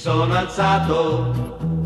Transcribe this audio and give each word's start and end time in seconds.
sono 0.00 0.34
alzato, 0.34 1.30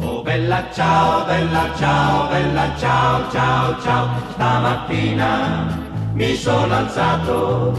oh 0.02 0.22
bella 0.22 0.70
ciao, 0.72 1.24
bella 1.26 1.68
ciao, 1.76 2.28
bella 2.28 2.72
ciao, 2.78 3.28
ciao, 3.32 3.80
ciao. 3.80 4.08
Stamattina 4.30 6.12
mi 6.12 6.36
sono 6.36 6.72
alzato 6.72 7.72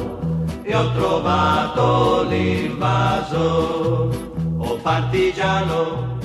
e 0.61 0.75
ho 0.75 0.91
trovato 0.91 2.23
l'invaso, 2.23 4.09
oh 4.57 4.77
partigiano, 4.83 6.17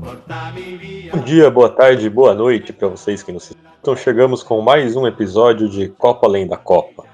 portami 0.00 0.76
via. 0.76 1.10
Bom 1.12 1.24
dia, 1.24 1.50
boa 1.50 1.68
tarde, 1.68 2.08
boa 2.08 2.34
noite 2.34 2.72
para 2.72 2.86
vocês 2.86 3.24
que 3.24 3.32
nos 3.32 3.50
escutam. 3.50 3.72
Então 3.80 3.96
chegamos 3.96 4.44
com 4.44 4.60
mais 4.60 4.94
um 4.94 5.08
episódio 5.08 5.68
de 5.68 5.88
Copa 5.88 6.28
Além 6.28 6.46
da 6.46 6.56
Copa. 6.56 7.05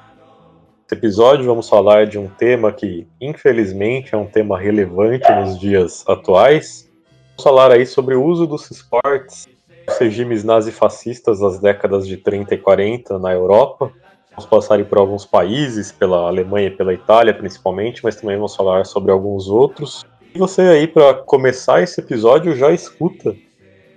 Nesse 0.92 1.06
episódio 1.06 1.46
vamos 1.46 1.70
falar 1.70 2.06
de 2.06 2.18
um 2.18 2.28
tema 2.28 2.70
que, 2.70 3.06
infelizmente, 3.18 4.14
é 4.14 4.18
um 4.18 4.26
tema 4.26 4.58
relevante 4.58 5.24
nos 5.32 5.58
dias 5.58 6.04
atuais. 6.06 6.86
Vamos 7.30 7.42
falar 7.42 7.72
aí 7.72 7.86
sobre 7.86 8.14
o 8.14 8.22
uso 8.22 8.46
dos 8.46 8.70
esportes 8.70 9.48
dos 9.86 9.96
regimes 9.96 10.44
nazifascistas 10.44 11.40
das 11.40 11.58
décadas 11.58 12.06
de 12.06 12.18
30 12.18 12.56
e 12.56 12.58
40 12.58 13.18
na 13.18 13.32
Europa. 13.32 13.90
Vamos 14.32 14.44
passar 14.44 14.84
por 14.84 14.98
alguns 14.98 15.24
países, 15.24 15.90
pela 15.90 16.28
Alemanha 16.28 16.68
e 16.68 16.76
pela 16.76 16.92
Itália 16.92 17.32
principalmente, 17.32 18.04
mas 18.04 18.16
também 18.16 18.36
vamos 18.36 18.54
falar 18.54 18.84
sobre 18.84 19.10
alguns 19.10 19.48
outros. 19.48 20.04
E 20.34 20.38
você 20.38 20.60
aí, 20.60 20.86
para 20.86 21.14
começar 21.14 21.82
esse 21.82 22.02
episódio, 22.02 22.54
já 22.54 22.70
escuta, 22.70 23.34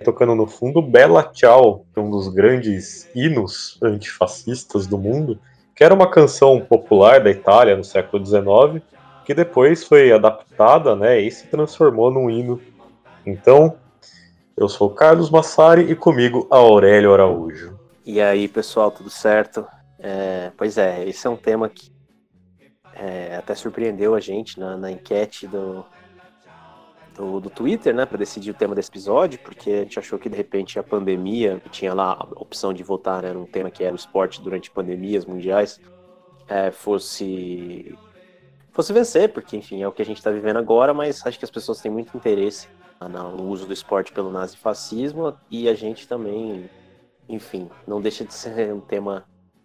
tocando 0.02 0.34
no 0.34 0.46
fundo, 0.46 0.80
Bella 0.80 1.30
Ciao, 1.34 1.84
é 1.94 2.00
um 2.00 2.10
dos 2.10 2.28
grandes 2.28 3.06
hinos 3.14 3.78
antifascistas 3.82 4.86
do 4.86 4.96
mundo, 4.96 5.38
que 5.76 5.84
era 5.84 5.92
uma 5.92 6.10
canção 6.10 6.58
popular 6.58 7.22
da 7.22 7.30
Itália 7.30 7.76
no 7.76 7.84
século 7.84 8.24
XIX, 8.24 8.82
que 9.26 9.34
depois 9.34 9.84
foi 9.84 10.10
adaptada 10.10 10.96
né, 10.96 11.20
e 11.20 11.30
se 11.30 11.46
transformou 11.48 12.10
num 12.10 12.30
hino. 12.30 12.58
Então, 13.26 13.76
eu 14.56 14.70
sou 14.70 14.88
Carlos 14.88 15.28
Massari 15.28 15.82
e 15.82 15.94
comigo 15.94 16.46
Aurélio 16.50 17.12
Araújo. 17.12 17.78
E 18.06 18.22
aí, 18.22 18.48
pessoal, 18.48 18.90
tudo 18.90 19.10
certo? 19.10 19.66
É, 19.98 20.50
pois 20.56 20.78
é, 20.78 21.06
esse 21.06 21.26
é 21.26 21.30
um 21.30 21.36
tema 21.36 21.68
que 21.68 21.92
é, 22.94 23.36
até 23.36 23.54
surpreendeu 23.54 24.14
a 24.14 24.20
gente 24.20 24.58
na, 24.58 24.78
na 24.78 24.90
enquete 24.90 25.46
do, 25.46 25.84
do, 27.16 27.40
do, 27.40 27.50
Twitter, 27.50 27.94
né, 27.94 28.04
para 28.04 28.18
decidir 28.18 28.50
o 28.50 28.54
tema 28.54 28.74
desse 28.74 28.90
episódio, 28.90 29.38
porque 29.38 29.70
a 29.70 29.82
gente 29.82 29.98
achou 29.98 30.18
que 30.18 30.28
de 30.28 30.36
repente 30.36 30.78
a 30.78 30.82
pandemia, 30.82 31.60
que 31.62 31.70
tinha 31.70 31.94
lá 31.94 32.12
a 32.12 32.40
opção 32.40 32.72
de 32.72 32.82
votar 32.82 33.22
né, 33.22 33.32
num 33.32 33.46
tema 33.46 33.70
que 33.70 33.82
era 33.82 33.92
o 33.92 33.96
esporte 33.96 34.40
durante 34.42 34.70
pandemias 34.70 35.24
mundiais, 35.24 35.80
é, 36.48 36.70
fosse 36.70 37.96
fosse 38.72 38.92
vencer, 38.92 39.32
porque 39.32 39.56
enfim 39.56 39.82
é 39.82 39.88
o 39.88 39.92
que 39.92 40.02
a 40.02 40.04
gente 40.04 40.18
está 40.18 40.30
vivendo 40.30 40.58
agora, 40.58 40.92
mas 40.92 41.26
acho 41.26 41.38
que 41.38 41.44
as 41.44 41.50
pessoas 41.50 41.80
têm 41.80 41.90
muito 41.90 42.14
interesse 42.14 42.68
no 43.00 43.44
uso 43.44 43.66
do 43.66 43.72
esporte 43.72 44.12
pelo 44.12 44.30
nazifascismo 44.30 45.34
e 45.50 45.68
a 45.68 45.74
gente 45.74 46.06
também, 46.06 46.68
enfim, 47.28 47.70
não 47.86 48.00
deixa 48.00 48.24
de 48.24 48.34
ser 48.34 48.72
um 48.72 48.80
tema 48.80 49.24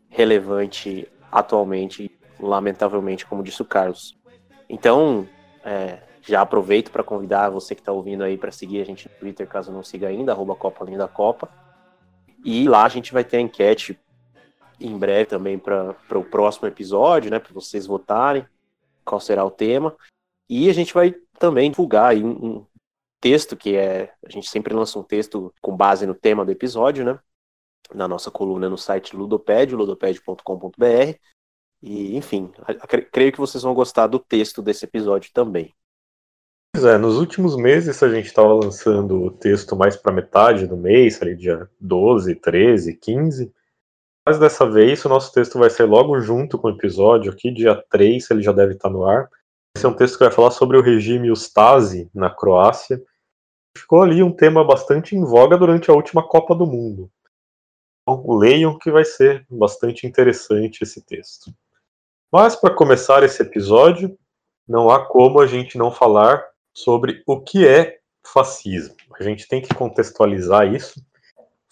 relevante 0.09 1.07
atualmente, 1.31 2.11
lamentavelmente, 2.39 3.25
como 3.25 3.43
disse 3.43 3.61
o 3.61 3.65
Carlos. 3.65 4.17
Então, 4.69 5.27
é, 5.63 5.99
já 6.21 6.41
aproveito 6.41 6.91
para 6.91 7.03
convidar 7.03 7.49
você 7.49 7.73
que 7.73 7.81
está 7.81 7.91
ouvindo 7.91 8.23
aí 8.23 8.37
para 8.37 8.51
seguir 8.51 8.81
a 8.81 8.85
gente 8.85 9.09
no 9.09 9.15
Twitter, 9.15 9.47
caso 9.47 9.71
não 9.71 9.83
siga 9.83 10.07
ainda, 10.07 10.31
arroba 10.31 10.55
Copa 10.55 10.85
Copa. 11.07 11.49
E 12.43 12.67
lá 12.67 12.85
a 12.85 12.89
gente 12.89 13.13
vai 13.13 13.23
ter 13.23 13.37
a 13.37 13.41
enquete 13.41 13.99
em 14.79 14.97
breve 14.97 15.25
também 15.25 15.59
para 15.59 15.95
o 16.11 16.23
próximo 16.23 16.67
episódio, 16.67 17.29
né? 17.29 17.39
Para 17.39 17.53
vocês 17.53 17.85
votarem 17.85 18.45
qual 19.05 19.19
será 19.19 19.45
o 19.45 19.51
tema. 19.51 19.95
E 20.49 20.69
a 20.69 20.73
gente 20.73 20.93
vai 20.93 21.13
também 21.39 21.69
divulgar 21.69 22.15
um, 22.15 22.29
um 22.29 22.65
texto 23.19 23.55
que 23.55 23.75
é. 23.75 24.13
A 24.25 24.29
gente 24.29 24.49
sempre 24.49 24.73
lança 24.73 24.97
um 24.97 25.03
texto 25.03 25.53
com 25.61 25.75
base 25.75 26.05
no 26.05 26.15
tema 26.15 26.43
do 26.43 26.51
episódio, 26.51 27.05
né? 27.05 27.19
Na 27.93 28.07
nossa 28.07 28.31
coluna 28.31 28.69
no 28.69 28.77
site 28.77 29.15
Ludoped, 29.15 29.75
ludoped.com.br. 29.75 31.19
E, 31.81 32.15
enfim, 32.15 32.51
creio 33.11 33.31
que 33.31 33.39
vocês 33.39 33.63
vão 33.63 33.73
gostar 33.73 34.07
do 34.07 34.19
texto 34.19 34.61
desse 34.61 34.85
episódio 34.85 35.31
também. 35.33 35.73
Pois 36.73 36.85
é, 36.85 36.97
nos 36.97 37.17
últimos 37.17 37.57
meses 37.57 38.01
a 38.01 38.09
gente 38.09 38.27
estava 38.27 38.53
lançando 38.53 39.21
o 39.21 39.31
texto 39.31 39.75
mais 39.75 39.97
para 39.97 40.13
metade 40.13 40.65
do 40.65 40.77
mês, 40.77 41.21
ali 41.21 41.35
dia 41.35 41.69
12, 41.79 42.35
13, 42.35 42.95
15. 42.95 43.53
Mas 44.25 44.39
dessa 44.39 44.69
vez 44.69 45.03
o 45.03 45.09
nosso 45.09 45.33
texto 45.33 45.59
vai 45.59 45.69
ser 45.69 45.83
logo 45.83 46.19
junto 46.21 46.57
com 46.57 46.67
o 46.67 46.71
episódio, 46.71 47.31
aqui 47.31 47.51
dia 47.51 47.75
3 47.89 48.31
ele 48.31 48.41
já 48.41 48.53
deve 48.53 48.73
estar 48.73 48.89
no 48.89 49.05
ar. 49.05 49.29
Esse 49.75 49.85
é 49.85 49.89
um 49.89 49.95
texto 49.95 50.17
que 50.17 50.23
vai 50.23 50.33
falar 50.33 50.51
sobre 50.51 50.77
o 50.77 50.81
regime 50.81 51.29
Ustasi 51.29 52.09
na 52.13 52.29
Croácia. 52.29 53.03
Ficou 53.77 54.01
ali 54.01 54.23
um 54.23 54.31
tema 54.31 54.63
bastante 54.63 55.15
em 55.15 55.23
voga 55.23 55.57
durante 55.57 55.91
a 55.91 55.93
última 55.93 56.25
Copa 56.25 56.55
do 56.55 56.65
Mundo. 56.65 57.11
Então, 58.01 58.37
leiam 58.37 58.77
que 58.77 58.91
vai 58.91 59.03
ser 59.03 59.45
bastante 59.49 60.07
interessante 60.07 60.83
esse 60.83 61.01
texto. 61.01 61.53
Mas 62.31 62.55
para 62.55 62.73
começar 62.73 63.23
esse 63.23 63.41
episódio, 63.41 64.17
não 64.67 64.89
há 64.89 65.05
como 65.05 65.39
a 65.39 65.47
gente 65.47 65.77
não 65.77 65.91
falar 65.91 66.50
sobre 66.73 67.23
o 67.27 67.41
que 67.41 67.67
é 67.67 67.99
fascismo. 68.25 68.95
A 69.19 69.23
gente 69.23 69.47
tem 69.47 69.61
que 69.61 69.73
contextualizar 69.73 70.73
isso. 70.73 71.01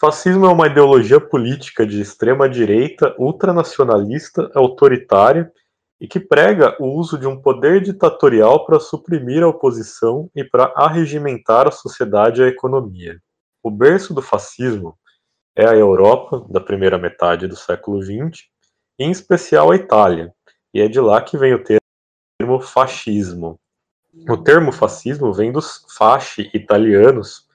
Fascismo 0.00 0.46
é 0.46 0.48
uma 0.48 0.66
ideologia 0.66 1.20
política 1.20 1.86
de 1.86 2.00
extrema 2.00 2.48
direita, 2.48 3.14
ultranacionalista, 3.18 4.50
autoritária 4.54 5.52
e 6.00 6.08
que 6.08 6.18
prega 6.18 6.74
o 6.80 6.86
uso 6.98 7.18
de 7.18 7.26
um 7.26 7.40
poder 7.40 7.82
ditatorial 7.82 8.64
para 8.64 8.80
suprimir 8.80 9.42
a 9.42 9.48
oposição 9.48 10.30
e 10.34 10.42
para 10.42 10.72
arregimentar 10.74 11.68
a 11.68 11.70
sociedade 11.70 12.40
e 12.40 12.44
a 12.44 12.48
economia. 12.48 13.20
O 13.62 13.70
berço 13.70 14.14
do 14.14 14.22
fascismo 14.22 14.98
é 15.54 15.66
a 15.68 15.74
Europa 15.74 16.46
da 16.48 16.60
primeira 16.60 16.96
metade 16.96 17.46
do 17.46 17.56
século 17.56 18.02
XX, 18.02 18.46
em 18.98 19.10
especial 19.10 19.70
a 19.70 19.76
Itália, 19.76 20.32
e 20.72 20.80
é 20.80 20.88
de 20.88 21.00
lá 21.00 21.20
que 21.20 21.36
vem 21.36 21.52
o 21.52 21.62
termo 21.62 22.60
fascismo, 22.60 23.60
o 24.28 24.36
termo 24.36 24.72
fascismo 24.72 25.32
vem 25.32 25.52
dos 25.52 25.84
fasci 25.96 26.50
italianos, 26.52 27.48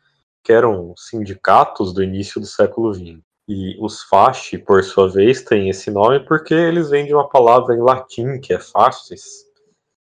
que 0.43 0.53
eram 0.53 0.93
sindicatos 0.97 1.93
do 1.93 2.03
início 2.03 2.39
do 2.39 2.47
século 2.47 2.93
XX. 2.93 3.19
E 3.47 3.77
os 3.79 4.03
fasci, 4.03 4.57
por 4.57 4.83
sua 4.83 5.09
vez, 5.09 5.43
têm 5.43 5.69
esse 5.69 5.91
nome 5.91 6.19
porque 6.25 6.53
eles 6.53 6.89
vêm 6.89 7.05
de 7.05 7.13
uma 7.13 7.27
palavra 7.27 7.75
em 7.75 7.81
latim, 7.81 8.39
que 8.39 8.53
é 8.53 8.59
fascis, 8.59 9.45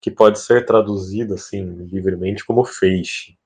que 0.01 0.11
pode 0.11 0.39
ser 0.39 0.65
traduzido 0.65 1.35
assim 1.35 1.65
livremente 1.85 2.45
como 2.45 2.65
feixe. 2.65 3.37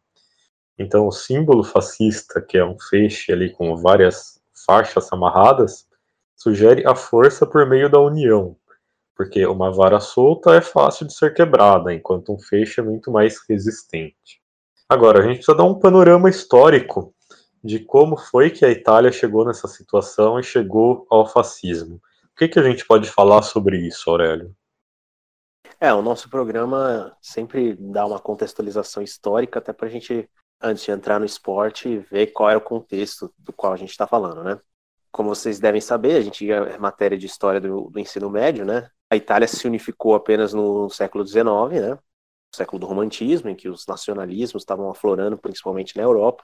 Então, 0.78 1.06
o 1.06 1.12
símbolo 1.12 1.62
fascista, 1.62 2.40
que 2.40 2.56
é 2.56 2.64
um 2.64 2.78
feixe 2.78 3.32
ali 3.32 3.50
com 3.50 3.76
várias 3.76 4.40
faixas 4.66 5.12
amarradas, 5.12 5.86
sugere 6.36 6.86
a 6.86 6.94
força 6.94 7.46
por 7.46 7.68
meio 7.68 7.88
da 7.88 8.00
união, 8.00 8.56
porque 9.14 9.46
uma 9.46 9.70
vara 9.70 10.00
solta 10.00 10.54
é 10.54 10.60
fácil 10.60 11.06
de 11.06 11.14
ser 11.14 11.32
quebrada, 11.32 11.94
enquanto 11.94 12.32
um 12.32 12.38
feixe 12.38 12.80
é 12.80 12.84
muito 12.84 13.10
mais 13.10 13.38
resistente. 13.48 14.42
Agora, 14.88 15.20
a 15.20 15.22
gente 15.22 15.36
precisa 15.36 15.56
dar 15.56 15.64
um 15.64 15.78
panorama 15.78 16.28
histórico 16.28 17.14
de 17.62 17.78
como 17.78 18.16
foi 18.16 18.50
que 18.50 18.64
a 18.64 18.70
Itália 18.70 19.10
chegou 19.10 19.44
nessa 19.44 19.66
situação 19.66 20.38
e 20.38 20.42
chegou 20.42 21.06
ao 21.08 21.26
fascismo. 21.26 21.96
O 21.96 22.36
que, 22.36 22.48
que 22.48 22.58
a 22.58 22.62
gente 22.62 22.84
pode 22.86 23.08
falar 23.08 23.42
sobre 23.42 23.78
isso, 23.78 24.10
Aurélio? 24.10 24.54
É, 25.80 25.92
o 25.92 26.02
nosso 26.02 26.28
programa 26.28 27.16
sempre 27.20 27.74
dá 27.74 28.04
uma 28.06 28.18
contextualização 28.18 29.02
histórica, 29.02 29.58
até 29.58 29.72
para 29.72 29.86
a 29.86 29.90
gente, 29.90 30.28
antes 30.60 30.84
de 30.84 30.90
entrar 30.90 31.18
no 31.18 31.26
esporte, 31.26 31.98
ver 32.10 32.28
qual 32.28 32.50
era 32.50 32.58
o 32.58 32.62
contexto 32.62 33.32
do 33.38 33.52
qual 33.52 33.72
a 33.72 33.76
gente 33.76 33.90
está 33.90 34.06
falando, 34.06 34.42
né? 34.44 34.60
Como 35.14 35.28
vocês 35.28 35.60
devem 35.60 35.80
saber, 35.80 36.16
a 36.16 36.20
gente 36.20 36.50
é 36.50 36.76
matéria 36.76 37.16
de 37.16 37.24
história 37.24 37.60
do, 37.60 37.88
do 37.88 38.00
ensino 38.00 38.28
médio, 38.28 38.64
né? 38.64 38.90
A 39.08 39.14
Itália 39.14 39.46
se 39.46 39.64
unificou 39.64 40.16
apenas 40.16 40.52
no 40.52 40.90
século 40.90 41.24
XIX, 41.24 41.44
né? 41.80 41.90
No 41.90 41.98
século 42.52 42.80
do 42.80 42.86
romantismo, 42.86 43.48
em 43.48 43.54
que 43.54 43.68
os 43.68 43.86
nacionalismos 43.86 44.62
estavam 44.62 44.90
aflorando, 44.90 45.38
principalmente 45.38 45.96
na 45.96 46.02
Europa. 46.02 46.42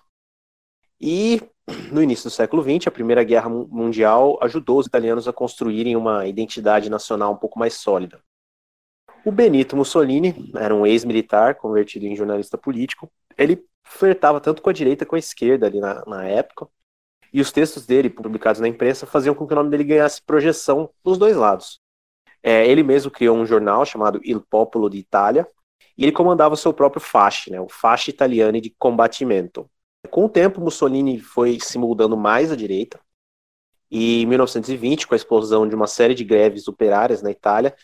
E 1.01 1.43
no 1.91 2.01
início 2.01 2.31
do 2.31 2.33
século 2.33 2.63
XX, 2.63 2.87
a 2.87 2.93
Primeira 2.93 3.25
Guerra 3.25 3.49
Mundial 3.49 4.39
ajudou 4.41 4.79
os 4.79 4.87
italianos 4.87 5.27
a 5.27 5.33
construírem 5.33 5.97
uma 5.97 6.29
identidade 6.29 6.89
nacional 6.89 7.33
um 7.33 7.39
pouco 7.39 7.59
mais 7.59 7.75
sólida. 7.75 8.23
O 9.27 9.33
Benito 9.33 9.77
Mussolini 9.77 10.49
era 10.55 10.73
um 10.73 10.87
ex-militar 10.87 11.57
convertido 11.57 12.07
em 12.07 12.15
jornalista 12.15 12.57
político. 12.57 13.11
Ele 13.37 13.67
flertava 13.83 14.41
tanto 14.41 14.63
com 14.63 14.71
a 14.71 14.73
direita 14.73 15.05
como 15.05 15.11
com 15.11 15.17
a 15.17 15.19
esquerda 15.19 15.67
ali 15.67 15.81
na, 15.81 16.05
na 16.07 16.25
época. 16.25 16.69
E 17.33 17.41
os 17.41 17.53
textos 17.53 17.87
dele, 17.87 18.11
publicados 18.11 18.61
na 18.61 18.69
imprensa, 18.69 19.07
faziam 19.07 19.35
com 19.35 19.47
que 19.47 19.53
o 19.53 19.57
nome 19.57 19.71
dele 19.71 19.85
ganhasse 19.85 20.23
projeção 20.23 20.91
dos 21.05 21.17
dois 21.17 21.37
lados. 21.37 21.81
É, 22.43 22.67
ele 22.67 22.83
mesmo 22.83 23.11
criou 23.11 23.37
um 23.37 23.47
jornal 23.47 23.85
chamado 23.85 24.21
Il 24.25 24.41
Popolo 24.41 24.89
d'Italia, 24.89 25.47
e 25.97 26.05
ele 26.05 26.13
comandava 26.13 26.55
o 26.55 26.57
seu 26.57 26.73
próprio 26.73 27.01
fasci, 27.01 27.51
né, 27.51 27.61
o 27.61 27.69
Fasci 27.69 28.11
Italiani 28.11 28.61
de 28.61 28.71
Combattimento. 28.79 29.71
Com 30.11 30.25
o 30.25 30.29
tempo, 30.29 30.61
Mussolini 30.61 31.21
foi 31.21 31.59
se 31.61 31.79
mudando 31.79 32.17
mais 32.17 32.51
à 32.51 32.57
direita, 32.57 32.99
e 33.91 34.23
em 34.23 34.27
1920, 34.27 35.07
com 35.07 35.15
a 35.15 35.17
explosão 35.17 35.69
de 35.69 35.75
uma 35.75 35.87
série 35.87 36.15
de 36.15 36.25
greves 36.25 36.69
operárias 36.69 37.23
na 37.23 37.31
Itália, 37.31 37.75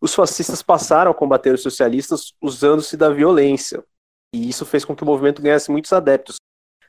os 0.00 0.14
fascistas 0.14 0.62
passaram 0.62 1.10
a 1.10 1.14
combater 1.14 1.54
os 1.54 1.62
socialistas 1.62 2.32
usando-se 2.40 2.96
da 2.96 3.10
violência. 3.10 3.84
E 4.34 4.48
isso 4.48 4.64
fez 4.64 4.84
com 4.84 4.96
que 4.96 5.02
o 5.02 5.06
movimento 5.06 5.42
ganhasse 5.42 5.70
muitos 5.70 5.92
adeptos, 5.92 6.36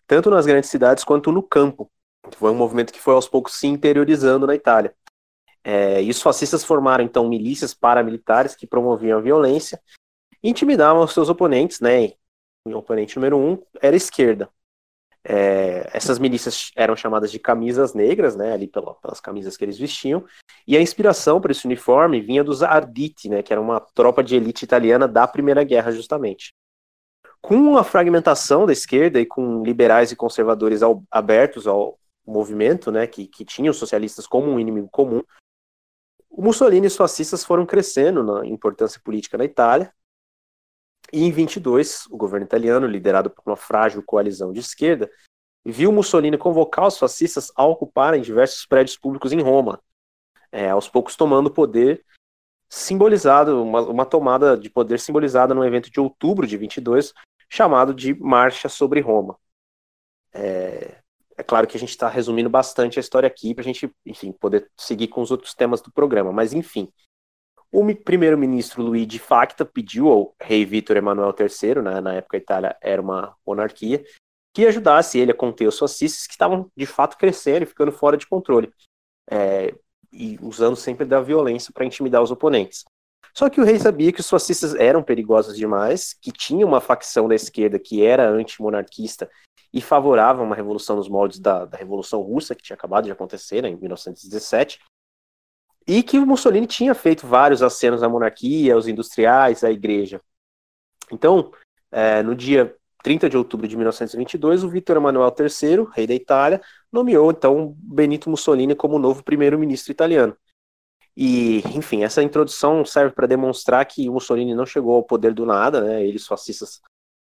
tanto 0.07 0.29
nas 0.29 0.45
grandes 0.45 0.69
cidades 0.69 1.03
quanto 1.03 1.31
no 1.31 1.43
campo. 1.43 1.91
Foi 2.35 2.51
um 2.51 2.55
movimento 2.55 2.93
que 2.93 2.99
foi 2.99 3.13
aos 3.13 3.27
poucos 3.27 3.53
se 3.53 3.67
interiorizando 3.67 4.47
na 4.47 4.55
Itália. 4.55 4.95
É, 5.63 6.01
e 6.01 6.09
os 6.09 6.21
fascistas 6.21 6.63
formaram 6.63 7.03
então 7.03 7.27
milícias 7.27 7.73
paramilitares 7.73 8.55
que 8.55 8.65
promoviam 8.65 9.19
a 9.19 9.21
violência 9.21 9.81
intimidavam 10.43 11.03
os 11.03 11.13
seus 11.13 11.29
oponentes, 11.29 11.79
né? 11.79 12.13
O 12.65 12.75
oponente 12.75 13.15
número 13.15 13.37
um 13.37 13.61
era 13.81 13.95
a 13.95 13.97
esquerda. 13.97 14.49
É, 15.23 15.87
essas 15.93 16.17
milícias 16.17 16.71
eram 16.75 16.95
chamadas 16.95 17.31
de 17.31 17.37
camisas 17.37 17.93
negras, 17.93 18.35
né, 18.35 18.53
ali 18.53 18.67
pelas 18.67 19.19
camisas 19.21 19.55
que 19.55 19.63
eles 19.63 19.77
vestiam, 19.77 20.25
e 20.65 20.75
a 20.75 20.81
inspiração 20.81 21.39
para 21.39 21.51
esse 21.51 21.65
uniforme 21.65 22.19
vinha 22.19 22.43
dos 22.43 22.63
Arditi, 22.63 23.29
né, 23.29 23.43
que 23.43 23.53
era 23.53 23.61
uma 23.61 23.79
tropa 23.79 24.23
de 24.23 24.35
elite 24.35 24.65
italiana 24.65 25.07
da 25.07 25.27
Primeira 25.27 25.63
Guerra, 25.63 25.91
justamente. 25.91 26.55
Com 27.39 27.77
a 27.77 27.83
fragmentação 27.83 28.65
da 28.65 28.73
esquerda 28.73 29.19
e 29.19 29.25
com 29.25 29.63
liberais 29.63 30.11
e 30.11 30.15
conservadores 30.15 30.81
ao, 30.81 31.03
abertos 31.11 31.67
ao 31.67 31.99
movimento, 32.25 32.91
né, 32.91 33.07
que, 33.07 33.27
que 33.27 33.43
tinha 33.43 33.71
os 33.71 33.77
socialistas 33.77 34.27
como 34.27 34.49
um 34.51 34.59
inimigo 34.59 34.89
comum, 34.89 35.21
o 36.29 36.41
Mussolini 36.41 36.85
e 36.85 36.87
os 36.87 36.95
fascistas 36.95 37.43
foram 37.43 37.65
crescendo 37.65 38.23
na 38.23 38.45
importância 38.45 39.01
política 39.03 39.37
na 39.37 39.45
Itália, 39.45 39.93
e 41.11 41.23
em 41.23 41.31
22, 41.31 42.05
o 42.09 42.15
governo 42.15 42.45
italiano, 42.45 42.87
liderado 42.87 43.29
por 43.29 43.43
uma 43.45 43.57
frágil 43.57 44.01
coalizão 44.01 44.53
de 44.53 44.59
esquerda, 44.59 45.11
viu 45.65 45.91
Mussolini 45.91 46.37
convocar 46.37 46.87
os 46.87 46.97
fascistas 46.97 47.51
a 47.55 47.65
ocuparem 47.65 48.21
diversos 48.21 48.65
prédios 48.65 48.97
públicos 48.97 49.33
em 49.33 49.41
Roma, 49.41 49.81
é, 50.51 50.69
aos 50.69 50.87
poucos 50.87 51.15
tomando 51.15 51.51
poder 51.51 52.05
simbolizado, 52.69 53.61
uma, 53.61 53.81
uma, 53.81 54.05
tomada 54.05 54.57
de 54.57 54.69
poder 54.69 54.97
simbolizada 54.97 55.53
no 55.53 55.65
evento 55.65 55.91
de 55.91 55.99
outubro 55.99 56.47
de 56.47 56.55
22, 56.55 57.13
chamado 57.49 57.93
de 57.93 58.13
Marcha 58.13 58.69
sobre 58.69 59.01
Roma. 59.01 59.37
É, 60.33 61.00
é 61.41 61.43
claro 61.43 61.65
que 61.65 61.75
a 61.75 61.79
gente 61.79 61.89
está 61.89 62.07
resumindo 62.07 62.49
bastante 62.49 62.99
a 62.99 63.01
história 63.01 63.25
aqui 63.25 63.55
para 63.55 63.63
a 63.63 63.65
gente, 63.65 63.91
enfim, 64.05 64.31
poder 64.31 64.69
seguir 64.77 65.07
com 65.07 65.21
os 65.21 65.31
outros 65.31 65.55
temas 65.55 65.81
do 65.81 65.91
programa, 65.91 66.31
mas 66.31 66.53
enfim, 66.53 66.87
o 67.71 67.83
primeiro-ministro 67.95 68.83
Luigi 68.83 69.17
Facta 69.17 69.65
pediu 69.65 70.07
ao 70.09 70.35
rei 70.39 70.63
Vítor 70.63 70.97
Emanuel 70.97 71.33
III, 71.37 71.81
né, 71.81 71.99
na 71.99 72.13
época 72.13 72.37
a 72.37 72.39
Itália 72.39 72.77
era 72.79 73.01
uma 73.01 73.35
monarquia, 73.45 74.03
que 74.53 74.67
ajudasse 74.67 75.17
ele 75.17 75.31
a 75.31 75.35
conter 75.35 75.67
os 75.67 75.79
fascistas 75.79 76.27
que 76.27 76.33
estavam 76.33 76.69
de 76.77 76.85
fato 76.85 77.17
crescendo 77.17 77.63
e 77.63 77.65
ficando 77.65 77.91
fora 77.91 78.15
de 78.15 78.27
controle, 78.27 78.71
é, 79.27 79.73
e 80.13 80.37
usando 80.43 80.75
sempre 80.75 81.05
da 81.05 81.21
violência 81.21 81.71
para 81.73 81.85
intimidar 81.85 82.21
os 82.21 82.29
oponentes. 82.29 82.83
Só 83.33 83.49
que 83.49 83.59
o 83.59 83.63
rei 83.63 83.79
sabia 83.79 84.11
que 84.11 84.19
os 84.19 84.29
fascistas 84.29 84.75
eram 84.75 85.01
perigosos 85.01 85.57
demais, 85.57 86.13
que 86.21 86.31
tinha 86.31 86.67
uma 86.67 86.81
facção 86.81 87.27
da 87.27 87.33
esquerda 87.33 87.79
que 87.79 88.05
era 88.05 88.29
antimonarquista 88.29 89.27
e 89.73 89.81
favorável 89.81 90.43
a 90.43 90.45
uma 90.45 90.55
revolução 90.55 90.95
nos 90.95 91.07
moldes 91.07 91.39
da, 91.39 91.65
da 91.65 91.77
Revolução 91.77 92.21
Russa, 92.21 92.53
que 92.53 92.63
tinha 92.63 92.75
acabado 92.75 93.05
de 93.05 93.11
acontecer 93.11 93.61
né, 93.61 93.69
em 93.69 93.75
1917, 93.75 94.79
e 95.87 96.03
que 96.03 96.19
Mussolini 96.19 96.67
tinha 96.67 96.93
feito 96.93 97.25
vários 97.25 97.63
acenos 97.63 98.03
à 98.03 98.09
monarquia, 98.09 98.75
aos 98.75 98.87
industriais, 98.87 99.63
à 99.63 99.71
igreja. 99.71 100.21
Então, 101.11 101.51
é, 101.91 102.21
no 102.21 102.35
dia 102.35 102.75
30 103.03 103.29
de 103.29 103.37
outubro 103.37 103.67
de 103.67 103.75
1922, 103.75 104.63
o 104.63 104.69
Vítor 104.69 104.97
Emanuel 104.97 105.33
III, 105.37 105.87
rei 105.93 106.05
da 106.05 106.13
Itália, 106.13 106.61
nomeou 106.91 107.31
então 107.31 107.75
Benito 107.77 108.29
Mussolini 108.29 108.75
como 108.75 108.99
novo 108.99 109.23
primeiro-ministro 109.23 109.91
italiano. 109.91 110.35
E, 111.15 111.59
enfim, 111.75 112.03
essa 112.03 112.23
introdução 112.23 112.85
serve 112.85 113.13
para 113.13 113.27
demonstrar 113.27 113.85
que 113.85 114.09
Mussolini 114.09 114.55
não 114.55 114.65
chegou 114.65 114.95
ao 114.95 115.03
poder 115.03 115.33
do 115.33 115.45
nada, 115.45 115.81
né? 115.81 116.05
Eles 116.05 116.25
fascistas 116.25 116.81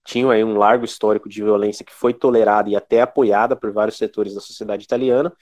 tinham 0.07 0.31
aí 0.31 0.43
um 0.43 0.57
largo 0.57 0.85
histórico 0.85 1.29
de 1.29 1.43
violência 1.43 1.85
que 1.85 1.93
foi 1.93 2.15
tolerada 2.15 2.71
e 2.71 2.77
até 2.77 3.03
apoiada 3.03 3.57
por 3.57 3.73
vários 3.73 3.99
setores 3.99 4.35
da 4.35 4.41
sociedade 4.41 4.85
italiana, 4.85 5.33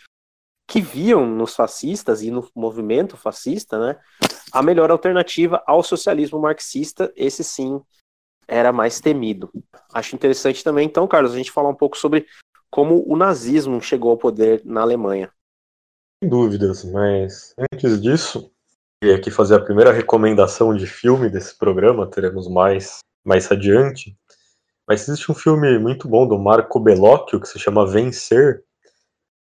que 0.67 0.81
viam 0.81 1.27
nos 1.27 1.55
fascistas 1.55 2.23
e 2.23 2.31
no 2.31 2.49
movimento 2.57 3.17
fascista, 3.17 3.79
né, 3.79 4.01
a 4.51 4.63
melhor 4.63 4.91
alternativa 4.91 5.63
ao 5.67 5.83
socialismo 5.83 6.41
marxista, 6.41 7.13
esse 7.15 7.45
sim 7.45 7.81
era 8.49 8.73
mais 8.73 9.01
temido. 9.01 9.51
Acho 9.93 10.17
interessante 10.17 10.65
também, 10.65 10.87
então, 10.87 11.07
Carlos, 11.07 11.33
a 11.33 11.37
gente 11.37 11.53
falar 11.53 11.69
um 11.69 11.75
pouco 11.75 11.99
sobre 11.99 12.27
como 12.71 13.05
o 13.07 13.17
nazismo 13.17 13.81
chegou 13.83 14.11
ao 14.11 14.19
poder 14.19 14.63
na 14.65 14.81
Alemanha. 14.81 15.31
Sem 16.23 16.31
dúvidas, 16.31 16.85
mas 16.85 17.55
antes 17.73 18.01
disso, 18.01 18.51
queria 19.01 19.17
aqui 19.17 19.31
fazer 19.31 19.57
a 19.57 19.65
primeira 19.65 19.93
recomendação 19.93 20.75
de 20.75 20.87
filme 20.87 21.29
desse 21.29 21.57
programa, 21.57 22.11
teremos 22.11 22.49
mais 22.49 23.05
mais 23.25 23.51
adiante. 23.51 24.15
Mas 24.87 25.09
existe 25.09 25.31
um 25.33 25.35
filme 25.35 25.79
muito 25.79 26.09
bom 26.09 26.27
do 26.27 26.39
Marco 26.39 26.79
Bellocchio 26.79 27.41
que 27.41 27.49
se 27.49 27.59
chama 27.59 27.87
Vencer, 27.87 28.63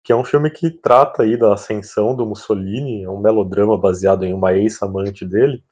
que 0.02 0.12
é 0.12 0.16
um 0.16 0.24
filme 0.24 0.50
que 0.50 0.70
trata 0.70 1.22
aí 1.22 1.36
da 1.36 1.54
ascensão 1.54 2.14
do 2.14 2.26
Mussolini, 2.26 3.04
é 3.04 3.10
um 3.10 3.20
melodrama 3.20 3.76
baseado 3.76 4.24
em 4.24 4.34
uma 4.34 4.52
ex-amante 4.54 5.24
dele, 5.24 5.64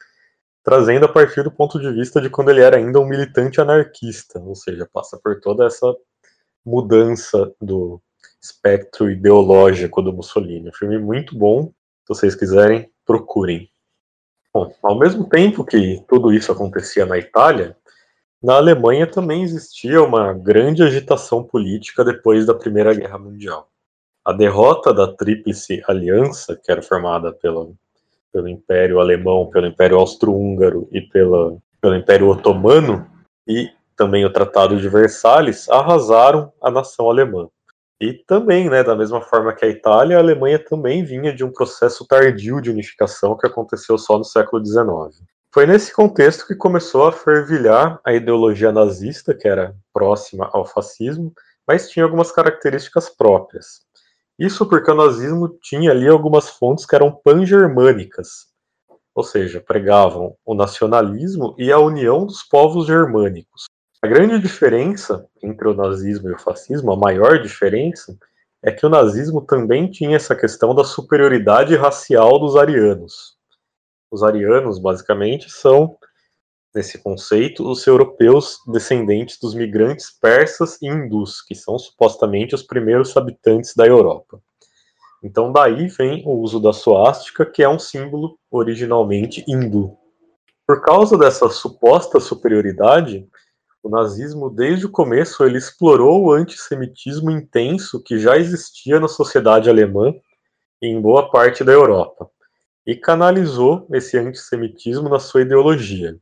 trazendo 0.62 1.06
a 1.06 1.08
partir 1.08 1.42
do 1.42 1.50
ponto 1.50 1.78
de 1.78 1.90
vista 1.92 2.20
de 2.20 2.30
quando 2.30 2.50
ele 2.50 2.62
era 2.62 2.76
ainda 2.76 3.00
um 3.00 3.06
militante 3.06 3.60
anarquista, 3.60 4.38
ou 4.40 4.54
seja, 4.54 4.88
passa 4.90 5.18
por 5.22 5.40
toda 5.40 5.66
essa 5.66 5.94
mudança 6.64 7.52
do 7.60 8.00
espectro 8.40 9.10
ideológico 9.10 10.00
do 10.00 10.12
Mussolini. 10.12 10.68
Um 10.68 10.72
filme 10.72 10.98
muito 10.98 11.36
bom, 11.36 11.66
se 11.66 12.08
vocês 12.08 12.34
quiserem, 12.34 12.90
procurem. 13.04 13.70
Bom, 14.52 14.72
ao 14.82 14.98
mesmo 14.98 15.28
tempo 15.28 15.64
que 15.64 16.04
tudo 16.08 16.32
isso 16.32 16.52
acontecia 16.52 17.06
na 17.06 17.18
Itália, 17.18 17.76
na 18.42 18.56
Alemanha 18.56 19.06
também 19.06 19.42
existia 19.42 20.02
uma 20.02 20.32
grande 20.32 20.82
agitação 20.82 21.44
política 21.44 22.04
depois 22.04 22.44
da 22.44 22.54
Primeira 22.54 22.92
Guerra 22.92 23.18
Mundial. 23.18 23.68
A 24.24 24.32
derrota 24.32 24.92
da 24.92 25.06
Tríplice 25.06 25.82
Aliança, 25.86 26.58
que 26.60 26.70
era 26.70 26.82
formada 26.82 27.32
pelo, 27.32 27.76
Império 28.48 28.98
Alemão, 28.98 29.46
pelo 29.46 29.66
Império 29.66 29.98
Austro-Húngaro 29.98 30.88
e 30.90 31.00
pela, 31.00 31.56
pelo 31.80 31.94
Império 31.94 32.28
Otomano, 32.28 33.06
e 33.46 33.70
também 33.96 34.24
o 34.24 34.32
Tratado 34.32 34.76
de 34.76 34.88
Versalhes, 34.88 35.68
arrasaram 35.68 36.52
a 36.60 36.70
nação 36.70 37.08
alemã. 37.08 37.48
E 38.00 38.12
também, 38.12 38.68
né, 38.68 38.82
da 38.82 38.96
mesma 38.96 39.20
forma 39.20 39.52
que 39.52 39.64
a 39.64 39.68
Itália, 39.68 40.16
a 40.16 40.20
Alemanha 40.20 40.58
também 40.58 41.04
vinha 41.04 41.32
de 41.32 41.44
um 41.44 41.52
processo 41.52 42.04
tardio 42.04 42.60
de 42.60 42.70
unificação 42.70 43.36
que 43.36 43.46
aconteceu 43.46 43.96
só 43.96 44.18
no 44.18 44.24
século 44.24 44.64
XIX. 44.64 45.22
Foi 45.54 45.66
nesse 45.66 45.92
contexto 45.92 46.46
que 46.46 46.54
começou 46.54 47.06
a 47.06 47.12
fervilhar 47.12 48.00
a 48.02 48.14
ideologia 48.14 48.72
nazista, 48.72 49.34
que 49.34 49.46
era 49.46 49.76
próxima 49.92 50.48
ao 50.50 50.64
fascismo, 50.64 51.30
mas 51.68 51.90
tinha 51.90 52.06
algumas 52.06 52.32
características 52.32 53.10
próprias. 53.10 53.82
Isso 54.38 54.66
porque 54.66 54.90
o 54.90 54.94
nazismo 54.94 55.50
tinha 55.60 55.90
ali 55.90 56.08
algumas 56.08 56.48
fontes 56.48 56.86
que 56.86 56.94
eram 56.94 57.12
pan-germânicas, 57.12 58.46
ou 59.14 59.22
seja, 59.22 59.60
pregavam 59.60 60.34
o 60.42 60.54
nacionalismo 60.54 61.54
e 61.58 61.70
a 61.70 61.78
união 61.78 62.24
dos 62.24 62.42
povos 62.42 62.86
germânicos. 62.86 63.66
A 64.00 64.06
grande 64.06 64.38
diferença 64.38 65.26
entre 65.42 65.68
o 65.68 65.74
nazismo 65.74 66.30
e 66.30 66.32
o 66.32 66.38
fascismo, 66.38 66.92
a 66.92 66.96
maior 66.96 67.38
diferença, 67.42 68.16
é 68.62 68.72
que 68.72 68.86
o 68.86 68.88
nazismo 68.88 69.42
também 69.42 69.90
tinha 69.90 70.16
essa 70.16 70.34
questão 70.34 70.74
da 70.74 70.82
superioridade 70.82 71.76
racial 71.76 72.38
dos 72.38 72.56
arianos. 72.56 73.36
Os 74.12 74.22
arianos, 74.22 74.78
basicamente, 74.78 75.50
são 75.50 75.96
nesse 76.74 76.98
conceito 76.98 77.66
os 77.66 77.86
europeus 77.86 78.58
descendentes 78.66 79.38
dos 79.40 79.54
migrantes 79.54 80.10
persas 80.10 80.76
e 80.82 80.86
hindus, 80.86 81.40
que 81.40 81.54
são 81.54 81.78
supostamente 81.78 82.54
os 82.54 82.62
primeiros 82.62 83.16
habitantes 83.16 83.74
da 83.74 83.86
Europa. 83.86 84.38
Então 85.24 85.50
daí 85.50 85.88
vem 85.88 86.22
o 86.26 86.32
uso 86.32 86.60
da 86.60 86.74
suástica, 86.74 87.46
que 87.46 87.62
é 87.62 87.68
um 87.68 87.78
símbolo 87.78 88.38
originalmente 88.50 89.42
hindu. 89.48 89.96
Por 90.66 90.82
causa 90.82 91.16
dessa 91.16 91.48
suposta 91.48 92.20
superioridade, 92.20 93.26
o 93.82 93.88
nazismo 93.88 94.50
desde 94.50 94.84
o 94.84 94.90
começo 94.90 95.42
ele 95.42 95.56
explorou 95.56 96.26
o 96.26 96.32
antissemitismo 96.32 97.30
intenso 97.30 98.02
que 98.02 98.18
já 98.18 98.36
existia 98.36 99.00
na 99.00 99.08
sociedade 99.08 99.70
alemã 99.70 100.14
e 100.82 100.88
em 100.88 101.00
boa 101.00 101.30
parte 101.30 101.64
da 101.64 101.72
Europa. 101.72 102.30
E 102.86 102.96
canalizou 102.96 103.86
esse 103.92 104.18
antissemitismo 104.18 105.08
na 105.08 105.18
sua 105.18 105.42
ideologia. 105.42 106.16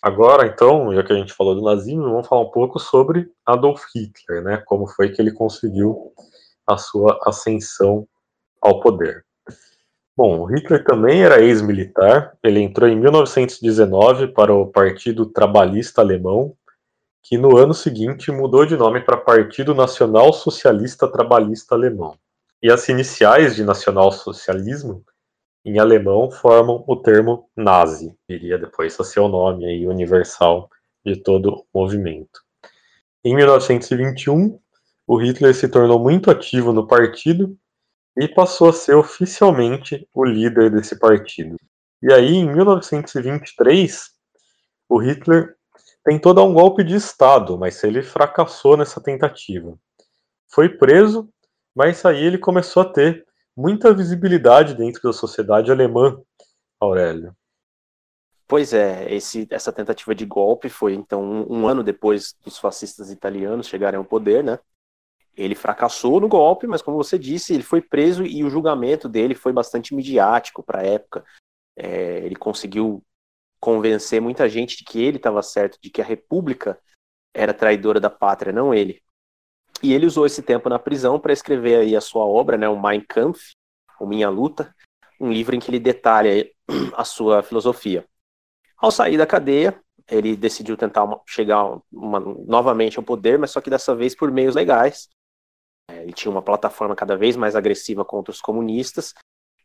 Agora, 0.00 0.46
então, 0.46 0.94
já 0.94 1.02
que 1.02 1.12
a 1.12 1.16
gente 1.16 1.32
falou 1.32 1.54
do 1.54 1.62
nazismo, 1.62 2.02
vamos 2.02 2.28
falar 2.28 2.42
um 2.42 2.50
pouco 2.50 2.78
sobre 2.78 3.30
Adolf 3.44 3.84
Hitler, 3.94 4.42
né? 4.42 4.62
Como 4.66 4.86
foi 4.86 5.10
que 5.10 5.20
ele 5.20 5.32
conseguiu 5.32 6.12
a 6.66 6.76
sua 6.76 7.18
ascensão 7.24 8.06
ao 8.60 8.80
poder. 8.80 9.24
Bom, 10.16 10.44
Hitler 10.44 10.84
também 10.84 11.24
era 11.24 11.42
ex-militar. 11.42 12.36
Ele 12.42 12.60
entrou 12.60 12.88
em 12.88 12.96
1919 12.96 14.28
para 14.28 14.54
o 14.54 14.66
Partido 14.66 15.26
Trabalhista 15.26 16.00
Alemão, 16.00 16.54
que 17.22 17.36
no 17.36 17.56
ano 17.56 17.74
seguinte 17.74 18.30
mudou 18.30 18.64
de 18.64 18.76
nome 18.76 19.00
para 19.00 19.16
Partido 19.16 19.74
Nacional 19.74 20.32
Socialista 20.32 21.08
Trabalhista 21.08 21.74
Alemão. 21.74 22.14
E 22.62 22.70
as 22.70 22.88
iniciais 22.88 23.56
de 23.56 23.64
nacional-socialismo 23.64 25.04
em 25.64 25.78
alemão 25.78 26.30
formam 26.30 26.84
o 26.86 26.96
termo 26.96 27.48
nazi, 27.56 28.14
iria 28.28 28.58
depois 28.58 28.92
ser 28.92 29.20
o 29.20 29.28
nome 29.28 29.64
aí 29.64 29.86
universal 29.86 30.68
de 31.04 31.16
todo 31.16 31.64
o 31.72 31.80
movimento. 31.80 32.42
Em 33.24 33.34
1921, 33.34 34.58
o 35.06 35.16
Hitler 35.16 35.54
se 35.54 35.68
tornou 35.68 35.98
muito 35.98 36.30
ativo 36.30 36.72
no 36.72 36.86
partido 36.86 37.56
e 38.16 38.28
passou 38.28 38.68
a 38.68 38.72
ser 38.72 38.94
oficialmente 38.94 40.06
o 40.14 40.24
líder 40.24 40.70
desse 40.70 40.98
partido. 40.98 41.56
E 42.02 42.12
aí, 42.12 42.34
em 42.34 42.46
1923, 42.46 44.10
o 44.88 44.98
Hitler 44.98 45.56
tentou 46.04 46.34
dar 46.34 46.42
um 46.42 46.52
golpe 46.52 46.84
de 46.84 46.94
Estado, 46.94 47.58
mas 47.58 47.82
ele 47.82 48.02
fracassou 48.02 48.76
nessa 48.76 49.00
tentativa. 49.00 49.74
Foi 50.52 50.68
preso, 50.68 51.28
mas 51.74 52.04
aí 52.04 52.22
ele 52.22 52.38
começou 52.38 52.82
a 52.82 52.92
ter 52.92 53.26
muita 53.56 53.94
visibilidade 53.94 54.74
dentro 54.74 55.02
da 55.02 55.12
sociedade 55.12 55.70
alemã, 55.70 56.20
Aurélio. 56.80 57.34
Pois 58.46 58.74
é, 58.74 59.12
esse, 59.12 59.46
essa 59.50 59.72
tentativa 59.72 60.14
de 60.14 60.26
golpe 60.26 60.68
foi 60.68 60.94
então 60.94 61.22
um, 61.22 61.60
um, 61.60 61.68
ano 61.68 61.82
depois 61.82 62.34
dos 62.44 62.58
fascistas 62.58 63.10
italianos 63.10 63.66
chegarem 63.66 63.96
ao 63.96 64.04
poder, 64.04 64.44
né? 64.44 64.58
Ele 65.36 65.54
fracassou 65.54 66.20
no 66.20 66.28
golpe, 66.28 66.66
mas 66.66 66.82
como 66.82 66.96
você 66.96 67.18
disse, 67.18 67.54
ele 67.54 67.62
foi 67.62 67.80
preso 67.80 68.24
e 68.24 68.44
o 68.44 68.50
julgamento 68.50 69.08
dele 69.08 69.34
foi 69.34 69.52
bastante 69.52 69.94
midiático 69.94 70.62
para 70.62 70.80
a 70.80 70.86
época. 70.86 71.24
É, 71.76 72.18
ele 72.18 72.36
conseguiu 72.36 73.02
convencer 73.58 74.20
muita 74.20 74.48
gente 74.48 74.76
de 74.76 74.84
que 74.84 75.02
ele 75.02 75.16
estava 75.16 75.42
certo, 75.42 75.78
de 75.82 75.90
que 75.90 76.02
a 76.02 76.04
República 76.04 76.78
era 77.32 77.54
traidora 77.54 77.98
da 77.98 78.10
pátria, 78.10 78.52
não 78.52 78.74
ele. 78.74 79.02
E 79.82 79.92
ele 79.92 80.06
usou 80.06 80.24
esse 80.26 80.42
tempo 80.42 80.68
na 80.68 80.78
prisão 80.78 81.18
para 81.18 81.32
escrever 81.32 81.76
aí 81.76 81.96
a 81.96 82.00
sua 82.00 82.24
obra, 82.24 82.56
né, 82.56 82.68
o 82.68 82.80
Mein 82.80 83.00
Kampf, 83.00 83.52
o 84.00 84.06
Minha 84.06 84.28
Luta, 84.28 84.74
um 85.20 85.30
livro 85.30 85.54
em 85.54 85.60
que 85.60 85.70
ele 85.70 85.78
detalha 85.78 86.48
a 86.94 87.04
sua 87.04 87.42
filosofia. 87.42 88.06
Ao 88.76 88.90
sair 88.90 89.16
da 89.16 89.26
cadeia, 89.26 89.80
ele 90.08 90.36
decidiu 90.36 90.76
tentar 90.76 91.04
uma, 91.04 91.20
chegar 91.26 91.78
uma, 91.90 92.20
novamente 92.20 92.98
ao 92.98 93.04
poder, 93.04 93.38
mas 93.38 93.50
só 93.50 93.60
que 93.60 93.70
dessa 93.70 93.94
vez 93.94 94.14
por 94.14 94.30
meios 94.30 94.54
legais. 94.54 95.08
É, 95.90 96.02
ele 96.02 96.12
tinha 96.12 96.30
uma 96.30 96.42
plataforma 96.42 96.94
cada 96.94 97.16
vez 97.16 97.36
mais 97.36 97.56
agressiva 97.56 98.04
contra 98.04 98.30
os 98.30 98.40
comunistas 98.40 99.14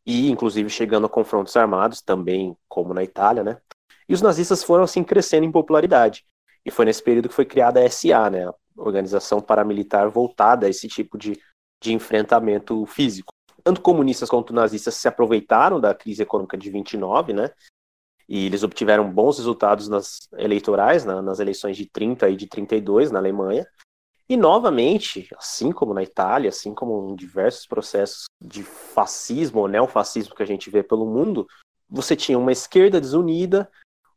e, 0.06 0.30
inclusive, 0.30 0.70
chegando 0.70 1.06
a 1.06 1.10
confrontos 1.10 1.56
armados, 1.56 2.02
também 2.02 2.56
como 2.68 2.94
na 2.94 3.04
Itália, 3.04 3.44
né? 3.44 3.62
E 4.08 4.14
os 4.14 4.22
nazistas 4.22 4.64
foram 4.64 4.84
assim 4.84 5.04
crescendo 5.04 5.46
em 5.46 5.52
popularidade. 5.52 6.26
E 6.66 6.72
foi 6.72 6.86
nesse 6.86 7.04
período 7.04 7.30
que 7.30 7.36
foi 7.36 7.46
criada 7.46 7.80
a 7.80 7.90
SA, 7.90 8.30
né? 8.30 8.50
Organização 8.80 9.42
paramilitar 9.42 10.10
voltada 10.10 10.66
a 10.66 10.70
esse 10.70 10.88
tipo 10.88 11.18
de, 11.18 11.40
de 11.82 11.94
enfrentamento 11.94 12.86
físico. 12.86 13.32
Tanto 13.64 13.82
comunistas 13.82 14.30
quanto 14.30 14.54
nazistas 14.54 14.96
se 14.96 15.08
aproveitaram 15.08 15.80
da 15.80 15.94
crise 15.94 16.24
econômica 16.24 16.58
de 16.58 16.70
29, 16.70 17.34
né? 17.34 17.52
E 18.28 18.46
eles 18.46 18.64
obtiveram 18.64 19.12
bons 19.12 19.38
resultados 19.38 19.88
nas 19.88 20.20
eleitorais, 20.38 21.04
nas 21.04 21.40
eleições 21.40 21.76
de 21.76 21.88
30 21.88 22.30
e 22.30 22.36
de 22.36 22.48
32 22.48 23.12
na 23.12 23.20
Alemanha. 23.20 23.68
E 24.30 24.38
novamente, 24.38 25.28
assim 25.36 25.72
como 25.72 25.94
na 25.94 26.04
Itália, 26.04 26.50
assim 26.50 26.74
como 26.74 27.10
em 27.10 27.16
diversos 27.16 27.66
processos 27.66 28.26
de 28.40 28.62
fascismo 28.62 29.62
ou 29.62 29.68
neofascismo 29.68 30.36
que 30.36 30.44
a 30.44 30.46
gente 30.46 30.70
vê 30.70 30.84
pelo 30.84 31.08
mundo, 31.08 31.48
você 31.90 32.16
tinha 32.16 32.38
uma 32.38 32.52
esquerda 32.52 33.02
desunida, 33.02 33.70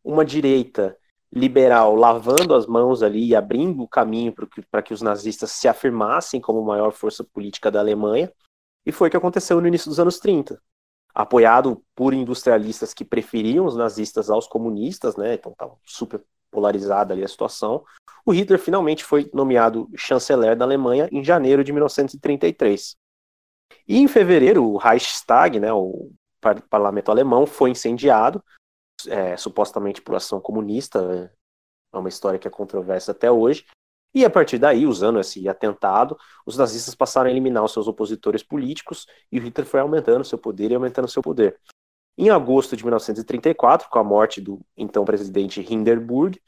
uma 0.05 0.25
direita 0.25 0.97
liberal 1.33 1.95
lavando 1.95 2.55
as 2.55 2.67
mãos 2.67 3.03
ali 3.03 3.29
e 3.29 3.35
abrindo 3.35 3.83
o 3.83 3.89
caminho 3.89 4.33
para 4.33 4.47
que, 4.47 4.89
que 4.89 4.95
os 4.95 5.01
nazistas 5.01 5.51
se 5.53 5.67
afirmassem 5.67 6.41
como 6.41 6.63
maior 6.63 6.93
força 6.93 7.25
política 7.25 7.71
da 7.71 7.81
Alemanha, 7.81 8.31
e 8.85 8.93
foi 8.93 9.09
o 9.09 9.11
que 9.11 9.17
aconteceu 9.17 9.61
no 9.61 9.67
início 9.67 9.89
dos 9.89 9.99
anos 9.99 10.19
30. 10.19 10.61
Apoiado 11.15 11.83
por 11.95 12.13
industrialistas 12.13 12.93
que 12.93 13.05
preferiam 13.05 13.65
os 13.65 13.77
nazistas 13.77 14.29
aos 14.29 14.47
comunistas, 14.47 15.17
né, 15.17 15.35
então 15.35 15.53
estava 15.53 15.77
super 15.85 16.23
polarizada 16.51 17.15
ali 17.15 17.25
a 17.25 17.29
situação, 17.29 17.83
o 18.27 18.33
Hitler 18.33 18.59
finalmente 18.59 19.05
foi 19.05 19.31
nomeado 19.33 19.89
chanceler 19.97 20.55
da 20.55 20.65
Alemanha 20.65 21.09
em 21.11 21.25
janeiro 21.25 21.65
de 21.65 21.73
1933. 21.73 22.95
E 23.89 23.99
em 23.99 24.07
fevereiro, 24.07 24.65
o 24.65 24.77
Reichstag, 24.77 25.59
né, 25.59 25.73
o 25.73 26.11
parlamento 26.69 27.11
alemão, 27.11 27.47
foi 27.47 27.71
incendiado, 27.71 28.43
é, 29.07 29.37
supostamente 29.37 30.01
por 30.01 30.15
ação 30.15 30.41
comunista, 30.41 31.31
é 31.93 31.97
uma 31.97 32.09
história 32.09 32.39
que 32.39 32.49
é 32.49 32.51
controversa 32.51 33.13
até 33.13 33.31
hoje. 33.31 33.67
E 34.15 34.25
a 34.25 34.31
partir 34.31 34.59
daí, 34.59 34.87
usando 34.87 35.19
esse 35.19 35.49
atentado, 35.49 36.19
os 36.45 36.57
nazistas 36.57 36.95
passaram 36.95 37.29
a 37.29 37.31
eliminar 37.31 37.65
os 37.65 37.73
seus 37.73 37.89
opositores 37.89 38.43
políticos 38.43 39.07
e 39.31 39.39
o 39.39 39.43
Hitler 39.43 39.67
foi 39.67 39.81
aumentando 39.81 40.25
seu 40.25 40.37
poder 40.37 40.71
e 40.71 40.75
aumentando 40.75 41.09
seu 41.09 41.23
poder. 41.23 41.59
Em 42.19 42.29
agosto 42.29 42.77
de 42.77 42.85
1934, 42.85 43.89
com 43.89 43.99
a 43.99 44.05
morte 44.05 44.41
do 44.41 44.61
então 44.77 45.05
presidente 45.05 45.61
Hindenburg, 45.61 46.39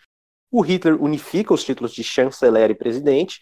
o 0.53 0.61
Hitler 0.61 1.03
unifica 1.03 1.55
os 1.55 1.65
títulos 1.65 1.93
de 1.93 2.05
chanceler 2.05 2.71
e 2.71 2.75
presidente, 2.75 3.41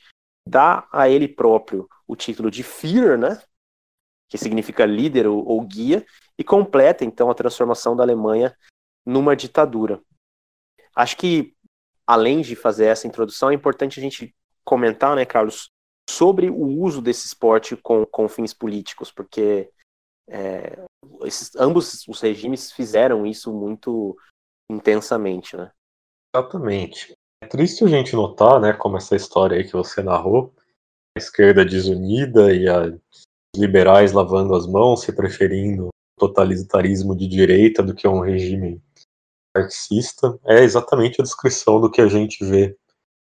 dá 0.48 0.86
a 0.92 1.08
ele 1.08 1.26
próprio 1.26 1.88
o 2.06 2.14
título 2.14 2.48
de 2.48 2.62
Führer, 2.62 3.18
né, 3.18 3.42
que 4.28 4.38
significa 4.38 4.86
líder 4.86 5.26
ou, 5.26 5.44
ou 5.44 5.60
guia, 5.62 6.06
e 6.38 6.44
completa 6.44 7.04
então 7.04 7.28
a 7.28 7.34
transformação 7.34 7.96
da 7.96 8.04
Alemanha 8.04 8.56
numa 9.04 9.36
ditadura. 9.36 10.00
Acho 10.94 11.16
que, 11.16 11.54
além 12.06 12.40
de 12.40 12.54
fazer 12.54 12.86
essa 12.86 13.06
introdução, 13.06 13.50
é 13.50 13.54
importante 13.54 13.98
a 13.98 14.02
gente 14.02 14.34
comentar, 14.64 15.16
né, 15.16 15.24
Carlos, 15.24 15.70
sobre 16.08 16.50
o 16.50 16.64
uso 16.64 17.00
desse 17.00 17.26
esporte 17.26 17.76
com, 17.76 18.04
com 18.06 18.28
fins 18.28 18.52
políticos, 18.52 19.10
porque 19.10 19.70
é, 20.28 20.78
esses, 21.24 21.54
ambos 21.56 22.06
os 22.06 22.20
regimes 22.20 22.72
fizeram 22.72 23.26
isso 23.26 23.52
muito 23.52 24.16
intensamente, 24.70 25.56
né? 25.56 25.70
Exatamente. 26.34 27.14
É 27.42 27.46
triste 27.46 27.84
a 27.84 27.88
gente 27.88 28.14
notar, 28.14 28.60
né, 28.60 28.72
como 28.72 28.96
essa 28.96 29.16
história 29.16 29.56
aí 29.56 29.64
que 29.64 29.72
você 29.72 30.02
narrou, 30.02 30.54
a 31.16 31.18
esquerda 31.18 31.64
desunida 31.64 32.54
e 32.54 32.68
a 32.68 32.96
liberais 33.54 34.12
lavando 34.12 34.54
as 34.54 34.66
mãos, 34.66 35.02
se 35.02 35.14
preferindo 35.14 35.88
totalitarismo 36.18 37.16
de 37.16 37.26
direita 37.26 37.82
do 37.82 37.94
que 37.94 38.06
um 38.06 38.20
regime 38.20 38.80
marxista 39.54 40.38
é 40.46 40.62
exatamente 40.62 41.20
a 41.20 41.24
descrição 41.24 41.80
do 41.80 41.90
que 41.90 42.00
a 42.00 42.08
gente 42.08 42.44
vê 42.44 42.76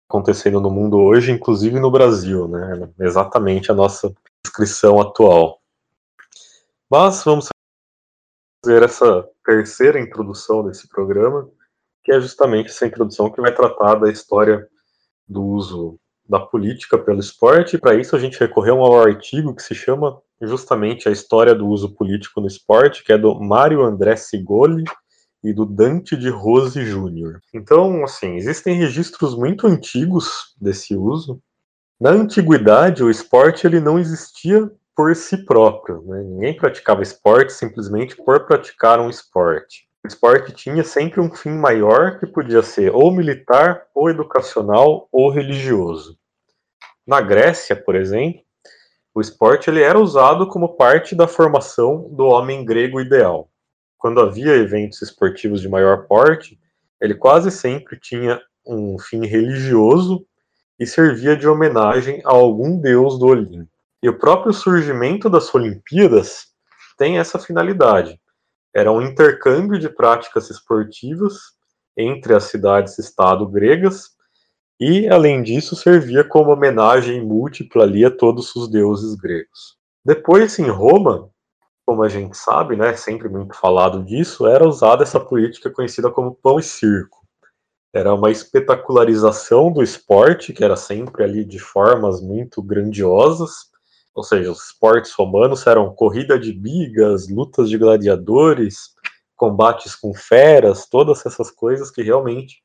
acontecendo 0.08 0.60
no 0.60 0.70
mundo 0.70 0.98
hoje, 0.98 1.32
inclusive 1.32 1.80
no 1.80 1.90
Brasil, 1.90 2.48
né? 2.48 2.88
Exatamente 3.00 3.70
a 3.70 3.74
nossa 3.74 4.14
descrição 4.44 5.00
atual. 5.00 5.60
Mas 6.88 7.24
vamos 7.24 7.48
fazer 8.64 8.82
essa 8.82 9.28
terceira 9.44 10.00
introdução 10.00 10.64
desse 10.64 10.88
programa, 10.88 11.48
que 12.04 12.12
é 12.12 12.20
justamente 12.20 12.70
essa 12.70 12.86
introdução 12.86 13.30
que 13.30 13.40
vai 13.40 13.52
tratar 13.52 13.96
da 13.96 14.10
história 14.10 14.68
do 15.28 15.42
uso 15.42 15.98
da 16.28 16.40
política 16.40 16.98
pelo 16.98 17.20
esporte. 17.20 17.78
Para 17.78 17.94
isso 17.94 18.14
a 18.14 18.18
gente 18.18 18.38
recorreu 18.38 18.80
ao 18.80 19.00
artigo 19.00 19.54
que 19.54 19.62
se 19.62 19.74
chama 19.74 20.20
justamente 20.40 21.08
a 21.08 21.12
história 21.12 21.54
do 21.54 21.66
uso 21.66 21.94
político 21.94 22.40
no 22.40 22.46
esporte, 22.46 23.02
que 23.02 23.12
é 23.12 23.18
do 23.18 23.34
Mário 23.40 23.82
André 23.82 24.14
Sigoli, 24.16 24.84
e 25.46 25.52
do 25.52 25.64
Dante 25.64 26.16
de 26.16 26.28
Rose 26.28 26.84
Júnior. 26.84 27.40
Então, 27.54 28.02
assim, 28.02 28.34
existem 28.34 28.74
registros 28.74 29.36
muito 29.36 29.68
antigos 29.68 30.56
desse 30.60 30.96
uso. 30.96 31.40
Na 32.00 32.10
antiguidade, 32.10 33.04
o 33.04 33.08
esporte 33.08 33.64
ele 33.64 33.78
não 33.78 33.96
existia 33.96 34.68
por 34.96 35.14
si 35.14 35.44
próprio. 35.44 36.02
Né? 36.04 36.20
Ninguém 36.24 36.56
praticava 36.56 37.00
esporte 37.00 37.52
simplesmente 37.52 38.16
por 38.16 38.44
praticar 38.44 38.98
um 38.98 39.08
esporte. 39.08 39.86
O 40.04 40.08
esporte 40.08 40.52
tinha 40.52 40.82
sempre 40.82 41.20
um 41.20 41.32
fim 41.32 41.50
maior 41.50 42.18
que 42.18 42.26
podia 42.26 42.62
ser 42.64 42.92
ou 42.92 43.12
militar, 43.12 43.86
ou 43.94 44.10
educacional, 44.10 45.08
ou 45.12 45.30
religioso. 45.30 46.18
Na 47.06 47.20
Grécia, 47.20 47.76
por 47.76 47.94
exemplo, 47.94 48.40
o 49.14 49.20
esporte 49.20 49.70
ele 49.70 49.80
era 49.80 49.98
usado 49.98 50.48
como 50.48 50.76
parte 50.76 51.14
da 51.14 51.28
formação 51.28 52.08
do 52.10 52.24
homem 52.24 52.64
grego 52.64 53.00
ideal 53.00 53.48
quando 54.06 54.20
havia 54.20 54.54
eventos 54.54 55.02
esportivos 55.02 55.60
de 55.60 55.68
maior 55.68 56.06
porte, 56.06 56.56
ele 57.00 57.12
quase 57.12 57.50
sempre 57.50 57.98
tinha 57.98 58.40
um 58.64 58.96
fim 59.00 59.26
religioso 59.26 60.24
e 60.78 60.86
servia 60.86 61.36
de 61.36 61.48
homenagem 61.48 62.22
a 62.24 62.30
algum 62.30 62.78
deus 62.78 63.18
do 63.18 63.26
Olimpo. 63.26 63.68
E 64.00 64.08
o 64.08 64.16
próprio 64.16 64.52
surgimento 64.52 65.28
das 65.28 65.52
Olimpíadas 65.52 66.46
tem 66.96 67.18
essa 67.18 67.36
finalidade. 67.36 68.16
era 68.72 68.92
um 68.92 69.02
intercâmbio 69.02 69.76
de 69.76 69.88
práticas 69.88 70.50
esportivas 70.50 71.34
entre 71.96 72.32
as 72.32 72.44
cidades-estado 72.44 73.44
gregas 73.48 74.10
e, 74.78 75.08
além 75.08 75.42
disso, 75.42 75.74
servia 75.74 76.22
como 76.22 76.52
homenagem 76.52 77.26
múltipla 77.26 77.82
ali 77.82 78.04
a 78.04 78.10
todos 78.10 78.54
os 78.54 78.70
deuses 78.70 79.16
gregos. 79.16 79.76
Depois, 80.04 80.56
em 80.60 80.70
Roma, 80.70 81.28
como 81.86 82.02
a 82.02 82.08
gente 82.08 82.36
sabe, 82.36 82.74
né, 82.74 82.96
sempre 82.96 83.28
muito 83.28 83.54
falado 83.54 84.02
disso, 84.02 84.44
era 84.44 84.66
usada 84.66 85.04
essa 85.04 85.20
política 85.20 85.70
conhecida 85.70 86.10
como 86.10 86.34
pão 86.34 86.58
e 86.58 86.62
circo. 86.62 87.24
Era 87.94 88.12
uma 88.12 88.28
espetacularização 88.30 89.72
do 89.72 89.82
esporte, 89.84 90.52
que 90.52 90.64
era 90.64 90.74
sempre 90.76 91.22
ali 91.22 91.44
de 91.44 91.60
formas 91.60 92.20
muito 92.20 92.60
grandiosas, 92.60 93.70
ou 94.12 94.24
seja, 94.24 94.50
os 94.50 94.64
esportes 94.66 95.12
romanos 95.12 95.64
eram 95.64 95.94
corrida 95.94 96.38
de 96.38 96.52
bigas, 96.52 97.28
lutas 97.28 97.70
de 97.70 97.78
gladiadores, 97.78 98.90
combates 99.36 99.94
com 99.94 100.12
feras, 100.12 100.86
todas 100.86 101.24
essas 101.24 101.50
coisas 101.52 101.90
que 101.90 102.02
realmente 102.02 102.62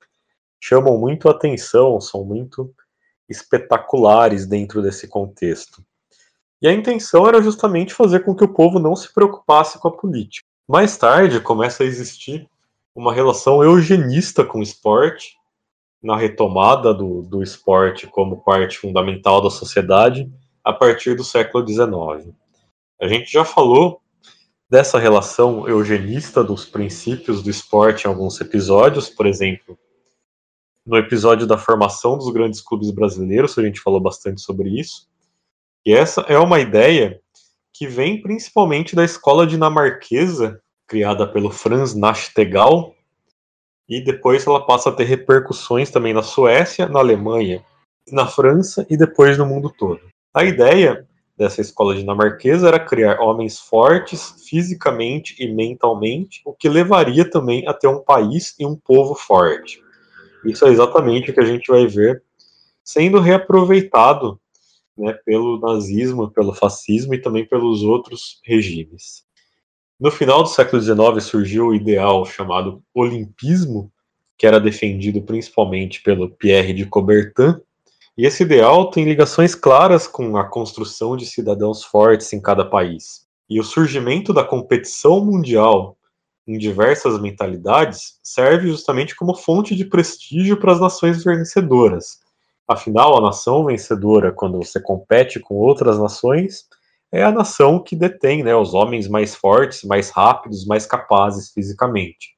chamam 0.60 0.98
muito 0.98 1.28
a 1.28 1.32
atenção, 1.32 2.02
são 2.02 2.26
muito 2.26 2.74
espetaculares 3.30 4.48
dentro 4.48 4.82
desse 4.82 5.08
contexto. 5.08 5.84
E 6.62 6.68
a 6.68 6.74
intenção 6.74 7.28
era 7.28 7.42
justamente 7.42 7.94
fazer 7.94 8.20
com 8.22 8.36
que 8.36 8.44
o 8.44 8.54
povo 8.54 8.78
não 8.78 8.96
se 8.96 9.12
preocupasse 9.14 9.80
com 9.80 9.88
a 9.88 9.92
política. 9.92 10.48
Mais 10.68 10.96
tarde 10.96 11.40
começa 11.40 11.84
a 11.84 11.86
existir 11.86 12.48
uma 12.96 13.14
relação 13.14 13.64
eugenista 13.64 14.46
com 14.46 14.60
o 14.60 14.64
esporte, 14.64 15.36
na 16.02 16.18
retomada 16.18 16.94
do, 16.94 17.22
do 17.22 17.44
esporte 17.44 18.08
como 18.08 18.42
parte 18.44 18.78
fundamental 18.78 19.42
da 19.42 19.50
sociedade 19.50 20.32
a 20.64 20.74
partir 20.74 21.16
do 21.16 21.24
século 21.24 21.68
XIX. 21.68 22.34
A 23.00 23.08
gente 23.08 23.32
já 23.32 23.46
falou 23.46 24.02
dessa 24.70 24.98
relação 24.98 25.68
eugenista 25.68 26.44
dos 26.44 26.66
princípios 26.66 27.44
do 27.44 27.50
esporte 27.50 28.06
em 28.06 28.08
alguns 28.08 28.40
episódios, 28.40 29.10
por 29.10 29.28
exemplo, 29.28 29.78
no 30.86 30.98
episódio 30.98 31.46
da 31.46 31.58
formação 31.58 32.18
dos 32.18 32.32
grandes 32.32 32.62
clubes 32.62 32.90
brasileiros, 32.90 33.58
a 33.58 33.62
gente 33.62 33.80
falou 33.80 34.00
bastante 34.00 34.42
sobre 34.42 34.70
isso. 34.80 35.11
E 35.86 35.94
essa 35.94 36.22
é 36.22 36.38
uma 36.38 36.60
ideia 36.60 37.20
que 37.74 37.88
vem 37.88 38.22
principalmente 38.22 38.96
da 38.96 39.04
escola 39.04 39.48
dinamarquesa, 39.48 40.62
criada 40.88 41.26
pelo 41.28 41.50
Franz 41.50 41.96
Nachtegaal, 41.96 42.96
e 43.90 44.00
depois 44.00 44.46
ela 44.46 44.66
passa 44.66 44.90
a 44.90 44.92
ter 44.92 45.06
repercussões 45.06 45.90
também 45.90 46.14
na 46.14 46.22
Suécia, 46.22 46.88
na 46.88 47.00
Alemanha, 47.00 47.64
na 48.12 48.28
França 48.28 48.86
e 48.90 48.96
depois 48.96 49.38
no 49.38 49.46
mundo 49.46 49.70
todo. 49.70 50.00
A 50.34 50.44
ideia 50.44 51.08
dessa 51.36 51.60
escola 51.60 51.96
dinamarquesa 51.96 52.68
era 52.68 52.80
criar 52.80 53.20
homens 53.20 53.60
fortes 53.60 54.36
fisicamente 54.48 55.36
e 55.40 55.52
mentalmente, 55.52 56.42
o 56.46 56.54
que 56.54 56.70
levaria 56.70 57.30
também 57.30 57.68
a 57.68 57.74
ter 57.74 57.88
um 57.88 58.04
país 58.04 58.54
e 58.60 58.66
um 58.66 58.76
povo 58.76 59.16
forte. 59.16 59.82
Isso 60.46 60.66
é 60.66 60.70
exatamente 60.70 61.32
o 61.32 61.34
que 61.34 61.40
a 61.40 61.46
gente 61.46 61.72
vai 61.72 61.88
ver 61.88 62.24
sendo 62.84 63.20
reaproveitado 63.20 64.40
né, 65.02 65.14
pelo 65.26 65.60
nazismo, 65.60 66.32
pelo 66.32 66.54
fascismo 66.54 67.14
e 67.14 67.22
também 67.22 67.46
pelos 67.46 67.84
outros 67.84 68.40
regimes. 68.46 69.24
No 70.00 70.12
final 70.12 70.44
do 70.44 70.50
século 70.50 70.82
XIX 70.82 71.24
surgiu 71.24 71.68
o 71.68 71.76
ideal 71.76 72.26
chamado 72.26 72.82
olimpismo, 72.94 73.92
que 74.38 74.48
era 74.48 74.60
defendido 74.60 75.22
principalmente 75.22 76.02
pelo 76.02 76.30
Pierre 76.30 76.74
de 76.74 76.86
Coubertin, 76.86 77.56
e 78.18 78.26
esse 78.26 78.44
ideal 78.44 78.90
tem 78.90 79.06
ligações 79.06 79.56
claras 79.56 80.06
com 80.08 80.38
a 80.38 80.44
construção 80.48 81.16
de 81.16 81.26
cidadãos 81.26 81.84
fortes 81.84 82.32
em 82.34 82.42
cada 82.42 82.66
país. 82.66 83.26
E 83.50 83.60
o 83.60 83.64
surgimento 83.64 84.34
da 84.34 84.44
competição 84.44 85.24
mundial 85.24 85.98
em 86.48 86.58
diversas 86.58 87.20
mentalidades 87.20 88.20
serve 88.24 88.68
justamente 88.70 89.16
como 89.16 89.36
fonte 89.36 89.76
de 89.76 89.86
prestígio 89.86 90.58
para 90.58 90.74
as 90.74 90.80
nações 90.80 91.24
vencedoras, 91.24 92.21
Afinal, 92.72 93.18
a 93.18 93.22
nação 93.22 93.66
vencedora, 93.66 94.32
quando 94.32 94.58
você 94.58 94.80
compete 94.80 95.40
com 95.40 95.56
outras 95.56 96.00
nações, 96.00 96.66
é 97.12 97.22
a 97.22 97.32
nação 97.32 97.84
que 97.84 97.96
detém 97.98 98.44
né, 98.44 98.56
os 98.56 98.74
homens 98.74 99.10
mais 99.10 99.36
fortes, 99.36 99.84
mais 99.84 100.10
rápidos, 100.10 100.66
mais 100.66 100.86
capazes 100.86 101.52
fisicamente, 101.52 102.30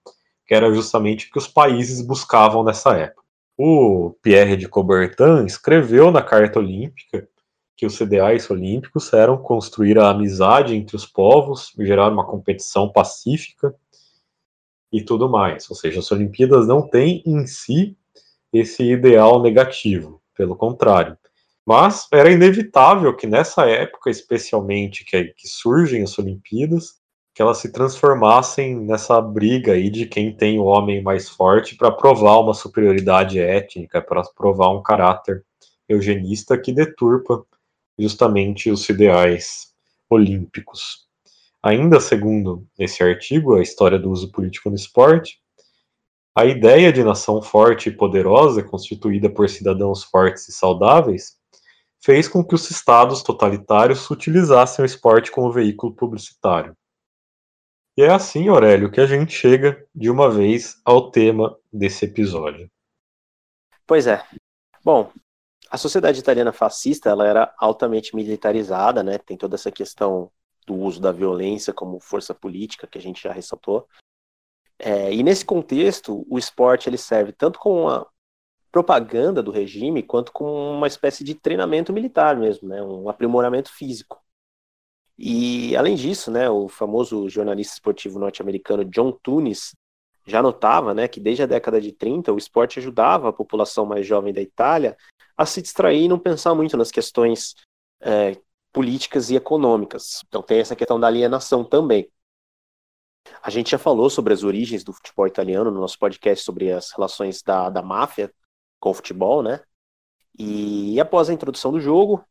que 0.48 0.56
era 0.56 0.74
justamente 0.74 1.28
o 1.28 1.32
que 1.32 1.38
os 1.38 1.48
países 1.48 2.02
buscavam 2.02 2.64
nessa 2.64 2.98
época. 2.98 3.22
O 3.56 4.16
Pierre 4.24 4.58
de 4.58 4.68
Coubertin 4.68 5.46
escreveu 5.46 6.10
na 6.10 6.24
Carta 6.24 6.58
Olímpica 6.58 7.28
que 7.78 7.86
os 7.86 8.00
ideais 8.02 8.50
olímpicos 8.50 9.14
eram 9.14 9.38
construir 9.38 10.00
a 10.00 10.10
amizade 10.10 10.76
entre 10.76 10.96
os 10.96 11.06
povos, 11.06 11.72
gerar 11.78 12.12
uma 12.12 12.26
competição 12.26 12.92
pacífica 12.92 13.76
e 14.92 15.04
tudo 15.04 15.30
mais. 15.30 15.70
Ou 15.70 15.76
seja, 15.76 16.00
as 16.00 16.12
Olimpíadas 16.12 16.68
não 16.68 16.88
têm 16.88 17.22
em 17.24 17.46
si 17.46 17.96
esse 18.52 18.84
ideal 18.84 19.40
negativo 19.40 20.23
pelo 20.36 20.56
contrário. 20.56 21.18
Mas 21.66 22.08
era 22.12 22.32
inevitável 22.32 23.16
que 23.16 23.26
nessa 23.26 23.66
época, 23.66 24.10
especialmente 24.10 25.06
que, 25.06 25.24
que 25.26 25.48
surgem 25.48 26.04
as 26.04 26.18
Olimpíadas, 26.20 27.02
que 27.34 27.42
elas 27.42 27.58
se 27.58 27.72
transformassem 27.72 28.80
nessa 28.80 29.20
briga 29.20 29.74
aí 29.74 29.90
de 29.90 30.06
quem 30.06 30.36
tem 30.36 30.60
o 30.60 30.66
homem 30.66 31.02
mais 31.02 31.30
forte 31.30 31.76
para 31.76 31.92
provar 31.92 32.40
uma 32.40 32.54
superioridade 32.54 33.40
étnica, 33.40 34.02
para 34.02 34.22
provar 34.36 34.70
um 34.70 34.84
caráter 34.84 35.44
eugenista 35.88 36.58
que 36.58 36.72
deturpa 36.72 37.44
justamente 37.98 38.70
os 38.70 38.88
ideais 38.90 39.74
olímpicos. 40.10 41.08
Ainda 41.62 42.00
segundo 42.00 42.68
esse 42.78 43.02
artigo, 43.02 43.56
a 43.56 43.62
história 43.62 43.98
do 43.98 44.12
uso 44.12 44.32
político 44.32 44.70
no 44.70 44.76
esporte, 44.76 45.40
a 46.36 46.46
ideia 46.46 46.92
de 46.92 47.04
nação 47.04 47.42
forte 47.42 47.90
e 47.90 47.96
poderosa, 47.96 48.64
constituída 48.64 49.30
por 49.30 49.48
cidadãos 49.50 50.04
fortes 50.04 50.48
e 50.50 50.52
saudáveis, 50.52 51.38
fez 52.04 52.28
com 52.28 52.44
que 52.44 52.56
os 52.56 52.70
estados 52.70 53.22
totalitários 53.22 54.10
utilizassem 54.10 54.84
o 54.84 54.86
esporte 54.86 55.32
como 55.32 55.52
veículo 55.52 55.94
publicitário. 55.96 56.76
E 57.96 58.02
é 58.02 58.12
assim, 58.12 58.48
Aurélio, 58.48 58.92
que 58.92 59.00
a 59.00 59.06
gente 59.06 59.32
chega 59.32 59.86
de 59.94 60.10
uma 60.10 60.30
vez 60.30 60.82
ao 60.84 61.12
tema 61.12 61.56
desse 61.72 62.06
episódio. 62.06 62.70
Pois 63.86 64.08
é. 64.08 64.26
Bom, 64.84 65.12
a 65.70 65.78
sociedade 65.78 66.20
italiana 66.20 66.52
fascista 66.52 67.10
ela 67.10 67.28
era 67.28 67.54
altamente 67.58 68.16
militarizada, 68.16 69.04
né? 69.04 69.20
Tem 69.20 69.38
toda 69.38 69.56
essa 69.56 69.72
questão 69.72 70.32
do 70.66 70.76
uso 70.76 71.00
da 71.00 71.12
violência 71.12 71.72
como 71.72 72.00
força 72.00 72.34
política 72.34 72.88
que 72.88 72.98
a 72.98 73.02
gente 73.02 73.22
já 73.22 73.32
ressaltou. 73.32 73.88
É, 74.80 75.14
e 75.14 75.24
nesse 75.24 75.46
contexto, 75.46 76.26
o 76.30 76.38
esporte 76.38 76.90
ele 76.90 76.98
serve 76.98 77.32
tanto 77.32 77.60
como 77.60 77.82
uma 77.82 78.08
propaganda 78.72 79.44
do 79.44 79.52
regime, 79.52 80.02
quanto 80.02 80.32
como 80.32 80.52
uma 80.52 80.88
espécie 80.88 81.24
de 81.24 81.36
treinamento 81.36 81.94
militar 81.94 82.36
mesmo, 82.36 82.68
né, 82.68 82.82
um 82.82 83.08
aprimoramento 83.08 83.72
físico. 83.72 84.20
E, 85.18 85.76
além 85.76 85.96
disso, 85.96 86.32
né, 86.32 86.50
o 86.50 86.68
famoso 86.68 87.30
jornalista 87.30 87.76
esportivo 87.76 88.18
norte-americano 88.18 88.84
John 88.86 89.12
Tunis 89.12 89.76
já 90.26 90.42
notava 90.42 90.94
né, 90.94 91.08
que 91.08 91.20
desde 91.20 91.44
a 91.44 91.46
década 91.46 91.80
de 91.80 91.92
30 91.92 92.34
o 92.34 92.38
esporte 92.38 92.80
ajudava 92.80 93.30
a 93.30 93.34
população 93.34 93.86
mais 93.86 94.08
jovem 94.08 94.34
da 94.34 94.42
Itália 94.42 94.98
a 95.38 95.46
se 95.46 95.62
distrair 95.62 96.04
e 96.04 96.08
não 96.08 96.18
pensar 96.18 96.56
muito 96.56 96.78
nas 96.78 96.92
questões 96.92 97.56
é, 98.02 98.38
políticas 98.72 99.30
e 99.30 99.36
econômicas. 99.36 100.22
Então 100.28 100.42
tem 100.42 100.60
essa 100.60 100.76
questão 100.76 101.00
da 101.00 101.08
alienação 101.08 101.64
também. 101.64 102.10
A 103.42 103.50
gente 103.50 103.72
já 103.72 103.78
falou 103.78 104.10
sobre 104.10 104.34
as 104.34 104.44
origens 104.44 104.84
do 104.84 104.94
futebol 104.94 105.28
italiano 105.28 105.72
no 105.72 105.80
nosso 105.80 105.98
podcast 105.98 106.44
sobre 106.44 106.72
as 106.72 106.92
relações 106.92 107.42
da, 107.42 107.70
da 107.70 107.82
máfia 107.82 108.34
com 108.80 108.90
o 108.90 108.94
futebol, 108.94 109.42
né? 109.42 109.62
E 110.38 111.00
após 111.00 111.30
a 111.30 111.34
introdução 111.34 111.72
do 111.72 111.80
jogo 111.80 112.24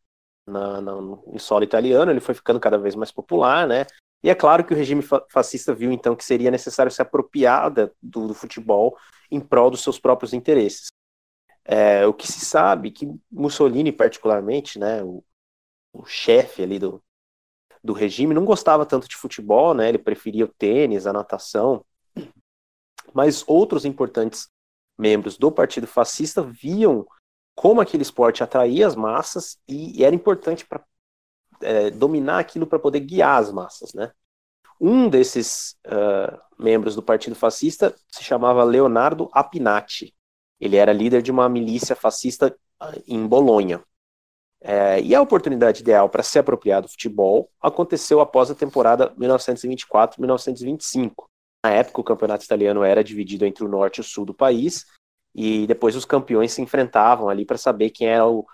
na, 0.47 0.81
na, 0.81 1.01
no 1.01 1.39
solo 1.39 1.65
italiano, 1.65 2.11
ele 2.11 2.21
foi 2.21 2.35
ficando 2.35 2.61
cada 2.61 2.79
vez 2.79 2.95
mais 2.95 3.13
popular, 3.13 3.67
né? 3.67 3.87
E 4.23 4.31
é 4.31 4.35
claro 4.35 4.65
que 4.65 4.73
o 4.73 4.77
regime 4.77 5.03
fascista 5.29 5.75
viu 5.75 5.91
então 5.91 6.15
que 6.15 6.25
seria 6.25 6.51
necessário 6.51 6.93
se 6.93 7.03
apropriar 7.03 7.71
do, 7.71 8.29
do 8.29 8.35
futebol 8.35 8.97
em 9.31 9.41
prol 9.41 9.71
dos 9.71 9.83
seus 9.83 9.99
próprios 9.99 10.33
interesses. 10.33 10.87
É, 11.65 12.07
o 12.07 12.15
que 12.15 12.27
se 12.27 12.45
sabe 12.45 12.91
que 12.91 13.09
Mussolini, 13.31 13.91
particularmente, 13.91 14.79
né, 14.79 15.03
o, 15.03 15.25
o 15.93 16.05
chefe 16.05 16.63
ali 16.63 16.79
do, 16.79 17.03
do 17.83 17.93
regime, 17.93 18.35
não 18.35 18.45
gostava 18.45 18.87
tanto 18.87 19.09
de 19.09 19.17
futebol, 19.17 19.75
né? 19.75 19.89
Ele 19.89 19.99
preferia 19.99 20.45
o 20.45 20.49
tênis, 20.49 21.07
a 21.07 21.13
natação. 21.13 21.85
Mas 23.13 23.45
outros 23.47 23.85
importantes 23.85 24.49
membros 24.99 25.37
do 25.37 25.51
Partido 25.51 25.87
Fascista 25.87 26.43
viam 26.43 27.07
como 27.55 27.81
aquele 27.81 28.03
esporte 28.03 28.43
atraía 28.43 28.87
as 28.87 28.95
massas 28.95 29.59
e, 29.69 30.05
era 30.05 30.15
importante 30.15 30.65
para 30.65 30.83
é, 31.61 31.91
dominar 31.91 32.39
aquilo 32.39 32.67
para 32.67 32.79
poder 32.79 33.01
guiar 33.01 33.41
as 33.41 33.53
massas, 33.53 33.93
né? 33.93 34.13
Um 34.81 35.09
desses 35.09 35.77
uh, 35.87 36.37
membros 36.59 36.97
do 36.97 37.03
Partido 37.03 37.37
Fascista 37.37 37.95
se 38.09 38.25
chamava 38.25 38.65
Leonardo 38.65 39.29
Apinati. 39.33 40.13
Ele 40.59 40.77
era 40.77 40.93
líder 40.93 41.23
de 41.23 41.31
uma 41.31 41.49
milícia 41.49 41.95
fascista 41.95 42.57
em 43.07 43.25
Bolonha. 43.25 43.81
É, 44.65 45.01
e 45.01 45.13
a 45.13 45.21
oportunidade 45.21 45.81
ideal 45.81 46.09
para 46.09 46.23
se 46.23 46.39
apropriar 46.39 46.81
do 46.81 46.89
futebol 46.89 47.51
aconteceu 47.61 48.21
após 48.21 48.49
a 48.49 48.55
temporada 48.55 49.13
1924-1925, 49.17 51.25
Na 51.65 51.73
época, 51.73 52.01
o 52.01 52.05
campeonato 52.05 52.45
italiano 52.45 52.85
era 52.85 53.03
dividido 53.03 53.45
entre 53.45 53.65
o 53.65 53.69
norte 53.69 53.99
e 53.99 54.01
o 54.01 54.05
sul 54.05 54.25
do 54.25 54.33
país, 54.33 54.87
e 55.35 55.67
depois 55.67 55.97
os 55.97 56.05
campeões 56.05 56.53
se 56.53 56.63
enfrentavam 56.63 57.29
ali 57.29 57.45
para 57.45 57.59
saber 57.59 57.91
quem 57.91 58.09
era, 58.09 58.27
o, 58.27 58.47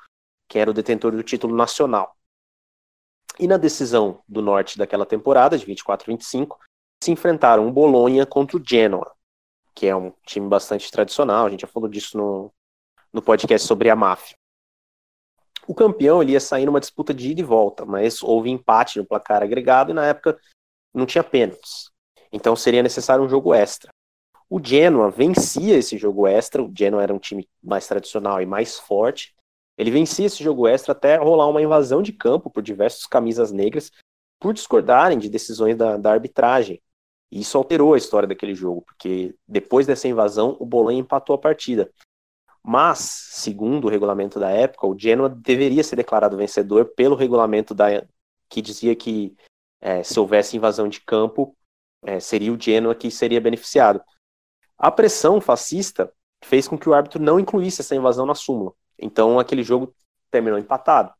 quem 0.48 0.62
era 0.62 0.70
o 0.70 0.74
detentor 0.74 1.12
do 1.12 1.22
título 1.22 1.54
nacional. 1.54 2.16
E 3.38 3.46
na 3.46 3.58
decisão 3.58 4.22
do 4.26 4.40
norte 4.40 4.78
daquela 4.78 5.04
temporada, 5.04 5.58
de 5.58 5.66
24 5.66 6.06
25, 6.06 6.58
se 7.02 7.10
enfrentaram 7.10 7.68
o 7.68 7.72
Bolonha 7.72 8.24
contra 8.24 8.56
o 8.56 8.62
Genoa, 8.64 9.14
que 9.74 9.86
é 9.86 9.94
um 9.94 10.12
time 10.26 10.48
bastante 10.48 10.90
tradicional, 10.90 11.46
a 11.46 11.50
gente 11.50 11.60
já 11.60 11.68
falou 11.68 11.88
disso 11.88 12.16
no, 12.16 12.50
no 13.12 13.20
podcast 13.20 13.66
sobre 13.66 13.90
a 13.90 13.96
máfia. 13.96 14.37
O 15.68 15.74
campeão 15.74 16.22
ele 16.22 16.32
ia 16.32 16.40
sair 16.40 16.64
numa 16.64 16.80
disputa 16.80 17.12
de 17.12 17.30
ida 17.30 17.42
e 17.42 17.44
volta, 17.44 17.84
mas 17.84 18.22
houve 18.22 18.48
empate 18.48 18.98
no 18.98 19.04
placar 19.04 19.42
agregado 19.42 19.90
e 19.90 19.94
na 19.94 20.06
época 20.06 20.38
não 20.94 21.04
tinha 21.04 21.22
pênaltis. 21.22 21.90
Então 22.32 22.56
seria 22.56 22.82
necessário 22.82 23.22
um 23.22 23.28
jogo 23.28 23.52
extra. 23.52 23.90
O 24.48 24.58
Genoa 24.64 25.10
vencia 25.10 25.76
esse 25.76 25.98
jogo 25.98 26.26
extra, 26.26 26.62
o 26.62 26.72
Genoa 26.74 27.02
era 27.02 27.12
um 27.12 27.18
time 27.18 27.46
mais 27.62 27.86
tradicional 27.86 28.40
e 28.40 28.46
mais 28.46 28.78
forte. 28.78 29.34
Ele 29.76 29.90
vencia 29.90 30.24
esse 30.24 30.42
jogo 30.42 30.66
extra 30.66 30.92
até 30.92 31.16
rolar 31.16 31.46
uma 31.46 31.60
invasão 31.60 32.00
de 32.00 32.14
campo 32.14 32.48
por 32.48 32.62
diversos 32.62 33.06
camisas 33.06 33.52
negras 33.52 33.92
por 34.40 34.54
discordarem 34.54 35.18
de 35.18 35.28
decisões 35.28 35.76
da, 35.76 35.98
da 35.98 36.12
arbitragem. 36.12 36.80
E 37.30 37.40
isso 37.40 37.58
alterou 37.58 37.92
a 37.92 37.98
história 37.98 38.26
daquele 38.26 38.54
jogo, 38.54 38.82
porque 38.82 39.34
depois 39.46 39.86
dessa 39.86 40.08
invasão, 40.08 40.56
o 40.58 40.64
Bolonha 40.64 41.00
empatou 41.00 41.34
a 41.34 41.38
partida. 41.38 41.90
Mas, 42.70 42.98
segundo 42.98 43.86
o 43.86 43.88
regulamento 43.88 44.38
da 44.38 44.50
época, 44.50 44.86
o 44.86 44.94
Genoa 44.94 45.26
deveria 45.26 45.82
ser 45.82 45.96
declarado 45.96 46.36
vencedor 46.36 46.92
pelo 46.94 47.16
regulamento 47.16 47.74
da, 47.74 48.06
que 48.46 48.60
dizia 48.60 48.94
que 48.94 49.34
é, 49.80 50.02
se 50.02 50.20
houvesse 50.20 50.54
invasão 50.54 50.86
de 50.86 51.00
campo, 51.00 51.56
é, 52.02 52.20
seria 52.20 52.52
o 52.52 52.60
Genoa 52.60 52.94
que 52.94 53.10
seria 53.10 53.40
beneficiado. 53.40 54.02
A 54.76 54.90
pressão 54.90 55.40
fascista 55.40 56.12
fez 56.44 56.68
com 56.68 56.76
que 56.76 56.86
o 56.86 56.92
árbitro 56.92 57.22
não 57.22 57.40
incluísse 57.40 57.80
essa 57.80 57.96
invasão 57.96 58.26
na 58.26 58.34
súmula. 58.34 58.74
Então 58.98 59.38
aquele 59.38 59.62
jogo 59.62 59.94
terminou 60.30 60.58
empatado. 60.58 61.10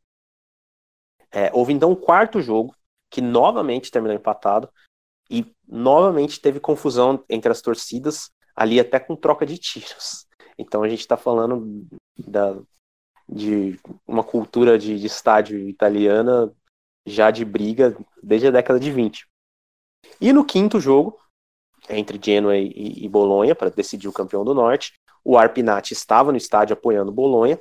É, 1.31 1.49
houve 1.51 1.73
então 1.73 1.89
um 1.89 1.95
quarto 1.95 2.43
jogo 2.43 2.75
que 3.09 3.21
novamente 3.21 3.89
terminou 3.89 4.15
empatado 4.15 4.69
e 5.27 5.51
novamente 5.67 6.39
teve 6.39 6.59
confusão 6.59 7.25
entre 7.27 7.51
as 7.51 7.59
torcidas, 7.59 8.29
ali 8.55 8.79
até 8.79 8.99
com 8.99 9.15
troca 9.15 9.47
de 9.47 9.57
tiros. 9.57 10.28
Então 10.59 10.83
a 10.83 10.89
gente 10.89 10.99
está 10.99 11.15
falando 11.15 11.87
da, 12.17 12.59
de 13.27 13.79
uma 14.05 14.23
cultura 14.23 14.77
de, 14.77 14.99
de 14.99 15.07
estádio 15.07 15.57
italiana 15.69 16.53
já 17.07 17.31
de 17.31 17.45
briga 17.45 17.97
desde 18.21 18.47
a 18.47 18.51
década 18.51 18.79
de 18.79 18.91
20. 18.91 19.25
E 20.19 20.33
no 20.33 20.43
quinto 20.43 20.79
jogo, 20.79 21.17
entre 21.89 22.19
Genoa 22.21 22.57
e, 22.57 23.05
e 23.05 23.07
Bolonha, 23.07 23.55
para 23.55 23.69
decidir 23.69 24.07
o 24.07 24.13
campeão 24.13 24.43
do 24.43 24.53
Norte, 24.53 24.93
o 25.23 25.37
Arpinati 25.37 25.93
estava 25.93 26.31
no 26.31 26.37
estádio 26.37 26.73
apoiando 26.73 27.11
Bolonha 27.11 27.59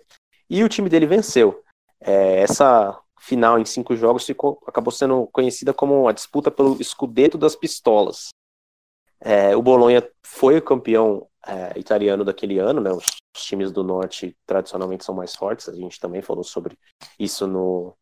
e 0.50 0.64
o 0.64 0.68
time 0.68 0.88
dele 0.88 1.06
venceu. 1.06 1.62
É, 2.00 2.40
essa 2.40 3.00
final 3.20 3.58
em 3.58 3.64
cinco 3.64 3.94
jogos 3.94 4.24
ficou, 4.24 4.61
acabou 4.66 4.92
sendo 4.92 5.26
conhecida 5.28 5.72
como 5.72 6.08
a 6.08 6.12
disputa 6.12 6.50
pelo 6.50 6.80
escudeto 6.80 7.38
das 7.38 7.54
pistolas. 7.54 8.28
É, 9.20 9.56
o 9.56 9.62
Bolonha 9.62 10.08
foi 10.22 10.58
o 10.58 10.62
campeão 10.62 11.28
é, 11.46 11.79
italiano 11.79 12.24
daquele 12.24 12.59
ano, 12.59 12.81
né? 12.81 12.90
Os, 12.90 13.05
os, 13.37 13.44
times 13.44 13.70
do 13.70 13.85
norte 13.85 14.37
tradicionalmente 14.46 15.05
são 15.05 15.14
mais 15.14 15.35
fortes. 15.35 15.68
A 15.68 15.74
gente 15.74 16.01
também 16.01 16.22
falou 16.22 16.44
sobre 16.44 16.79
isso 17.18 17.46
no, 17.46 17.96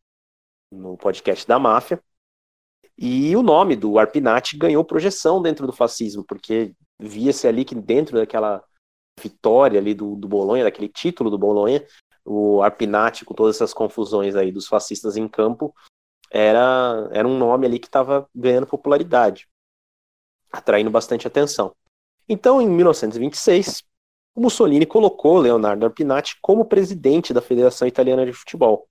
no 0.71 0.97
podcast 0.97 1.47
da 1.47 1.59
máfia. 1.59 2.01
E 2.97 3.35
o 3.35 3.43
nome 3.43 3.75
do 3.75 3.99
Arpinati 3.99 4.57
ganhou 4.57 4.83
projeção 4.83 5.41
dentro 5.41 5.67
do 5.67 5.73
fascismo, 5.73 6.23
porque 6.23 6.73
via-se 6.99 7.47
ali 7.47 7.63
que 7.63 7.75
dentro 7.75 8.17
daquela 8.17 8.63
vitória 9.21 9.79
ali 9.79 9.93
do, 9.93 10.15
do 10.15 10.27
Bolonha, 10.27 10.63
daquele 10.63 10.89
título 10.89 11.29
do 11.29 11.37
Bolonha, 11.37 11.85
o 12.25 12.61
Arpinati, 12.61 13.23
com 13.23 13.33
todas 13.33 13.55
essas 13.55 13.73
confusões 13.73 14.35
aí 14.35 14.51
dos 14.51 14.67
fascistas 14.67 15.15
em 15.15 15.27
campo, 15.27 15.73
era, 16.31 17.07
era 17.11 17.27
um 17.27 17.37
nome 17.37 17.65
ali 17.65 17.79
que 17.79 17.87
estava 17.87 18.27
ganhando 18.35 18.67
popularidade, 18.67 19.47
atraindo 20.51 20.91
bastante 20.91 21.27
atenção. 21.27 21.73
Então, 22.29 22.61
em 22.61 22.69
1926, 22.69 23.83
o 24.35 24.41
Mussolini 24.41 24.85
colocou 24.85 25.39
Leonardo 25.39 25.85
Arpinati 25.85 26.37
como 26.41 26.65
presidente 26.65 27.33
da 27.33 27.41
Federação 27.41 27.87
Italiana 27.87 28.25
de 28.25 28.33
Futebol. 28.33 28.87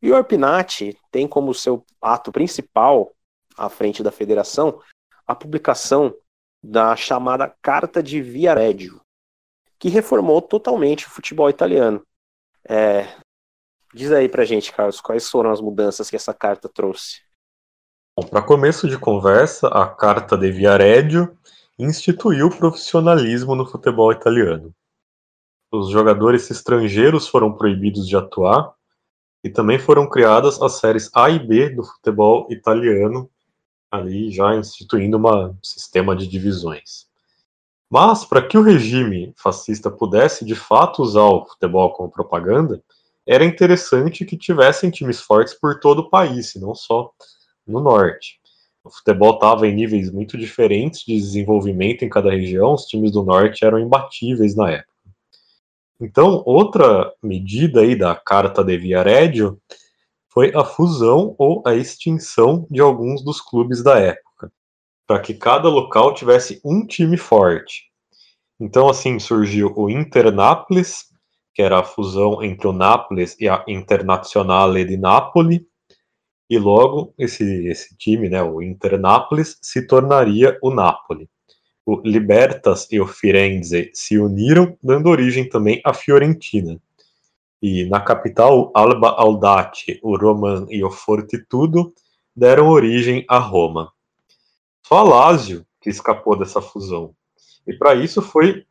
E 0.00 0.10
o 0.10 0.16
Arpinati 0.16 0.96
tem 1.10 1.28
como 1.28 1.52
seu 1.52 1.84
ato 2.00 2.32
principal 2.32 3.12
à 3.56 3.68
frente 3.68 4.02
da 4.02 4.10
federação 4.10 4.80
a 5.26 5.34
publicação 5.34 6.14
da 6.62 6.96
chamada 6.96 7.54
Carta 7.60 8.02
de 8.02 8.20
Viareggio, 8.20 9.00
que 9.78 9.88
reformou 9.88 10.40
totalmente 10.40 11.06
o 11.06 11.10
futebol 11.10 11.48
italiano. 11.50 12.02
É, 12.68 13.06
diz 13.94 14.10
aí 14.12 14.28
pra 14.28 14.44
gente, 14.44 14.72
Carlos, 14.72 15.00
quais 15.00 15.28
foram 15.28 15.50
as 15.50 15.60
mudanças 15.60 16.08
que 16.08 16.16
essa 16.16 16.34
carta 16.34 16.68
trouxe? 16.68 17.20
Para 18.30 18.42
começo 18.42 18.88
de 18.88 18.98
conversa, 18.98 19.68
a 19.68 19.86
Carta 19.86 20.36
de 20.36 20.50
Viareggio 20.50 21.36
instituiu 21.84 22.48
o 22.48 22.56
profissionalismo 22.56 23.54
no 23.54 23.66
futebol 23.66 24.12
italiano. 24.12 24.74
Os 25.72 25.90
jogadores 25.90 26.50
estrangeiros 26.50 27.26
foram 27.26 27.52
proibidos 27.52 28.06
de 28.06 28.16
atuar 28.16 28.74
e 29.42 29.48
também 29.48 29.78
foram 29.78 30.08
criadas 30.08 30.60
as 30.60 30.74
séries 30.74 31.10
A 31.14 31.30
e 31.30 31.38
B 31.38 31.70
do 31.70 31.82
futebol 31.82 32.46
italiano, 32.50 33.30
ali 33.90 34.30
já 34.30 34.54
instituindo 34.54 35.16
um 35.16 35.56
sistema 35.62 36.14
de 36.14 36.26
divisões. 36.26 37.08
Mas, 37.88 38.24
para 38.24 38.46
que 38.46 38.58
o 38.58 38.62
regime 38.62 39.32
fascista 39.36 39.90
pudesse 39.90 40.44
de 40.44 40.54
fato 40.54 41.02
usar 41.02 41.24
o 41.24 41.46
futebol 41.46 41.92
como 41.92 42.10
propaganda, 42.10 42.82
era 43.26 43.44
interessante 43.44 44.24
que 44.24 44.36
tivessem 44.36 44.90
times 44.90 45.20
fortes 45.20 45.54
por 45.54 45.80
todo 45.80 46.00
o 46.00 46.10
país, 46.10 46.54
e 46.54 46.60
não 46.60 46.74
só 46.74 47.10
no 47.66 47.80
norte. 47.80 48.39
O 48.82 48.90
futebol 48.90 49.34
estava 49.34 49.66
em 49.66 49.74
níveis 49.74 50.10
muito 50.10 50.38
diferentes 50.38 51.04
de 51.04 51.14
desenvolvimento 51.14 52.02
em 52.02 52.08
cada 52.08 52.30
região, 52.30 52.72
os 52.72 52.86
times 52.86 53.12
do 53.12 53.22
norte 53.22 53.64
eram 53.64 53.78
imbatíveis 53.78 54.56
na 54.56 54.70
época. 54.70 54.90
Então, 56.00 56.42
outra 56.46 57.12
medida 57.22 57.80
aí 57.80 57.94
da 57.94 58.14
Carta 58.14 58.64
de 58.64 58.78
Viareggio 58.78 59.60
foi 60.32 60.50
a 60.54 60.64
fusão 60.64 61.34
ou 61.36 61.62
a 61.66 61.74
extinção 61.74 62.66
de 62.70 62.80
alguns 62.80 63.22
dos 63.22 63.38
clubes 63.40 63.82
da 63.82 63.98
época, 63.98 64.50
para 65.06 65.20
que 65.20 65.34
cada 65.34 65.68
local 65.68 66.14
tivesse 66.14 66.58
um 66.64 66.86
time 66.86 67.18
forte. 67.18 67.90
Então, 68.58 68.88
assim, 68.88 69.18
surgiu 69.18 69.74
o 69.76 69.90
Internapolis, 69.90 71.06
que 71.52 71.60
era 71.60 71.80
a 71.80 71.84
fusão 71.84 72.42
entre 72.42 72.66
o 72.66 72.72
Nápoles 72.72 73.36
e 73.38 73.46
a 73.46 73.62
Internazionale 73.68 74.84
di 74.84 74.96
Napoli, 74.96 75.66
e 76.50 76.58
logo 76.58 77.14
esse, 77.16 77.44
esse 77.68 77.96
time, 77.96 78.28
né, 78.28 78.42
o 78.42 78.60
Internapolis, 78.60 79.56
se 79.62 79.86
tornaria 79.86 80.58
o 80.60 80.74
Napoli. 80.74 81.30
O 81.86 82.00
Libertas 82.04 82.88
e 82.90 83.00
o 83.00 83.06
Firenze 83.06 83.88
se 83.94 84.18
uniram, 84.18 84.76
dando 84.82 85.08
origem 85.08 85.48
também 85.48 85.80
à 85.84 85.94
Fiorentina. 85.94 86.80
E 87.62 87.84
na 87.84 88.00
capital, 88.00 88.72
Alba 88.74 89.10
Audate, 89.10 90.00
o 90.02 90.16
Roman 90.16 90.66
e 90.68 90.82
o 90.82 90.90
Fortitudo 90.90 91.94
deram 92.34 92.68
origem 92.68 93.24
a 93.28 93.38
Roma. 93.38 93.92
Só 94.84 94.98
a 94.98 95.02
Lazio 95.02 95.64
que 95.80 95.88
escapou 95.88 96.36
dessa 96.36 96.60
fusão. 96.60 97.14
E 97.64 97.72
para 97.74 97.94
isso 97.94 98.20
foi 98.20 98.64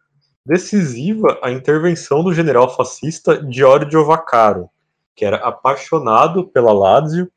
decisiva 0.46 1.40
a 1.42 1.50
intervenção 1.50 2.24
do 2.24 2.34
general 2.34 2.76
fascista 2.76 3.46
Giorgio 3.50 4.06
Vaccaro, 4.06 4.70
que 5.16 5.24
era 5.24 5.38
apaixonado 5.38 6.48
pela 6.48 6.74
Lazio 6.74 7.32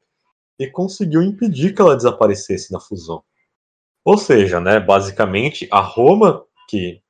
e 0.62 0.70
conseguiu 0.70 1.22
impedir 1.22 1.74
que 1.74 1.82
ela 1.82 1.96
desaparecesse 1.96 2.72
na 2.72 2.78
fusão. 2.78 3.22
Ou 4.04 4.16
seja, 4.16 4.60
né, 4.60 4.78
basicamente 4.78 5.68
a 5.70 5.80
Roma 5.80 6.44
que 6.68 7.02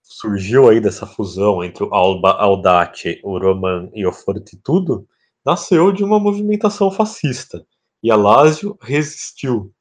surgiu 0.00 0.68
aí 0.68 0.80
dessa 0.80 1.06
fusão 1.06 1.64
entre 1.64 1.82
o 1.82 1.92
Alba 1.92 2.32
Audace, 2.32 3.20
o 3.24 3.36
Roman 3.38 3.90
e 3.92 4.06
o 4.06 4.12
Fortitudo, 4.12 5.06
nasceu 5.44 5.92
de 5.92 6.04
uma 6.04 6.18
movimentação 6.18 6.90
fascista, 6.90 7.66
e 8.02 8.10
a 8.10 8.16
Lazio 8.16 8.78
resistiu. 8.80 9.72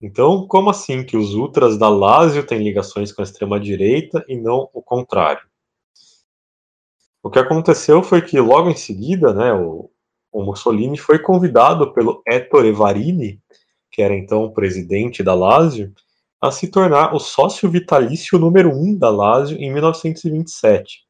Então, 0.00 0.46
como 0.46 0.70
assim 0.70 1.04
que 1.04 1.16
os 1.16 1.34
ultras 1.34 1.78
da 1.78 1.88
Lazio 1.88 2.46
têm 2.46 2.62
ligações 2.62 3.12
com 3.12 3.22
a 3.22 3.24
extrema-direita 3.24 4.24
e 4.28 4.36
não 4.36 4.68
o 4.72 4.82
contrário? 4.82 5.46
O 7.22 7.30
que 7.30 7.38
aconteceu 7.38 8.02
foi 8.02 8.22
que 8.22 8.40
logo 8.40 8.70
em 8.70 8.76
seguida, 8.76 9.34
né, 9.34 9.52
o, 9.52 9.90
o 10.32 10.42
Mussolini 10.42 10.96
foi 10.96 11.18
convidado 11.18 11.92
pelo 11.92 12.22
Ettore 12.26 12.72
Varini, 12.72 13.40
que 13.90 14.02
era 14.02 14.14
então 14.14 14.50
presidente 14.52 15.22
da 15.22 15.34
Lazio, 15.34 15.92
a 16.40 16.50
se 16.50 16.68
tornar 16.68 17.14
o 17.14 17.18
sócio 17.18 17.68
vitalício 17.68 18.38
número 18.38 18.70
um 18.70 18.96
da 18.96 19.10
Lazio 19.10 19.58
em 19.58 19.72
1927. 19.72 21.00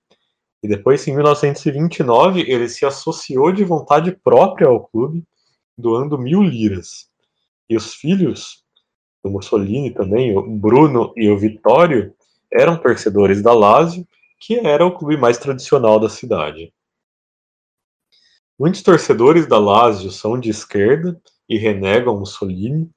E 0.63 0.69
depois, 0.69 1.07
em 1.07 1.15
1929, 1.15 2.41
ele 2.41 2.69
se 2.69 2.85
associou 2.85 3.53
de 3.53 3.65
vontade 3.65 4.13
própria 4.13 4.67
ao 4.67 4.87
clube, 4.89 5.25
doando 5.77 6.19
mil 6.19 6.43
liras. 6.43 7.09
E 7.69 7.77
os 7.77 7.95
filhos 7.95 8.65
do 9.23 9.31
Mussolini 9.31 9.91
também, 9.91 10.37
o 10.37 10.43
Bruno 10.43 11.13
e 11.17 11.31
o 11.31 11.39
Vittorio, 11.39 12.13
eram 12.53 12.77
torcedores 12.77 13.41
da 13.43 13.55
Lazio, 13.55 14.07
que 14.39 14.59
era 14.59 14.85
o 14.85 14.93
clube 14.93 15.17
mais 15.17 15.39
tradicional 15.39 16.01
da 16.01 16.09
cidade. 16.09 16.73
Muitos 18.61 18.83
torcedores 18.83 19.47
da 19.47 19.59
Lazio 19.59 20.11
são 20.11 20.39
de 20.39 20.51
esquerda 20.51 21.19
e 21.49 21.57
renegam 21.57 22.19
Mussolini, 22.19 22.91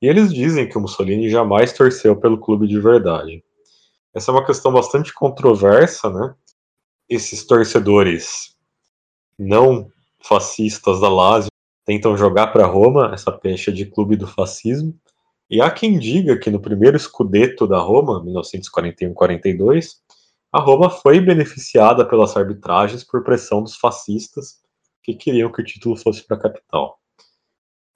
e 0.00 0.06
eles 0.06 0.32
dizem 0.32 0.68
que 0.68 0.78
o 0.78 0.80
Mussolini 0.80 1.28
jamais 1.28 1.72
torceu 1.72 2.14
pelo 2.14 2.38
clube 2.38 2.68
de 2.68 2.78
verdade. 2.78 3.42
Essa 4.14 4.30
é 4.30 4.34
uma 4.34 4.46
questão 4.46 4.72
bastante 4.72 5.12
controversa, 5.12 6.08
né? 6.08 6.36
Esses 7.08 7.44
torcedores 7.44 8.56
não 9.36 9.90
fascistas 10.22 11.00
da 11.00 11.08
Lazio 11.08 11.50
tentam 11.84 12.16
jogar 12.16 12.52
para 12.52 12.64
Roma 12.64 13.10
essa 13.12 13.32
pecha 13.32 13.72
de 13.72 13.86
clube 13.86 14.14
do 14.14 14.28
fascismo, 14.28 14.96
e 15.50 15.60
há 15.60 15.68
quem 15.68 15.98
diga 15.98 16.38
que 16.38 16.48
no 16.48 16.60
primeiro 16.60 16.96
escudeto 16.96 17.66
da 17.66 17.80
Roma, 17.80 18.24
1941-42, 18.24 19.96
a 20.52 20.60
Roma 20.60 20.88
foi 20.88 21.18
beneficiada 21.18 22.06
pelas 22.06 22.36
arbitragens 22.36 23.02
por 23.02 23.24
pressão 23.24 23.64
dos 23.64 23.74
fascistas 23.74 24.60
que 25.08 25.14
queriam 25.14 25.50
que 25.50 25.62
o 25.62 25.64
título 25.64 25.96
fosse 25.96 26.22
para 26.22 26.36
a 26.36 26.40
capital. 26.40 26.98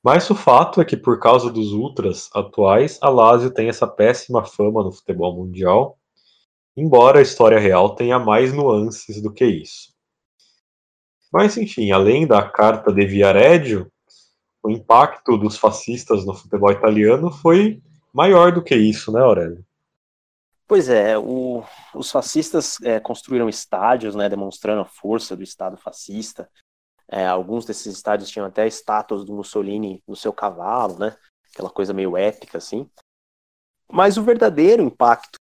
Mas 0.03 0.29
o 0.31 0.35
fato 0.35 0.81
é 0.81 0.85
que, 0.85 0.97
por 0.97 1.21
causa 1.21 1.51
dos 1.51 1.73
ultras 1.73 2.31
atuais, 2.35 2.99
a 3.03 3.09
Lazio 3.09 3.53
tem 3.53 3.69
essa 3.69 3.87
péssima 3.87 4.45
fama 4.45 4.83
no 4.83 4.91
futebol 4.91 5.37
mundial, 5.37 5.99
embora 6.77 7.19
a 7.19 7.23
história 7.23 7.59
real 7.59 7.95
tenha 7.95 8.19
mais 8.19 8.53
nuances 8.53 9.21
do 9.21 9.33
que 9.33 9.45
isso. 9.45 9.93
Mas, 11.31 11.57
enfim, 11.57 11.93
além 11.93 12.27
da 12.27 12.43
carta 12.49 12.93
de 12.93 13.07
Viareggio, 13.07 13.91
o 14.63 14.71
impacto 14.71 15.37
dos 15.37 15.59
fascistas 15.59 16.25
no 16.25 16.35
futebol 16.35 16.73
italiano 16.73 17.31
foi 17.31 17.83
maior 18.13 18.53
do 18.53 18.63
que 18.63 18.75
isso, 18.75 19.13
né, 19.13 19.21
Aurélio? 19.21 19.65
Pois 20.67 20.89
é, 20.89 21.19
o, 21.19 21.63
os 21.95 22.11
fascistas 22.11 22.81
é, 22.83 22.99
construíram 22.99 23.49
estádios, 23.49 24.15
né, 24.15 24.29
demonstrando 24.29 24.81
a 24.81 24.87
força 24.87 25.37
do 25.37 25.43
Estado 25.43 25.77
fascista. 25.77 26.49
É, 27.13 27.27
alguns 27.27 27.67
desses 27.67 27.95
estádios 27.95 28.31
tinham 28.31 28.47
até 28.47 28.67
estátuas 28.67 29.23
do 29.23 29.35
Mussolini 29.35 30.03
no 30.09 30.17
seu 30.17 30.33
cavalo, 30.33 30.99
né, 30.99 31.15
aquela 31.53 31.69
coisa 31.69 31.93
meio 31.93 32.17
épica, 32.17 32.57
assim. 32.57 32.91
Mas 33.87 34.17
o 34.17 34.23
verdadeiro 34.23 34.83
impacto 34.83 35.37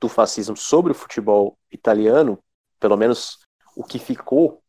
do 0.00 0.08
fascismo 0.08 0.56
sobre 0.56 0.90
o 0.90 0.94
futebol 0.96 1.56
italiano, 1.70 2.42
pelo 2.80 2.96
menos 2.96 3.38
o 3.76 3.84
que 3.84 4.00
ficou 4.00 4.60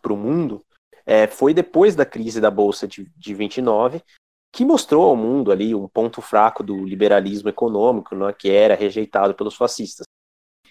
para 0.00 0.12
o 0.12 0.16
mundo, 0.16 0.64
é, 1.04 1.26
foi 1.26 1.52
depois 1.52 1.96
da 1.96 2.06
crise 2.06 2.40
da 2.40 2.48
Bolsa 2.48 2.86
de, 2.86 3.10
de 3.16 3.34
29, 3.34 4.04
que 4.52 4.64
mostrou 4.64 5.02
ao 5.02 5.16
mundo 5.16 5.50
ali 5.50 5.74
um 5.74 5.88
ponto 5.88 6.22
fraco 6.22 6.62
do 6.62 6.84
liberalismo 6.84 7.48
econômico, 7.48 8.14
né, 8.14 8.32
que 8.32 8.48
era 8.48 8.76
rejeitado 8.76 9.34
pelos 9.34 9.56
fascistas. 9.56 10.06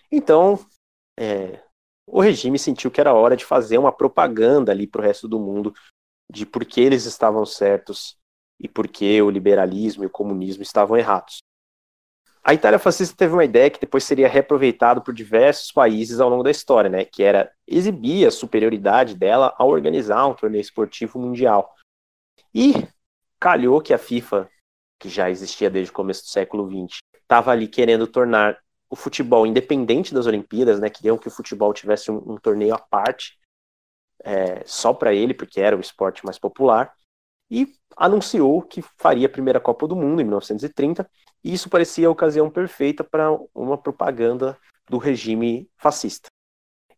Então, 0.09 0.57
é, 1.19 1.61
o 2.05 2.21
regime 2.21 2.59
sentiu 2.59 2.91
que 2.91 2.99
era 2.99 3.13
hora 3.13 3.35
de 3.35 3.45
fazer 3.45 3.77
uma 3.77 3.91
propaganda 3.91 4.71
ali 4.71 4.87
para 4.87 5.01
o 5.01 5.03
resto 5.03 5.27
do 5.27 5.39
mundo 5.39 5.73
de 6.31 6.45
por 6.45 6.65
que 6.65 6.81
eles 6.81 7.05
estavam 7.05 7.45
certos 7.45 8.17
e 8.59 8.67
por 8.67 8.87
que 8.87 9.21
o 9.21 9.29
liberalismo 9.29 10.03
e 10.03 10.07
o 10.07 10.11
comunismo 10.11 10.63
estavam 10.63 10.97
errados. 10.97 11.37
A 12.43 12.53
Itália 12.53 12.77
fascista 12.77 13.15
teve 13.15 13.33
uma 13.33 13.45
ideia 13.45 13.69
que 13.69 13.79
depois 13.79 14.03
seria 14.03 14.27
reaproveitado 14.27 15.01
por 15.01 15.13
diversos 15.13 15.71
países 15.71 16.19
ao 16.19 16.29
longo 16.29 16.43
da 16.43 16.51
história, 16.51 16.89
né, 16.89 17.05
que 17.05 17.23
era 17.23 17.49
exibir 17.65 18.27
a 18.27 18.31
superioridade 18.31 19.15
dela 19.15 19.53
ao 19.57 19.69
organizar 19.69 20.25
um 20.27 20.33
torneio 20.33 20.61
esportivo 20.61 21.17
mundial. 21.19 21.73
E 22.53 22.73
calhou 23.39 23.81
que 23.81 23.93
a 23.93 23.97
FIFA, 23.97 24.49
que 24.99 25.07
já 25.07 25.29
existia 25.29 25.69
desde 25.69 25.91
o 25.91 25.95
começo 25.95 26.23
do 26.23 26.29
século 26.29 26.69
XX, 26.69 26.97
estava 27.21 27.51
ali 27.51 27.67
querendo 27.67 28.07
tornar 28.07 28.61
o 28.93 28.95
futebol 28.95 29.47
independente 29.47 30.13
das 30.13 30.27
Olimpíadas, 30.27 30.79
né, 30.79 30.87
queriam 30.87 31.17
que 31.17 31.27
o 31.27 31.31
futebol 31.31 31.73
tivesse 31.73 32.11
um, 32.11 32.33
um 32.33 32.37
torneio 32.37 32.75
à 32.75 32.77
parte, 32.77 33.39
é, 34.23 34.63
só 34.67 34.93
para 34.93 35.11
ele, 35.11 35.33
porque 35.33 35.59
era 35.59 35.75
o 35.75 35.81
esporte 35.81 36.23
mais 36.23 36.37
popular, 36.37 36.93
e 37.49 37.73
anunciou 37.97 38.61
que 38.61 38.83
faria 38.99 39.25
a 39.25 39.31
primeira 39.31 39.59
Copa 39.59 39.87
do 39.87 39.95
Mundo 39.95 40.21
em 40.21 40.25
1930 40.25 41.09
e 41.43 41.51
isso 41.51 41.71
parecia 41.71 42.07
a 42.07 42.11
ocasião 42.11 42.51
perfeita 42.51 43.03
para 43.03 43.31
uma 43.55 43.79
propaganda 43.79 44.55
do 44.87 44.99
regime 44.99 45.67
fascista. 45.75 46.29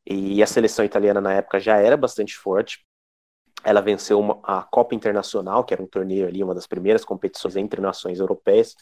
E 0.05 0.43
a 0.43 0.47
seleção 0.47 0.83
italiana 0.83 1.21
na 1.21 1.31
época 1.31 1.61
já 1.61 1.77
era 1.77 1.95
bastante 1.95 2.35
forte. 2.35 2.85
Ela 3.63 3.79
venceu 3.79 4.19
uma, 4.19 4.41
a 4.43 4.63
Copa 4.63 4.93
Internacional, 4.93 5.63
que 5.63 5.73
era 5.73 5.81
um 5.81 5.87
torneio 5.87 6.27
ali, 6.27 6.43
uma 6.43 6.53
das 6.53 6.67
primeiras 6.67 7.05
competições 7.05 7.55
entre 7.55 7.79
nações 7.79 8.19
europeias. 8.19 8.75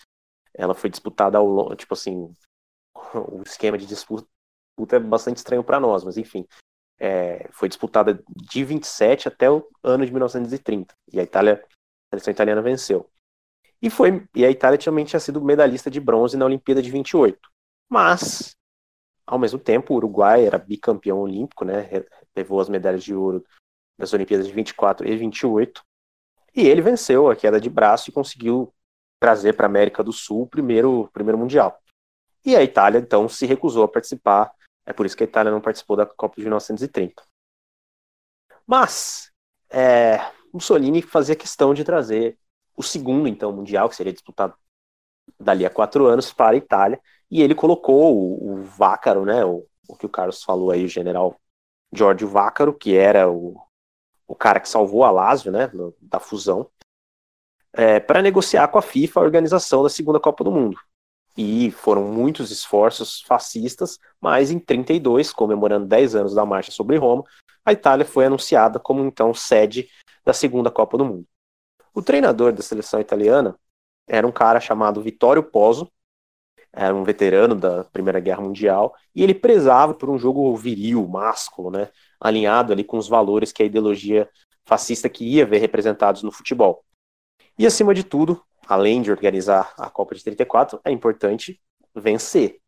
Ela 0.52 0.74
foi 0.74 0.90
disputada 0.90 1.38
ao 1.38 1.46
longo, 1.46 1.76
tipo 1.76 1.94
assim, 1.94 2.34
o 3.14 3.42
esquema 3.44 3.78
de 3.78 3.86
disputa 3.86 4.28
é 4.92 5.00
bastante 5.00 5.38
estranho 5.38 5.64
para 5.64 5.80
nós, 5.80 6.04
mas 6.04 6.18
enfim, 6.18 6.46
é, 7.00 7.50
foi 7.52 7.68
disputada 7.68 8.24
de 8.30 8.64
27 8.64 9.28
até 9.28 9.50
o 9.50 9.68
ano 9.84 10.06
de 10.06 10.12
1930. 10.12 10.96
E 11.12 11.20
a 11.20 11.24
Itália, 11.24 11.64
a 11.64 12.16
seleção 12.16 12.32
italiana 12.32 12.62
venceu. 12.62 13.10
E, 13.82 13.90
foi, 13.90 14.26
e 14.34 14.46
a 14.46 14.50
Itália 14.50 14.80
também 14.80 15.04
tinha 15.04 15.20
sido 15.20 15.44
medalhista 15.44 15.92
de 15.92 16.00
bronze 16.00 16.38
na 16.38 16.46
Olimpíada 16.46 16.82
de 16.82 16.90
28. 16.90 17.38
Mas, 17.90 18.56
ao 19.28 19.38
mesmo 19.38 19.60
tempo, 19.60 19.94
o 19.94 19.98
Uruguai 19.98 20.46
era 20.46 20.58
bicampeão 20.58 21.20
olímpico, 21.20 21.66
né? 21.66 21.90
Levou 22.36 22.62
as 22.62 22.70
medalhas 22.70 23.04
de 23.04 23.14
ouro 23.14 23.44
das 23.98 24.14
Olimpíadas 24.14 24.48
de 24.48 24.54
24 24.54 25.06
e 25.06 25.18
28. 25.18 25.84
E 26.56 26.68
ele 26.68 26.82
venceu 26.82 27.30
a 27.30 27.36
queda 27.36 27.60
de 27.60 27.70
braço 27.70 28.10
e 28.10 28.14
conseguiu 28.14 28.74
trazer 29.20 29.54
para 29.54 29.66
a 29.66 29.70
América 29.70 30.04
do 30.04 30.14
Sul 30.14 30.44
o 30.44 30.48
primeiro, 30.48 31.10
primeiro 31.12 31.38
Mundial. 31.38 31.78
E 32.46 32.56
a 32.56 32.64
Itália, 32.64 33.00
então, 33.00 33.30
se 33.30 33.46
recusou 33.46 33.84
a 33.84 33.88
participar. 33.88 34.52
É 34.86 34.92
por 34.92 35.06
isso 35.06 35.16
que 35.16 35.24
a 35.24 35.28
Itália 35.28 35.52
não 35.52 35.62
participou 35.62 35.96
da 35.96 36.06
Copa 36.06 36.36
de 36.36 36.42
1930. 36.42 37.24
Mas, 38.66 39.32
é, 39.70 40.20
Mussolini 40.54 41.02
fazia 41.02 41.36
questão 41.36 41.74
de 41.74 41.84
trazer 41.84 42.38
o 42.76 42.84
segundo, 42.84 43.28
então, 43.28 43.52
mundial, 43.52 43.88
que 43.88 43.96
seria 43.96 44.14
disputado 44.14 44.56
dali 45.40 45.66
a 45.66 45.70
quatro 45.70 46.06
anos 46.06 46.34
para 46.34 46.56
a 46.56 46.58
Itália, 46.58 47.00
e 47.30 47.42
ele 47.42 47.56
colocou 47.56 48.16
o, 48.16 48.54
o 48.54 48.64
Vácaro, 48.64 49.26
né, 49.26 49.44
o, 49.46 49.66
o, 49.88 49.96
que 49.96 50.06
o 50.06 50.10
Carlos 50.10 50.44
falou 50.44 50.72
aí, 50.72 50.84
o 50.86 50.90
general 50.90 51.40
Giorgio 51.94 52.28
Vácaro, 52.28 52.74
que 52.74 52.96
era 52.96 53.30
o, 53.30 53.56
o 54.28 54.36
cara 54.36 54.60
que 54.60 54.70
salvou 54.70 55.04
a 55.04 55.12
Lazio, 55.12 55.52
né, 55.52 55.72
da 56.02 56.20
fusão, 56.20 56.70
é, 57.74 58.00
para 58.00 58.22
negociar 58.22 58.68
com 58.68 58.78
a 58.78 58.82
FIFA 58.82 59.20
a 59.20 59.24
organização 59.24 59.82
da 59.82 59.90
segunda 59.90 60.20
Copa 60.20 60.44
do 60.44 60.52
Mundo. 60.52 60.78
E 61.36 61.72
foram 61.72 62.04
muitos 62.04 62.52
esforços 62.52 63.22
fascistas, 63.22 63.98
mas 64.22 64.52
em 64.52 64.60
32, 64.60 65.34
comemorando 65.34 65.88
10 65.88 66.16
anos 66.16 66.34
da 66.36 66.46
marcha 66.46 66.72
sobre 66.72 66.98
Roma, 66.98 67.24
a 67.66 67.72
Itália 67.72 68.06
foi 68.06 68.26
anunciada 68.26 68.80
como 68.80 69.04
então 69.04 69.34
sede 69.34 69.90
da 70.24 70.34
segunda 70.34 70.70
Copa 70.70 70.98
do 70.98 71.06
Mundo. 71.06 71.28
O 71.94 72.02
treinador 72.02 72.52
da 72.52 72.62
seleção 72.62 73.00
italiana 73.00 73.58
era 74.08 74.28
um 74.28 74.32
cara 74.32 74.60
chamado 74.60 75.02
Vittorio 75.02 75.44
Pozzo, 75.44 75.92
era 76.72 76.94
um 76.94 77.04
veterano 77.04 77.56
da 77.56 77.84
Primeira 77.86 78.20
Guerra 78.20 78.42
Mundial, 78.42 78.96
e 79.14 79.24
ele 79.24 79.34
prezava 79.34 79.94
por 79.94 80.10
um 80.10 80.18
jogo 80.18 80.56
viril, 80.56 81.08
másculo, 81.08 81.70
né, 81.70 81.90
alinhado 82.20 82.74
ali 82.74 82.84
com 82.84 82.98
os 82.98 83.08
valores 83.08 83.52
que 83.52 83.62
a 83.62 83.66
ideologia 83.66 84.28
fascista 84.66 85.08
queria 85.08 85.46
ver 85.46 85.60
representados 85.60 86.24
no 86.24 86.32
futebol. 86.32 86.84
E 87.58 87.68
acima 87.68 87.94
de 87.94 88.04
tudo, 88.04 88.44
além 88.68 89.02
de 89.02 89.12
organizar 89.12 89.74
a 89.78 89.90
Copa 89.90 90.16
de 90.16 90.24
34, 90.24 90.80
é 90.84 90.92
importante 90.92 91.62
vencer. 91.96 92.60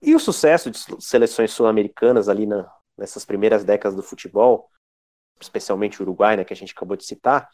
E 0.00 0.14
o 0.14 0.20
sucesso 0.20 0.70
de 0.70 0.78
seleções 1.00 1.52
sul-americanas 1.52 2.28
ali 2.28 2.46
na, 2.46 2.70
nessas 2.96 3.24
primeiras 3.24 3.64
décadas 3.64 3.96
do 3.96 4.02
futebol, 4.02 4.70
especialmente 5.40 6.00
o 6.00 6.02
Uruguai, 6.02 6.36
né, 6.36 6.44
que 6.44 6.52
a 6.52 6.56
gente 6.56 6.72
acabou 6.72 6.96
de 6.96 7.04
citar, 7.04 7.48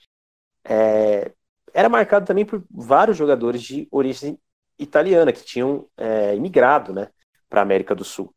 é, 0.64 1.32
era 1.72 1.88
marcado 1.88 2.26
também 2.26 2.44
por 2.44 2.64
vários 2.70 3.16
jogadores 3.16 3.62
de 3.62 3.88
origem 3.90 4.38
italiana 4.78 5.32
que 5.32 5.44
tinham 5.44 5.88
é, 5.96 6.34
imigrado 6.34 6.92
né, 6.92 7.10
para 7.48 7.60
a 7.60 7.62
América 7.62 7.94
do 7.94 8.04
Sul. 8.04 8.34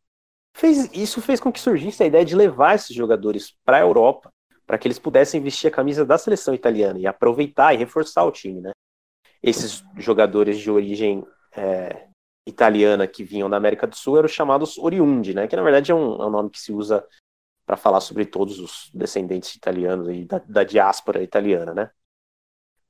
Fez, 0.54 0.90
isso 0.94 1.22
fez 1.22 1.40
com 1.40 1.52
que 1.52 1.60
surgisse 1.60 2.02
a 2.02 2.08
ideia 2.08 2.26
de 2.26 2.36
levar 2.36 2.76
esses 2.76 2.96
jogadores 2.96 3.56
para 3.64 3.78
a 3.78 3.82
Europa, 3.82 4.32
para 4.66 4.78
que 4.78 4.88
eles 4.88 5.00
pudessem 5.00 5.42
vestir 5.42 5.68
a 5.68 5.72
camisa 5.72 6.04
da 6.04 6.18
seleção 6.18 6.54
italiana 6.54 7.00
e 7.00 7.08
aproveitar 7.08 7.74
e 7.74 7.78
reforçar 7.78 8.24
o 8.24 8.32
time. 8.32 8.60
Né? 8.60 8.72
Esses 9.42 9.84
jogadores 9.98 10.60
de 10.60 10.70
origem 10.70 11.26
é, 11.56 12.08
italiana 12.46 13.08
que 13.08 13.24
vinham 13.24 13.50
da 13.50 13.58
América 13.58 13.86
do 13.86 13.96
Sul 13.96 14.18
eram 14.18 14.28
chamados 14.28 14.78
oriundi, 14.78 15.34
né? 15.34 15.48
que 15.48 15.56
na 15.56 15.62
verdade 15.62 15.92
é 15.92 15.96
um, 15.96 16.22
é 16.22 16.26
um 16.26 16.30
nome 16.30 16.50
que 16.50 16.60
se 16.60 16.72
usa 16.72 17.06
para 17.66 17.76
falar 17.76 18.00
sobre 18.00 18.26
todos 18.26 18.60
os 18.60 18.90
descendentes 18.94 19.54
italianos 19.56 20.08
e 20.08 20.24
da, 20.24 20.40
da 20.40 20.64
diáspora 20.64 21.22
italiana. 21.22 21.74
Né? 21.74 21.90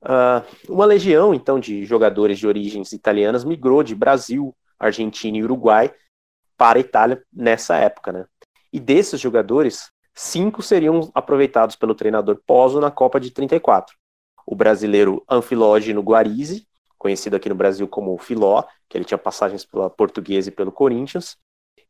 Uh, 0.02 0.72
uma 0.72 0.84
legião, 0.84 1.34
então, 1.34 1.58
de 1.58 1.84
jogadores 1.84 2.38
de 2.38 2.46
origens 2.46 2.92
italianas 2.92 3.44
migrou 3.44 3.82
de 3.82 3.94
Brasil, 3.94 4.54
Argentina 4.78 5.36
e 5.36 5.42
Uruguai 5.42 5.92
para 6.56 6.78
a 6.78 6.80
Itália 6.80 7.22
nessa 7.32 7.76
época, 7.76 8.12
né? 8.12 8.26
E 8.72 8.78
desses 8.78 9.20
jogadores, 9.20 9.90
cinco 10.14 10.62
seriam 10.62 11.10
aproveitados 11.14 11.74
pelo 11.74 11.94
treinador 11.94 12.40
Pozzo 12.46 12.80
na 12.80 12.90
Copa 12.90 13.18
de 13.18 13.30
34. 13.30 13.96
O 14.50 14.56
brasileiro 14.56 15.22
Anfilógeno 15.28 16.00
Guarizzi, 16.00 16.66
conhecido 16.96 17.36
aqui 17.36 17.50
no 17.50 17.54
Brasil 17.54 17.86
como 17.86 18.16
Filó, 18.16 18.64
que 18.88 18.96
ele 18.96 19.04
tinha 19.04 19.18
passagens 19.18 19.62
pela 19.62 19.90
Portuguesa 19.90 20.48
e 20.48 20.52
pelo 20.52 20.72
Corinthians, 20.72 21.36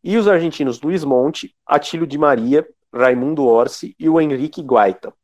e 0.03 0.17
os 0.17 0.27
argentinos 0.27 0.81
Luiz 0.81 1.05
Monte, 1.05 1.55
Atílio 1.65 2.05
Di 2.05 2.19
Maria, 2.19 2.69
Raimundo 2.93 3.47
Orsi 3.47 3.95
e 3.97 4.09
o 4.09 4.21
Henrique 4.21 4.61
Guaita. 4.61 5.15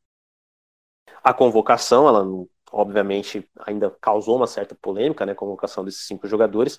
A 1.25 1.35
convocação, 1.35 2.07
ela 2.07 2.25
obviamente 2.71 3.51
ainda 3.67 3.91
causou 4.01 4.37
uma 4.37 4.47
certa 4.47 4.77
polêmica, 4.77 5.27
né, 5.27 5.33
a 5.33 5.35
convocação 5.37 5.85
desses 5.85 6.07
cinco 6.07 6.29
jogadores. 6.29 6.79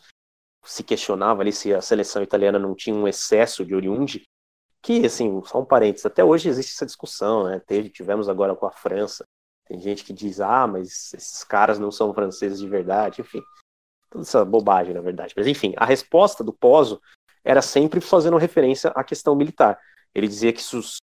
Se 0.64 0.84
questionava 0.84 1.42
ali 1.42 1.52
se 1.52 1.74
a 1.74 1.82
seleção 1.82 2.24
italiana 2.24 2.58
não 2.58 2.74
tinha 2.74 2.96
um 2.96 3.10
excesso 3.10 3.66
de 3.66 3.76
oriundi, 3.76 4.24
que, 4.82 5.06
assim, 5.06 5.42
só 5.44 5.60
um 5.60 5.66
parênteses, 5.66 6.06
até 6.06 6.24
hoje 6.24 6.48
existe 6.48 6.72
essa 6.72 6.86
discussão, 6.86 7.44
né, 7.44 7.60
Teve, 7.60 7.90
tivemos 7.90 8.30
agora 8.30 8.56
com 8.56 8.66
a 8.66 8.72
França, 8.72 9.28
tem 9.66 9.80
gente 9.80 10.04
que 10.04 10.14
diz, 10.14 10.40
ah, 10.40 10.68
mas 10.68 11.14
esses 11.14 11.44
caras 11.44 11.80
não 11.80 11.92
são 11.92 12.14
franceses 12.14 12.60
de 12.60 12.68
verdade, 12.68 13.22
enfim, 13.22 13.42
toda 14.10 14.24
essa 14.24 14.46
bobagem, 14.46 14.94
na 14.94 15.02
verdade. 15.02 15.34
Mas, 15.36 15.48
enfim, 15.48 15.74
a 15.78 15.86
resposta 15.86 16.44
do 16.44 16.54
Pozo 16.54 17.02
era 17.44 17.62
sempre 17.62 18.00
fazendo 18.00 18.38
referência 18.38 18.92
à 18.92 19.04
questão 19.04 19.36
militar. 19.36 19.80
Ele 20.14 20.28
dizia 20.28 20.54
que 20.54 20.62
se 20.62 20.76
os, 20.76 20.98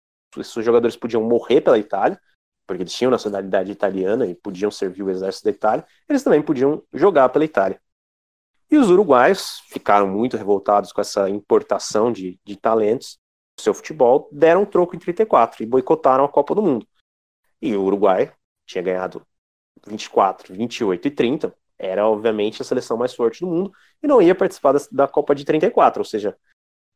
se 0.44 0.60
os 0.60 0.66
jogadores 0.66 0.96
podiam 0.96 1.24
morrer 1.24 1.62
pela 1.62 1.80
Itália, 1.80 2.20
porque 2.68 2.84
eles 2.84 2.94
tinham 2.94 3.10
nacionalidade 3.10 3.72
italiana 3.72 4.28
e 4.28 4.36
podiam 4.36 4.70
servir 4.70 5.04
o 5.04 5.10
exército 5.10 5.46
da 5.46 5.52
Itália, 5.52 5.86
eles 6.08 6.22
também 6.22 6.42
podiam 6.42 6.84
jogar 6.94 7.30
pela 7.30 7.46
Itália. 7.46 7.82
E 8.70 8.78
os 8.78 8.92
uruguaios 8.92 9.62
ficaram 9.70 10.08
muito 10.08 10.38
revoltados 10.38 10.92
com 10.92 11.02
essa 11.02 11.28
importação 11.30 12.12
de, 12.12 12.40
de 12.46 12.56
talentos 12.56 13.18
do 13.58 13.64
seu 13.64 13.74
futebol, 13.74 14.30
deram 14.32 14.62
um 14.62 14.66
troco 14.66 14.96
em 14.96 15.00
34 15.00 15.64
e 15.64 15.66
boicotaram 15.66 16.24
a 16.24 16.30
Copa 16.30 16.54
do 16.54 16.62
Mundo. 16.62 16.88
E 17.60 17.76
o 17.76 17.84
Uruguai 17.84 18.32
tinha 18.70 18.84
ganhado 18.84 19.26
24, 19.88 20.54
28 20.54 21.08
e 21.08 21.12
30, 21.12 21.56
era 21.78 22.08
obviamente 22.08 22.62
a 22.62 22.66
seleção 22.66 22.98
mais 22.98 23.14
forte 23.14 23.42
do 23.42 23.48
mundo 23.48 23.72
e 24.02 24.08
não 24.08 24.22
ia 24.22 24.36
participar 24.36 24.74
da, 24.74 24.80
da 24.92 25.08
Copa 25.08 25.34
de 25.34 25.44
34, 25.44 26.02
ou 26.02 26.06
seja, 26.06 26.38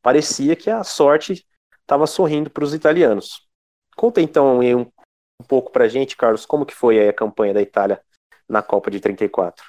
parecia 0.01 0.55
que 0.55 0.69
a 0.69 0.83
sorte 0.83 1.45
estava 1.81 2.05
sorrindo 2.05 2.49
para 2.49 2.63
os 2.63 2.73
italianos. 2.73 3.47
Conta 3.95 4.21
então 4.21 4.59
um, 4.59 4.81
um 4.81 5.45
pouco 5.47 5.71
para 5.71 5.86
a 5.86 5.88
gente, 5.88 6.15
Carlos, 6.15 6.45
como 6.45 6.65
que 6.65 6.75
foi 6.75 7.07
a 7.07 7.13
campanha 7.13 7.53
da 7.53 7.62
Itália 7.62 8.01
na 8.47 8.62
Copa 8.62 8.91
de 8.91 8.99
34? 8.99 9.65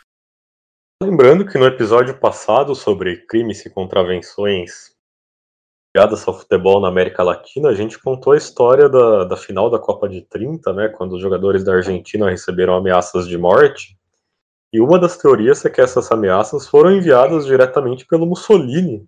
Lembrando 1.03 1.47
que 1.47 1.59
no 1.59 1.67
episódio 1.67 2.19
passado 2.19 2.75
sobre 2.75 3.25
crimes 3.27 3.64
e 3.64 3.71
contravenções 3.71 4.94
ligadas 5.95 6.27
ao 6.27 6.37
futebol 6.37 6.81
na 6.81 6.89
América 6.89 7.23
Latina, 7.23 7.69
a 7.69 7.75
gente 7.75 8.01
contou 8.01 8.33
a 8.33 8.37
história 8.37 8.89
da, 8.89 9.23
da 9.25 9.37
final 9.37 9.71
da 9.71 9.79
Copa 9.79 10.09
de 10.09 10.23
30, 10.23 10.73
né, 10.73 10.89
quando 10.89 11.13
os 11.13 11.23
jogadores 11.23 11.63
da 11.63 11.75
Argentina 11.75 12.29
receberam 12.29 12.75
ameaças 12.75 13.29
de 13.29 13.39
morte. 13.39 13.97
E 14.73 14.81
uma 14.81 14.99
das 14.99 15.17
teorias 15.17 15.65
é 15.65 15.71
que 15.71 15.81
essas 15.81 16.11
ameaças 16.11 16.67
foram 16.67 16.91
enviadas 16.91 17.47
diretamente 17.47 18.05
pelo 18.07 18.27
Mussolini, 18.27 19.07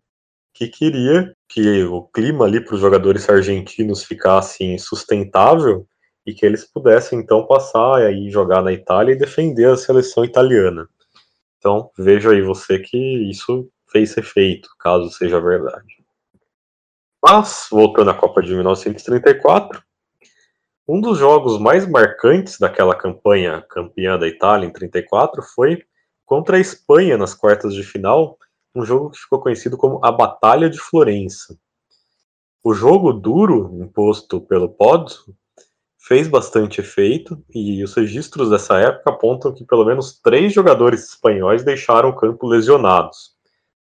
que 0.55 0.68
queria 0.68 1.35
que 1.49 1.83
o 1.83 2.03
clima 2.05 2.44
ali 2.44 2.64
para 2.64 2.77
os 2.77 2.81
jogadores 2.81 3.29
argentinos 3.29 4.05
ficasse 4.05 4.62
insustentável 4.62 5.88
e 6.25 6.33
que 6.33 6.46
eles 6.46 6.64
pudessem 6.64 7.18
então 7.18 7.49
passar 7.49 8.12
e 8.12 8.31
jogar 8.31 8.62
na 8.62 8.72
Itália 8.72 9.12
e 9.12 9.18
defender 9.18 9.68
a 9.68 9.77
seleção 9.77 10.25
italiana. 10.25 10.88
Então 11.59 11.90
veja 11.99 12.31
aí 12.31 12.42
você 12.42 12.79
que 12.79 12.96
isso 13.29 13.68
fez 13.90 14.16
efeito, 14.16 14.68
caso 14.79 15.11
seja 15.11 15.40
verdade. 15.40 15.95
Mas, 17.28 17.66
voltando 17.72 18.08
à 18.10 18.14
Copa 18.14 18.40
de 18.40 18.54
1934, 18.54 19.82
um 20.86 21.00
dos 21.00 21.18
jogos 21.18 21.58
mais 21.58 21.84
marcantes 21.84 22.56
daquela 22.56 22.94
campanha 22.94 23.62
campeã 23.68 24.16
da 24.16 24.28
Itália 24.28 24.64
em 24.64 24.72
34 24.72 25.42
foi 25.42 25.82
contra 26.24 26.56
a 26.56 26.60
Espanha 26.60 27.18
nas 27.18 27.34
quartas 27.34 27.74
de 27.74 27.82
final, 27.82 28.38
um 28.72 28.84
jogo 28.84 29.10
que 29.10 29.18
ficou 29.18 29.40
conhecido 29.40 29.76
como 29.76 29.98
a 30.04 30.12
Batalha 30.12 30.70
de 30.70 30.78
Florença. 30.78 31.58
O 32.62 32.72
jogo 32.72 33.12
duro 33.12 33.76
imposto 33.82 34.40
pelo 34.40 34.68
Pozzo 34.68 35.34
fez 35.98 36.28
bastante 36.28 36.80
efeito 36.80 37.44
e 37.52 37.82
os 37.82 37.92
registros 37.94 38.50
dessa 38.50 38.78
época 38.78 39.10
apontam 39.10 39.52
que 39.52 39.64
pelo 39.64 39.84
menos 39.84 40.20
três 40.20 40.52
jogadores 40.52 41.08
espanhóis 41.08 41.64
deixaram 41.64 42.10
o 42.10 42.16
campo 42.16 42.46
lesionados. 42.46 43.36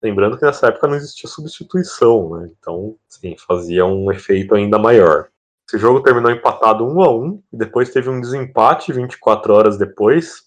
Lembrando 0.01 0.37
que 0.37 0.45
nessa 0.45 0.67
época 0.67 0.87
não 0.87 0.95
existia 0.95 1.29
substituição, 1.29 2.37
né? 2.37 2.49
então 2.59 2.97
sim, 3.07 3.35
fazia 3.37 3.85
um 3.85 4.11
efeito 4.11 4.55
ainda 4.55 4.79
maior. 4.79 5.29
Esse 5.67 5.77
jogo 5.77 6.01
terminou 6.01 6.31
empatado 6.31 6.85
1 6.85 7.01
a 7.01 7.15
1 7.15 7.43
e 7.53 7.57
depois 7.57 7.91
teve 7.91 8.09
um 8.09 8.19
desempate 8.19 8.91
24 8.91 9.53
horas 9.53 9.77
depois, 9.77 10.43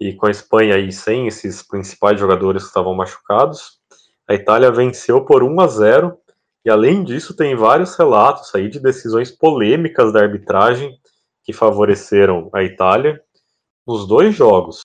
e 0.00 0.14
com 0.14 0.26
a 0.26 0.30
Espanha 0.30 0.76
aí 0.76 0.90
sem 0.90 1.26
esses 1.26 1.62
principais 1.62 2.18
jogadores 2.18 2.62
que 2.62 2.68
estavam 2.68 2.94
machucados, 2.94 3.78
a 4.26 4.34
Itália 4.34 4.70
venceu 4.70 5.24
por 5.24 5.42
1 5.42 5.60
a 5.60 5.66
0 5.66 6.18
e 6.64 6.70
além 6.70 7.02
disso, 7.02 7.34
tem 7.34 7.56
vários 7.56 7.96
relatos 7.96 8.54
aí 8.54 8.68
de 8.68 8.78
decisões 8.78 9.30
polêmicas 9.30 10.12
da 10.12 10.20
arbitragem 10.20 10.98
que 11.42 11.52
favoreceram 11.52 12.50
a 12.52 12.62
Itália 12.62 13.22
nos 13.86 14.06
dois 14.06 14.34
jogos. 14.34 14.80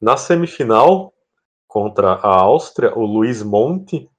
Na 0.00 0.16
semifinal, 0.16 1.12
contra 1.68 2.14
a 2.14 2.40
Áustria, 2.40 2.98
o 2.98 3.04
Luiz 3.04 3.42
Monte, 3.42 4.10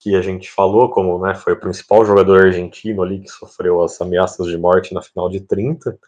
que 0.00 0.16
a 0.16 0.22
gente 0.22 0.50
falou 0.50 0.90
como 0.90 1.18
né, 1.18 1.34
foi 1.34 1.52
o 1.52 1.60
principal 1.60 2.04
jogador 2.04 2.46
argentino 2.46 3.02
ali 3.02 3.20
que 3.20 3.28
sofreu 3.28 3.82
as 3.82 4.00
ameaças 4.00 4.46
de 4.46 4.56
morte 4.56 4.94
na 4.94 5.02
final 5.02 5.28
de 5.28 5.40
30, 5.40 5.98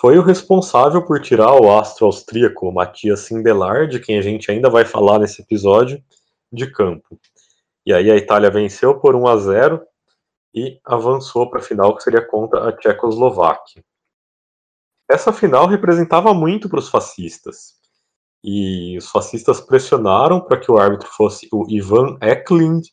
foi 0.00 0.18
o 0.18 0.22
responsável 0.22 1.04
por 1.04 1.20
tirar 1.20 1.54
o 1.54 1.76
astro 1.76 2.06
austríaco 2.06 2.70
Matias 2.70 3.20
Sindelar, 3.20 3.88
de 3.88 3.98
quem 3.98 4.18
a 4.18 4.22
gente 4.22 4.50
ainda 4.50 4.70
vai 4.70 4.84
falar 4.84 5.18
nesse 5.18 5.42
episódio, 5.42 6.02
de 6.52 6.70
campo. 6.70 7.18
E 7.84 7.92
aí 7.92 8.10
a 8.10 8.16
Itália 8.16 8.50
venceu 8.50 8.98
por 8.98 9.14
1 9.14 9.26
a 9.26 9.36
0 9.36 9.82
e 10.54 10.80
avançou 10.84 11.50
para 11.50 11.60
a 11.60 11.62
final 11.62 11.96
que 11.96 12.02
seria 12.02 12.24
contra 12.24 12.68
a 12.68 12.72
Tchecoslováquia. 12.72 13.84
Essa 15.10 15.32
final 15.32 15.66
representava 15.66 16.32
muito 16.32 16.68
para 16.68 16.78
os 16.78 16.88
fascistas. 16.88 17.74
E 18.46 18.98
os 18.98 19.08
fascistas 19.08 19.58
pressionaram 19.58 20.38
para 20.38 20.60
que 20.60 20.70
o 20.70 20.76
árbitro 20.76 21.08
fosse 21.08 21.48
o 21.50 21.64
Ivan 21.66 22.18
Eklund, 22.20 22.86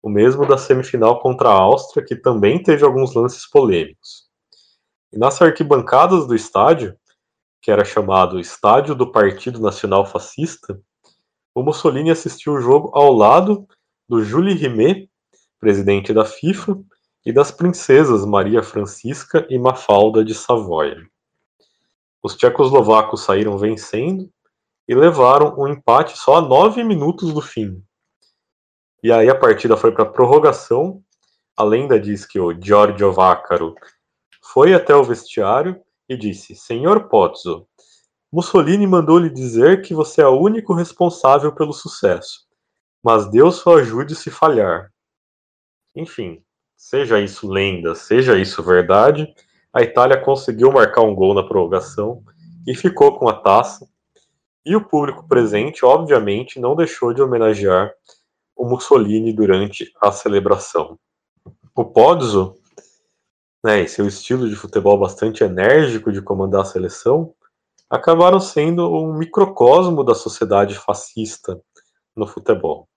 o 0.00 0.08
mesmo 0.08 0.46
da 0.46 0.56
semifinal 0.56 1.20
contra 1.20 1.48
a 1.48 1.52
Áustria, 1.52 2.06
que 2.06 2.14
também 2.14 2.62
teve 2.62 2.84
alguns 2.84 3.12
lances 3.12 3.44
polêmicos. 3.50 4.28
E 5.12 5.18
nas 5.18 5.42
arquibancadas 5.42 6.24
do 6.28 6.36
estádio, 6.36 6.96
que 7.60 7.72
era 7.72 7.84
chamado 7.84 8.38
Estádio 8.38 8.94
do 8.94 9.10
Partido 9.10 9.60
Nacional 9.60 10.06
Fascista, 10.06 10.80
o 11.52 11.64
Mussolini 11.64 12.12
assistiu 12.12 12.52
o 12.52 12.60
jogo 12.60 12.92
ao 12.94 13.12
lado 13.12 13.66
do 14.08 14.22
Jules 14.22 14.60
Rimet, 14.60 15.10
presidente 15.58 16.12
da 16.12 16.24
FIFA, 16.24 16.78
e 17.26 17.32
das 17.32 17.50
princesas 17.50 18.24
Maria 18.24 18.62
Francisca 18.62 19.44
e 19.50 19.58
Mafalda 19.58 20.24
de 20.24 20.34
Savoia. 20.34 21.04
Os 22.22 22.36
tchecoslovacos 22.36 23.22
saíram 23.22 23.58
vencendo 23.58 24.30
e 24.88 24.94
levaram 24.94 25.54
o 25.56 25.64
um 25.64 25.68
empate 25.68 26.16
só 26.18 26.36
a 26.36 26.40
nove 26.40 26.82
minutos 26.82 27.32
do 27.32 27.40
fim. 27.40 27.82
E 29.02 29.10
aí 29.12 29.28
a 29.28 29.34
partida 29.34 29.76
foi 29.76 29.92
para 29.92 30.06
prorrogação. 30.06 31.02
A 31.56 31.64
lenda 31.64 31.98
diz 31.98 32.24
que 32.24 32.38
o 32.38 32.52
Giorgio 32.60 33.12
Vaccaro 33.12 33.74
foi 34.52 34.74
até 34.74 34.94
o 34.94 35.04
vestiário 35.04 35.80
e 36.08 36.16
disse: 36.16 36.54
Senhor 36.54 37.08
Pozzo, 37.08 37.66
Mussolini 38.32 38.86
mandou 38.86 39.18
lhe 39.18 39.30
dizer 39.30 39.82
que 39.82 39.94
você 39.94 40.22
é 40.22 40.26
o 40.26 40.40
único 40.40 40.74
responsável 40.74 41.52
pelo 41.52 41.72
sucesso 41.72 42.50
mas 43.02 43.28
Deus 43.28 43.64
o 43.66 43.70
ajude 43.70 44.14
se 44.14 44.30
falhar. 44.30 44.92
Enfim, 45.94 46.42
seja 46.76 47.18
isso 47.18 47.50
lenda, 47.50 47.94
seja 47.94 48.38
isso 48.38 48.62
verdade, 48.62 49.26
a 49.72 49.82
Itália 49.82 50.16
conseguiu 50.16 50.70
marcar 50.70 51.02
um 51.02 51.14
gol 51.14 51.34
na 51.34 51.42
prorrogação 51.42 52.22
e 52.66 52.74
ficou 52.74 53.18
com 53.18 53.28
a 53.28 53.34
taça. 53.34 53.88
E 54.64 54.76
o 54.76 54.84
público 54.84 55.26
presente, 55.26 55.84
obviamente, 55.84 56.60
não 56.60 56.76
deixou 56.76 57.12
de 57.12 57.20
homenagear 57.20 57.92
o 58.56 58.64
Mussolini 58.64 59.32
durante 59.32 59.92
a 60.00 60.12
celebração. 60.12 60.98
O 61.74 61.84
Pozzo, 61.84 62.54
né, 63.64 63.82
e 63.82 63.88
seu 63.88 64.06
estilo 64.06 64.48
de 64.48 64.54
futebol 64.54 64.98
bastante 64.98 65.42
enérgico 65.42 66.12
de 66.12 66.22
comandar 66.22 66.62
a 66.62 66.66
seleção, 66.66 67.34
acabaram 67.88 68.40
sendo 68.40 68.90
um 68.90 69.12
microcosmo 69.14 70.04
da 70.04 70.14
sociedade 70.14 70.74
fascista 70.74 71.60
no 72.16 72.26
futebol. 72.26 72.88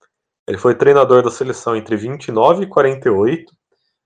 Ele 0.46 0.58
foi 0.58 0.74
treinador 0.74 1.22
da 1.22 1.30
seleção 1.30 1.74
entre 1.74 1.96
29 1.96 2.64
e 2.64 2.66
48, 2.68 3.52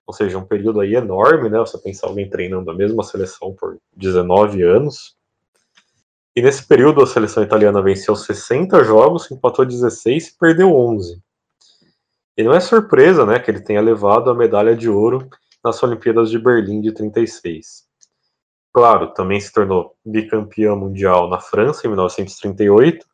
ou 0.07 0.13
seja, 0.13 0.37
um 0.37 0.45
período 0.45 0.81
aí 0.81 0.95
enorme, 0.95 1.49
né? 1.49 1.59
Você 1.59 1.77
pensa 1.77 2.07
alguém 2.07 2.29
treinando 2.29 2.71
a 2.71 2.73
mesma 2.73 3.03
seleção 3.03 3.53
por 3.53 3.77
19 3.95 4.63
anos. 4.63 5.15
E 6.35 6.41
nesse 6.41 6.65
período 6.65 7.01
a 7.03 7.07
seleção 7.07 7.43
italiana 7.43 7.81
venceu 7.81 8.15
60 8.15 8.83
jogos, 8.83 9.29
empatou 9.29 9.65
16 9.65 10.27
e 10.27 10.37
perdeu 10.37 10.73
11. 10.73 11.21
E 12.37 12.43
não 12.43 12.53
é 12.53 12.59
surpresa, 12.59 13.25
né, 13.25 13.37
que 13.39 13.51
ele 13.51 13.59
tenha 13.59 13.81
levado 13.81 14.29
a 14.29 14.33
medalha 14.33 14.75
de 14.75 14.89
ouro 14.89 15.27
nas 15.63 15.81
Olimpíadas 15.83 16.29
de 16.29 16.39
Berlim 16.39 16.79
de 16.79 16.93
36. 16.93 17.83
Claro, 18.73 19.13
também 19.13 19.39
se 19.39 19.51
tornou 19.51 19.93
bicampeão 20.05 20.77
mundial 20.77 21.29
na 21.29 21.39
França 21.39 21.85
em 21.85 21.89
1938 21.89 23.05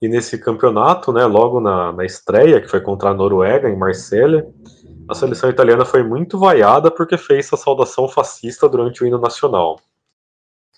E 0.00 0.08
nesse 0.08 0.38
campeonato, 0.38 1.12
né, 1.12 1.26
logo 1.26 1.60
na, 1.60 1.92
na 1.92 2.04
estreia, 2.04 2.60
que 2.60 2.68
foi 2.68 2.80
contra 2.80 3.10
a 3.10 3.14
Noruega, 3.14 3.68
em 3.68 3.76
Marselha, 3.76 4.46
a 5.08 5.14
seleção 5.14 5.50
italiana 5.50 5.84
foi 5.84 6.04
muito 6.04 6.38
vaiada 6.38 6.90
porque 6.90 7.18
fez 7.18 7.52
a 7.52 7.56
saudação 7.56 8.08
fascista 8.08 8.68
durante 8.68 9.02
o 9.02 9.06
hino 9.06 9.18
nacional. 9.18 9.80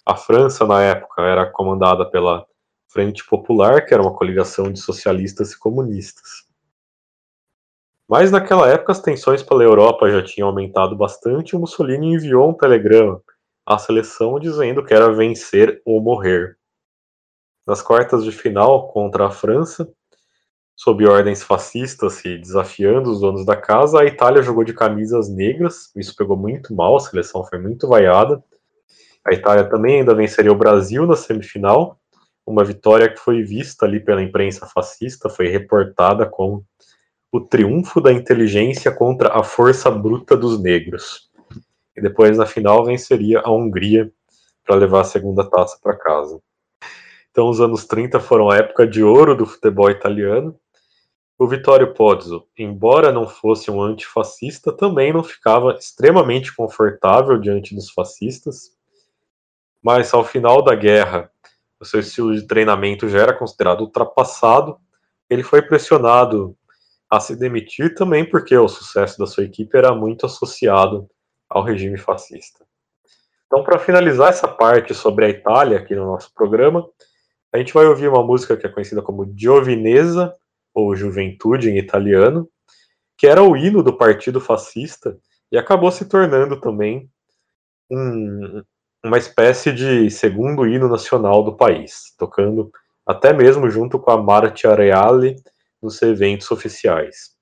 A 0.06 0.16
França, 0.16 0.66
na 0.66 0.82
época, 0.82 1.22
era 1.22 1.50
comandada 1.50 2.04
pela 2.04 2.46
Frente 2.88 3.26
Popular, 3.26 3.84
que 3.86 3.94
era 3.94 4.02
uma 4.02 4.14
coligação 4.14 4.70
de 4.70 4.78
socialistas 4.78 5.52
e 5.52 5.58
comunistas. 5.58 6.44
Mas 8.08 8.30
naquela 8.30 8.68
época 8.68 8.92
as 8.92 9.00
tensões 9.00 9.42
pela 9.42 9.64
Europa 9.64 10.10
já 10.10 10.22
tinham 10.22 10.48
aumentado 10.48 10.94
bastante 10.94 11.56
e 11.56 11.58
Mussolini 11.58 12.14
enviou 12.14 12.50
um 12.50 12.54
telegrama 12.54 13.22
à 13.64 13.78
seleção 13.78 14.38
dizendo 14.38 14.84
que 14.84 14.92
era 14.92 15.12
vencer 15.12 15.80
ou 15.86 16.02
morrer. 16.02 16.58
Nas 17.66 17.80
quartas 17.80 18.24
de 18.24 18.30
final 18.30 18.88
contra 18.92 19.26
a 19.26 19.30
França, 19.30 19.90
sob 20.76 21.06
ordens 21.06 21.42
fascistas 21.42 22.22
e 22.26 22.36
desafiando 22.36 23.10
os 23.10 23.20
donos 23.20 23.46
da 23.46 23.56
casa, 23.56 24.00
a 24.00 24.04
Itália 24.04 24.42
jogou 24.42 24.64
de 24.64 24.74
camisas 24.74 25.30
negras, 25.30 25.90
isso 25.96 26.14
pegou 26.14 26.36
muito 26.36 26.74
mal, 26.74 26.94
a 26.96 27.00
seleção 27.00 27.42
foi 27.42 27.58
muito 27.58 27.88
vaiada. 27.88 28.44
A 29.26 29.32
Itália 29.32 29.68
também 29.68 30.00
ainda 30.00 30.14
venceria 30.14 30.52
o 30.52 30.56
Brasil 30.56 31.06
na 31.06 31.16
semifinal, 31.16 31.98
uma 32.46 32.62
vitória 32.62 33.08
que 33.08 33.18
foi 33.18 33.42
vista 33.42 33.86
ali 33.86 33.98
pela 33.98 34.22
imprensa 34.22 34.66
fascista, 34.66 35.30
foi 35.30 35.48
reportada 35.48 36.26
como 36.26 36.64
o 37.32 37.40
triunfo 37.40 38.00
da 38.00 38.12
inteligência 38.12 38.92
contra 38.92 39.36
a 39.36 39.42
força 39.42 39.90
bruta 39.90 40.36
dos 40.36 40.62
negros. 40.62 41.30
E 41.96 42.02
depois, 42.02 42.36
na 42.36 42.46
final, 42.46 42.84
venceria 42.84 43.40
a 43.40 43.50
Hungria 43.50 44.12
para 44.64 44.76
levar 44.76 45.00
a 45.00 45.04
segunda 45.04 45.48
taça 45.48 45.78
para 45.82 45.96
casa. 45.96 46.40
Então, 47.30 47.48
os 47.48 47.60
anos 47.60 47.84
30 47.86 48.20
foram 48.20 48.50
a 48.50 48.56
época 48.56 48.86
de 48.86 49.02
ouro 49.02 49.34
do 49.34 49.46
futebol 49.46 49.90
italiano. 49.90 50.54
O 51.36 51.48
Vittorio 51.48 51.92
Pozzo, 51.92 52.46
embora 52.56 53.10
não 53.10 53.26
fosse 53.26 53.70
um 53.70 53.82
antifascista, 53.82 54.72
também 54.72 55.12
não 55.12 55.24
ficava 55.24 55.72
extremamente 55.72 56.54
confortável 56.54 57.38
diante 57.38 57.74
dos 57.74 57.90
fascistas. 57.90 58.70
Mas 59.84 60.14
ao 60.14 60.24
final 60.24 60.62
da 60.62 60.74
guerra, 60.74 61.30
o 61.78 61.84
seu 61.84 62.00
estilo 62.00 62.34
de 62.34 62.46
treinamento 62.46 63.08
já 63.08 63.20
era 63.20 63.34
considerado 63.34 63.82
ultrapassado. 63.82 64.78
Ele 65.28 65.42
foi 65.42 65.60
pressionado 65.60 66.56
a 67.10 67.20
se 67.20 67.36
demitir 67.36 67.94
também 67.94 68.24
porque 68.28 68.56
o 68.56 68.66
sucesso 68.66 69.18
da 69.18 69.26
sua 69.26 69.44
equipe 69.44 69.76
era 69.76 69.94
muito 69.94 70.24
associado 70.24 71.06
ao 71.48 71.62
regime 71.62 71.98
fascista. 71.98 72.64
Então, 73.46 73.62
para 73.62 73.78
finalizar 73.78 74.30
essa 74.30 74.48
parte 74.48 74.94
sobre 74.94 75.26
a 75.26 75.28
Itália 75.28 75.78
aqui 75.78 75.94
no 75.94 76.06
nosso 76.06 76.32
programa, 76.34 76.88
a 77.52 77.58
gente 77.58 77.74
vai 77.74 77.84
ouvir 77.84 78.08
uma 78.08 78.24
música 78.24 78.56
que 78.56 78.66
é 78.66 78.70
conhecida 78.70 79.02
como 79.02 79.32
Giovinezza, 79.36 80.34
ou 80.74 80.96
Juventude 80.96 81.70
em 81.70 81.78
italiano, 81.78 82.48
que 83.16 83.28
era 83.28 83.42
o 83.42 83.56
hino 83.56 83.82
do 83.82 83.96
partido 83.96 84.40
fascista 84.40 85.16
e 85.52 85.56
acabou 85.56 85.92
se 85.92 86.04
tornando 86.06 86.60
também 86.60 87.08
um, 87.88 88.60
uma 89.08 89.18
espécie 89.18 89.72
de 89.72 90.10
segundo 90.10 90.66
hino 90.66 90.88
nacional 90.88 91.42
do 91.42 91.56
país, 91.56 92.14
tocando 92.18 92.70
até 93.06 93.32
mesmo 93.32 93.68
junto 93.68 93.98
com 93.98 94.10
a 94.10 94.22
Marcia 94.22 94.74
Reale 94.74 95.36
nos 95.82 96.00
eventos 96.00 96.50
oficiais. 96.50 97.34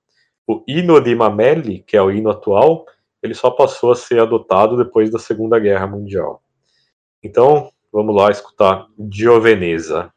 O 0.46 0.64
hino 0.66 1.00
de 1.00 1.14
Mameli, 1.14 1.84
que 1.86 1.96
é 1.96 2.02
o 2.02 2.10
hino 2.10 2.30
atual, 2.30 2.84
ele 3.22 3.34
só 3.34 3.50
passou 3.50 3.92
a 3.92 3.96
ser 3.96 4.20
adotado 4.20 4.76
depois 4.76 5.10
da 5.10 5.18
Segunda 5.18 5.58
Guerra 5.58 5.86
Mundial. 5.86 6.42
Então, 7.22 7.70
vamos 7.92 8.16
lá 8.16 8.30
escutar 8.30 8.88
Gioveneza. 9.10 10.12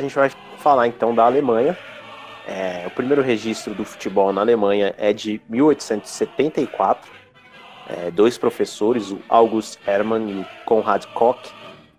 Gente 0.00 0.14
vai 0.14 0.30
falar 0.58 0.86
então 0.86 1.14
da 1.14 1.24
Alemanha. 1.24 1.76
É, 2.46 2.84
o 2.86 2.90
primeiro 2.90 3.22
registro 3.22 3.74
do 3.74 3.84
futebol 3.84 4.32
na 4.32 4.40
Alemanha 4.40 4.94
é 4.98 5.12
de 5.12 5.40
1874. 5.48 7.10
É, 7.88 8.10
dois 8.10 8.38
professores, 8.38 9.10
o 9.10 9.20
August 9.28 9.78
Hermann 9.86 10.30
e 10.30 10.40
o 10.40 10.46
Konrad 10.64 11.04
Koch, 11.06 11.52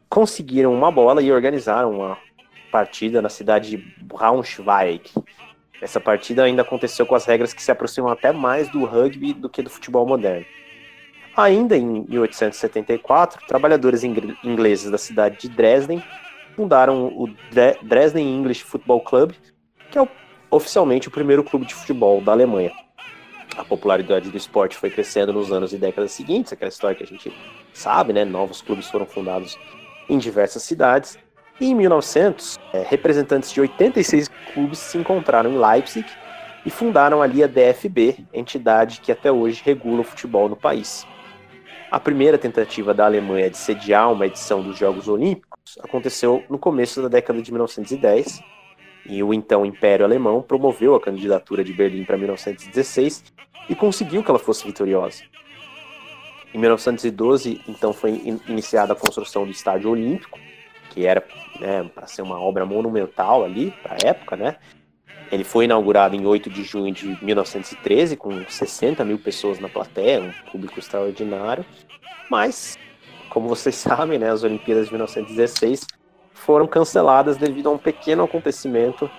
conseguiram 0.09 0.73
uma 0.73 0.91
bola 0.91 1.21
e 1.21 1.31
organizaram 1.31 1.91
uma 1.91 2.17
partida 2.71 3.21
na 3.21 3.29
cidade 3.29 3.71
de 3.71 3.77
Braunschweig. 4.01 5.11
Essa 5.81 5.99
partida 5.99 6.43
ainda 6.43 6.61
aconteceu 6.61 7.05
com 7.05 7.15
as 7.15 7.25
regras 7.25 7.53
que 7.53 7.61
se 7.61 7.71
aproximam 7.71 8.11
até 8.11 8.31
mais 8.31 8.69
do 8.69 8.85
rugby 8.85 9.33
do 9.33 9.49
que 9.49 9.61
do 9.61 9.69
futebol 9.69 10.05
moderno. 10.05 10.45
Ainda 11.35 11.77
em 11.77 12.05
1874, 12.07 13.45
trabalhadores 13.47 14.03
ingleses 14.03 14.91
da 14.91 14.97
cidade 14.97 15.37
de 15.39 15.49
Dresden 15.49 16.03
fundaram 16.55 17.07
o 17.07 17.29
Dresden 17.83 18.27
English 18.27 18.63
Football 18.63 19.01
Club, 19.01 19.31
que 19.89 19.97
é 19.97 20.01
o, 20.01 20.07
oficialmente 20.49 21.07
o 21.07 21.11
primeiro 21.11 21.43
clube 21.43 21.65
de 21.65 21.73
futebol 21.73 22.21
da 22.21 22.31
Alemanha. 22.31 22.71
A 23.57 23.65
popularidade 23.65 24.29
do 24.29 24.37
esporte 24.37 24.77
foi 24.77 24.89
crescendo 24.89 25.33
nos 25.33 25.51
anos 25.51 25.73
e 25.73 25.77
décadas 25.77 26.11
seguintes, 26.11 26.53
aquela 26.53 26.69
história 26.69 26.95
que 26.95 27.03
a 27.03 27.07
gente 27.07 27.33
sabe, 27.73 28.13
né? 28.13 28.23
Novos 28.23 28.61
clubes 28.61 28.89
foram 28.89 29.05
fundados 29.05 29.59
em 30.07 30.17
diversas 30.17 30.63
cidades. 30.63 31.17
E 31.59 31.65
em 31.65 31.75
1900, 31.75 32.57
é, 32.73 32.81
representantes 32.87 33.51
de 33.51 33.61
86 33.61 34.29
clubes 34.53 34.79
se 34.79 34.97
encontraram 34.97 35.51
em 35.51 35.57
Leipzig 35.57 36.07
e 36.65 36.69
fundaram 36.69 37.21
ali 37.21 37.43
a 37.43 37.47
DFB, 37.47 38.25
entidade 38.33 39.01
que 39.01 39.11
até 39.11 39.31
hoje 39.31 39.61
regula 39.63 40.01
o 40.01 40.03
futebol 40.03 40.47
no 40.47 40.55
país. 40.55 41.05
A 41.91 41.99
primeira 41.99 42.37
tentativa 42.37 42.93
da 42.93 43.05
Alemanha 43.05 43.49
de 43.49 43.57
sediar 43.57 44.11
uma 44.11 44.25
edição 44.25 44.63
dos 44.63 44.77
Jogos 44.77 45.09
Olímpicos 45.09 45.50
aconteceu 45.79 46.43
no 46.49 46.57
começo 46.57 47.01
da 47.01 47.07
década 47.07 47.41
de 47.41 47.51
1910 47.51 48.41
e 49.05 49.23
o 49.23 49.33
então 49.33 49.65
Império 49.65 50.05
Alemão 50.05 50.41
promoveu 50.41 50.95
a 50.95 51.01
candidatura 51.01 51.63
de 51.63 51.73
Berlim 51.73 52.03
para 52.03 52.17
1916 52.17 53.23
e 53.69 53.75
conseguiu 53.75 54.23
que 54.23 54.29
ela 54.29 54.39
fosse 54.39 54.65
vitoriosa. 54.65 55.23
Em 56.53 56.57
1912, 56.57 57.61
então, 57.67 57.93
foi 57.93 58.39
iniciada 58.47 58.91
a 58.91 58.95
construção 58.95 59.45
do 59.45 59.51
Estádio 59.51 59.89
Olímpico, 59.89 60.37
que 60.89 61.05
era 61.05 61.25
né, 61.59 61.89
para 61.95 62.07
ser 62.07 62.21
uma 62.21 62.39
obra 62.39 62.65
monumental 62.65 63.45
ali, 63.45 63.71
para 63.81 63.93
a 63.93 64.09
época, 64.09 64.35
né? 64.35 64.57
Ele 65.31 65.45
foi 65.45 65.63
inaugurado 65.63 66.13
em 66.13 66.25
8 66.25 66.49
de 66.49 66.63
junho 66.63 66.93
de 66.93 67.17
1913, 67.23 68.17
com 68.17 68.43
60 68.49 69.05
mil 69.05 69.17
pessoas 69.17 69.59
na 69.59 69.69
plateia, 69.69 70.19
um 70.19 70.51
público 70.51 70.77
extraordinário, 70.77 71.65
mas 72.29 72.77
como 73.31 73.47
vocês 73.47 73.73
sabem, 73.77 74.19
né, 74.19 74.29
as 74.29 74.43
Olimpíadas 74.43 74.85
de 74.85 74.91
1916 74.93 75.87
foram 76.33 76.67
canceladas 76.67 77.37
devido 77.37 77.69
a 77.69 77.71
um 77.71 77.77
pequeno 77.77 78.23
acontecimento 78.23 79.09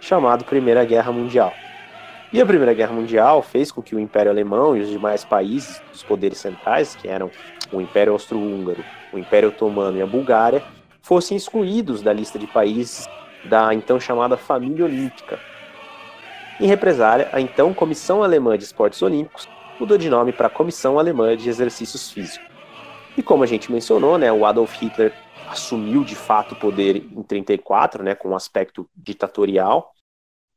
chamado 0.00 0.44
Primeira 0.44 0.84
Guerra 0.84 1.12
Mundial. 1.12 1.52
E 2.32 2.40
a 2.40 2.46
Primeira 2.46 2.74
Guerra 2.74 2.92
Mundial 2.92 3.42
fez 3.42 3.70
com 3.70 3.82
que 3.82 3.94
o 3.94 4.00
Império 4.00 4.30
Alemão 4.30 4.76
e 4.76 4.80
os 4.80 4.88
demais 4.88 5.24
países 5.24 5.80
dos 5.92 6.02
poderes 6.02 6.38
centrais, 6.38 6.94
que 6.94 7.08
eram 7.08 7.30
o 7.72 7.80
Império 7.80 8.12
Austro-Húngaro, 8.12 8.84
o 9.12 9.18
Império 9.18 9.48
Otomano 9.48 9.96
e 9.96 10.02
a 10.02 10.06
Bulgária, 10.06 10.62
fossem 11.00 11.36
excluídos 11.36 12.02
da 12.02 12.12
lista 12.12 12.38
de 12.38 12.46
países 12.46 13.08
da 13.44 13.72
então 13.72 13.98
chamada 13.98 14.36
Família 14.36 14.84
Olímpica. 14.84 15.38
Em 16.60 16.66
represália, 16.66 17.28
a 17.32 17.40
então 17.40 17.72
Comissão 17.72 18.22
Alemã 18.22 18.58
de 18.58 18.64
Esportes 18.64 19.00
Olímpicos 19.02 19.48
mudou 19.78 19.96
de 19.96 20.10
nome 20.10 20.32
para 20.32 20.50
Comissão 20.50 20.98
Alemã 20.98 21.36
de 21.36 21.48
Exercícios 21.48 22.10
Físicos. 22.10 22.55
E 23.16 23.22
como 23.22 23.42
a 23.42 23.46
gente 23.46 23.72
mencionou, 23.72 24.18
né, 24.18 24.30
o 24.32 24.44
Adolf 24.44 24.74
Hitler 24.80 25.14
assumiu 25.48 26.04
de 26.04 26.14
fato 26.14 26.54
o 26.54 26.58
poder 26.58 26.96
em 26.96 27.22
34, 27.22 28.02
né, 28.02 28.14
com 28.14 28.28
um 28.28 28.36
aspecto 28.36 28.88
ditatorial, 28.94 29.92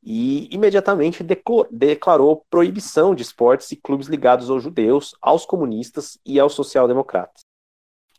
e 0.03 0.53
imediatamente 0.53 1.24
declarou 1.72 2.45
proibição 2.49 3.14
de 3.14 3.22
esportes 3.22 3.72
e 3.72 3.76
clubes 3.76 4.07
ligados 4.07 4.49
aos 4.49 4.64
judeus, 4.64 5.14
aos 5.22 5.45
comunistas 5.45 6.18
e 6.26 6.39
aos 6.39 6.53
social-democratas. 6.53 7.41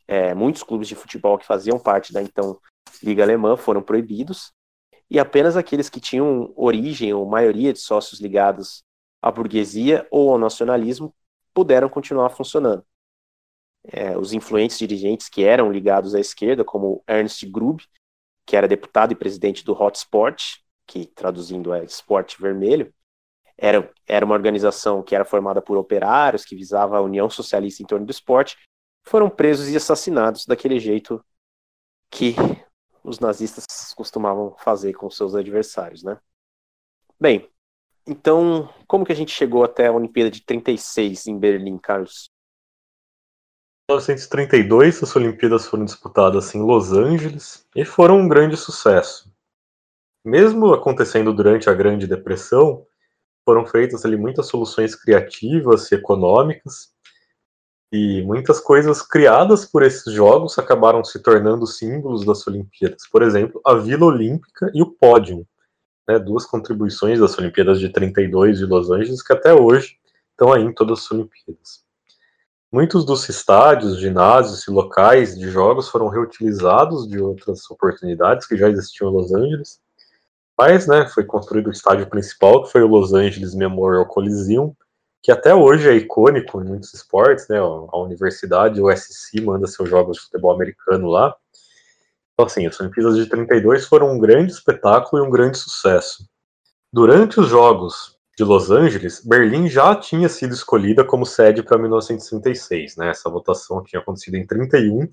É, 0.06 0.34
muitos 0.34 0.62
clubes 0.62 0.88
de 0.88 0.94
futebol 0.94 1.38
que 1.38 1.46
faziam 1.46 1.78
parte 1.78 2.12
da 2.12 2.22
então 2.22 2.58
Liga 3.02 3.22
Alemã 3.22 3.56
foram 3.56 3.82
proibidos, 3.82 4.52
e 5.10 5.18
apenas 5.18 5.56
aqueles 5.56 5.90
que 5.90 6.00
tinham 6.00 6.52
origem 6.56 7.12
ou 7.12 7.26
maioria 7.26 7.72
de 7.72 7.80
sócios 7.80 8.20
ligados 8.20 8.84
à 9.20 9.30
burguesia 9.30 10.06
ou 10.10 10.30
ao 10.30 10.38
nacionalismo 10.38 11.14
puderam 11.52 11.88
continuar 11.88 12.30
funcionando. 12.30 12.84
É, 13.84 14.16
os 14.16 14.32
influentes 14.32 14.78
dirigentes 14.78 15.28
que 15.28 15.42
eram 15.42 15.72
ligados 15.72 16.14
à 16.14 16.20
esquerda, 16.20 16.64
como 16.64 17.02
Ernst 17.08 17.44
Grub, 17.46 17.80
que 18.46 18.56
era 18.56 18.68
deputado 18.68 19.12
e 19.12 19.16
presidente 19.16 19.64
do 19.64 19.72
Hotspot, 19.72 20.62
que 20.86 21.06
traduzindo 21.06 21.72
é 21.72 21.84
Esporte 21.84 22.40
Vermelho, 22.40 22.92
era, 23.56 23.92
era 24.06 24.24
uma 24.24 24.34
organização 24.34 25.02
que 25.02 25.14
era 25.14 25.24
formada 25.24 25.60
por 25.60 25.76
operários, 25.76 26.44
que 26.44 26.56
visava 26.56 26.96
a 26.96 27.00
união 27.00 27.28
socialista 27.28 27.82
em 27.82 27.86
torno 27.86 28.06
do 28.06 28.10
esporte, 28.10 28.56
foram 29.04 29.28
presos 29.28 29.68
e 29.68 29.76
assassinados 29.76 30.46
daquele 30.46 30.78
jeito 30.78 31.24
que 32.10 32.34
os 33.04 33.20
nazistas 33.20 33.64
costumavam 33.94 34.56
fazer 34.58 34.94
com 34.94 35.08
seus 35.10 35.34
adversários, 35.34 36.02
né? 36.02 36.18
Bem, 37.18 37.48
então, 38.06 38.68
como 38.86 39.04
que 39.04 39.12
a 39.12 39.16
gente 39.16 39.30
chegou 39.30 39.62
até 39.62 39.86
a 39.86 39.92
Olimpíada 39.92 40.30
de 40.30 40.42
36 40.42 41.26
em 41.26 41.38
Berlim, 41.38 41.78
Carlos? 41.78 42.30
Em 43.90 43.92
1932, 43.92 45.02
as 45.02 45.16
Olimpíadas 45.16 45.66
foram 45.66 45.84
disputadas 45.84 46.54
em 46.54 46.62
Los 46.62 46.92
Angeles 46.92 47.66
e 47.74 47.84
foram 47.84 48.20
um 48.20 48.28
grande 48.28 48.56
sucesso. 48.56 49.28
Mesmo 50.24 50.72
acontecendo 50.72 51.34
durante 51.34 51.68
a 51.68 51.74
Grande 51.74 52.06
Depressão, 52.06 52.86
foram 53.44 53.66
feitas 53.66 54.04
ali 54.04 54.16
muitas 54.16 54.46
soluções 54.46 54.94
criativas 54.94 55.90
e 55.90 55.96
econômicas, 55.96 56.92
e 57.92 58.22
muitas 58.22 58.60
coisas 58.60 59.02
criadas 59.02 59.66
por 59.66 59.82
esses 59.82 60.14
jogos 60.14 60.56
acabaram 60.56 61.02
se 61.02 61.20
tornando 61.20 61.66
símbolos 61.66 62.24
das 62.24 62.46
Olimpíadas. 62.46 63.08
Por 63.10 63.24
exemplo, 63.24 63.60
a 63.66 63.74
Vila 63.74 64.06
Olímpica 64.06 64.70
e 64.72 64.80
o 64.80 64.86
Pódio, 64.92 65.44
né, 66.08 66.16
duas 66.16 66.46
contribuições 66.46 67.18
das 67.18 67.36
Olimpíadas 67.36 67.80
de 67.80 67.88
32 67.88 68.58
de 68.58 68.66
Los 68.66 68.88
Angeles 68.88 69.20
que 69.20 69.32
até 69.32 69.52
hoje 69.52 69.98
estão 70.30 70.52
aí 70.52 70.62
em 70.62 70.72
todas 70.72 71.00
as 71.00 71.10
Olimpíadas. 71.10 71.89
Muitos 72.72 73.04
dos 73.04 73.28
estádios, 73.28 73.98
ginásios 73.98 74.66
e 74.66 74.70
locais 74.70 75.36
de 75.36 75.50
jogos 75.50 75.88
foram 75.88 76.08
reutilizados 76.08 77.08
de 77.08 77.18
outras 77.20 77.68
oportunidades 77.70 78.46
que 78.46 78.56
já 78.56 78.68
existiam 78.68 79.10
em 79.10 79.14
Los 79.14 79.32
Angeles 79.32 79.80
mas, 80.60 80.86
né, 80.86 81.08
foi 81.08 81.24
construído 81.24 81.68
o 81.68 81.72
estádio 81.72 82.06
principal, 82.06 82.62
que 82.62 82.70
foi 82.70 82.82
o 82.82 82.86
Los 82.86 83.14
Angeles 83.14 83.54
Memorial 83.54 84.04
Coliseum, 84.04 84.76
que 85.22 85.32
até 85.32 85.54
hoje 85.54 85.88
é 85.88 85.94
icônico 85.94 86.60
em 86.60 86.66
muitos 86.66 86.92
esportes, 86.92 87.48
né, 87.48 87.56
a 87.58 87.96
universidade, 87.96 88.78
o 88.78 88.94
SC, 88.94 89.40
manda 89.40 89.66
seus 89.66 89.88
jogos 89.88 90.18
de 90.18 90.24
futebol 90.24 90.52
americano 90.52 91.08
lá. 91.08 91.34
Então, 92.34 92.44
assim, 92.44 92.66
as 92.66 92.78
Olimpíadas 92.78 93.16
de 93.16 93.24
32 93.24 93.86
foram 93.86 94.12
um 94.12 94.18
grande 94.18 94.52
espetáculo 94.52 95.24
e 95.24 95.26
um 95.26 95.30
grande 95.30 95.56
sucesso. 95.56 96.28
Durante 96.92 97.40
os 97.40 97.48
Jogos 97.48 98.18
de 98.40 98.44
Los 98.44 98.70
Angeles, 98.70 99.22
Berlim 99.22 99.68
já 99.68 99.94
tinha 99.94 100.26
sido 100.26 100.54
escolhida 100.54 101.04
como 101.04 101.26
sede 101.26 101.62
para 101.62 101.76
1936, 101.76 102.96
né, 102.96 103.10
essa 103.10 103.28
votação 103.28 103.84
tinha 103.84 104.00
acontecido 104.00 104.36
em 104.36 104.46
31, 104.46 105.06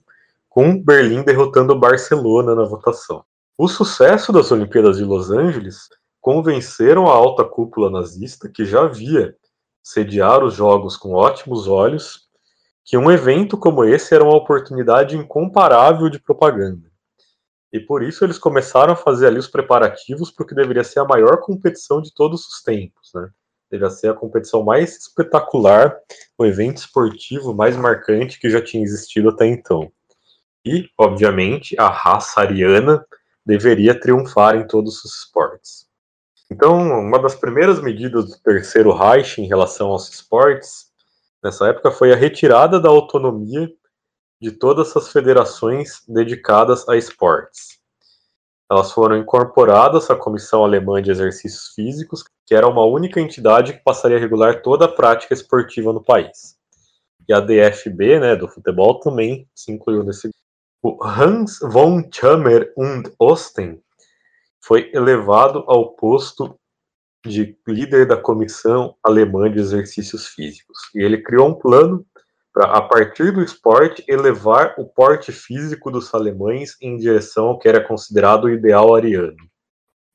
com 0.48 0.82
Berlim 0.82 1.24
derrotando 1.24 1.78
Barcelona 1.78 2.56
na 2.56 2.64
votação. 2.64 3.26
O 3.58 3.68
sucesso 3.68 4.32
das 4.32 4.50
Olimpíadas 4.50 4.96
de 4.96 5.04
Los 5.04 5.30
Angeles 5.30 5.90
convenceram 6.22 7.06
a 7.08 7.12
alta 7.12 7.44
cúpula 7.44 7.90
nazista, 7.90 8.48
que 8.48 8.64
já 8.64 8.88
via 8.88 9.36
sediar 9.84 10.42
os 10.42 10.54
Jogos 10.54 10.96
com 10.96 11.12
ótimos 11.12 11.68
olhos, 11.68 12.30
que 12.86 12.98
um 12.98 13.12
evento 13.12 13.58
como 13.58 13.84
esse 13.84 14.16
era 14.16 14.24
uma 14.24 14.38
oportunidade 14.38 15.18
incomparável 15.18 16.10
de 16.10 16.18
propaganda. 16.18 16.87
E 17.72 17.80
por 17.80 18.02
isso 18.02 18.24
eles 18.24 18.38
começaram 18.38 18.94
a 18.94 18.96
fazer 18.96 19.28
ali 19.28 19.40
os 19.40 19.48
preparativos 19.48 20.32
para 20.32 20.44
o 20.44 20.48
que 20.48 20.56
deveria 20.56 20.84
ser 20.84 21.00
a 21.00 21.06
maior 21.06 21.42
competição 21.42 22.02
de 22.02 22.14
todos 22.14 22.48
os 22.48 22.62
tempos, 22.64 23.12
né? 23.14 23.30
Deveria 23.70 23.94
ser 23.94 24.10
a 24.10 24.14
competição 24.14 24.64
mais 24.64 24.98
espetacular, 24.98 25.98
o 26.38 26.46
evento 26.46 26.78
esportivo 26.78 27.54
mais 27.54 27.76
marcante 27.76 28.40
que 28.40 28.50
já 28.50 28.62
tinha 28.62 28.84
existido 28.84 29.30
até 29.30 29.46
então. 29.46 29.92
E, 30.66 30.90
obviamente, 30.98 31.76
a 31.78 31.90
raça 31.90 32.42
ariana 32.42 33.06
deveria 33.46 34.00
triunfar 34.00 34.56
em 34.56 34.66
todos 34.68 35.04
os 35.04 35.24
esportes. 35.24 35.88
Então, 36.50 36.78
uma 36.78 37.20
das 37.20 37.36
primeiras 37.36 37.82
medidas 37.82 38.30
do 38.30 38.40
Terceiro 38.40 38.94
Reich 38.94 39.42
em 39.42 39.48
relação 39.48 39.90
aos 39.90 40.10
esportes, 40.10 40.88
nessa 41.44 41.68
época, 41.68 41.92
foi 41.92 42.14
a 42.14 42.16
retirada 42.16 42.80
da 42.80 42.88
autonomia 42.88 43.70
de 44.42 44.52
todas 44.52 44.96
as 44.96 45.12
federações 45.12 46.04
dedicadas 46.08 46.88
a 46.88 46.96
esportes. 46.96 47.78
Elas 48.70 48.92
foram 48.92 49.18
incorporadas 49.18 50.10
à 50.10 50.16
Comissão 50.16 50.64
Alemã 50.64 51.02
de 51.02 51.10
Exercícios 51.10 51.74
Físicos, 51.74 52.24
que 52.46 52.54
era 52.54 52.68
uma 52.68 52.86
única 52.86 53.20
entidade 53.20 53.74
que 53.74 53.84
passaria 53.84 54.18
a 54.18 54.20
regular 54.20 54.62
toda 54.62 54.86
a 54.86 54.92
prática 54.92 55.34
esportiva 55.34 55.94
no 55.94 56.04
país. 56.04 56.58
E 57.28 57.34
a 57.34 57.40
DFB, 57.40 58.20
né, 58.20 58.36
do 58.36 58.48
futebol, 58.48 59.00
também 59.00 59.48
se 59.56 59.72
incluiu 59.72 60.04
nesse 60.04 60.30
o 60.84 61.04
Hans 61.04 61.60
von 61.60 62.08
Chammer 62.12 62.72
und 62.78 63.12
Osten 63.20 63.82
foi 64.62 64.92
elevado 64.94 65.64
ao 65.68 65.94
posto 65.96 66.58
de 67.26 67.58
líder 67.68 68.08
da 68.08 68.16
Comissão 68.16 68.96
Alemã 69.04 69.52
de 69.52 69.60
Exercícios 69.60 70.28
Físicos. 70.28 70.78
E 70.94 71.02
ele 71.02 71.22
criou 71.22 71.50
um 71.50 71.56
plano 71.56 72.06
para, 72.58 72.72
a 72.72 72.82
partir 72.82 73.32
do 73.32 73.44
esporte, 73.44 74.04
elevar 74.08 74.74
o 74.80 74.86
porte 74.86 75.32
físico 75.32 75.92
dos 75.92 76.12
alemães 76.14 76.76
em 76.82 76.98
direção 76.98 77.50
ao 77.50 77.60
que 77.60 77.68
era 77.68 77.86
considerado 77.86 78.46
o 78.46 78.50
ideal 78.50 78.96
ariano. 78.96 79.38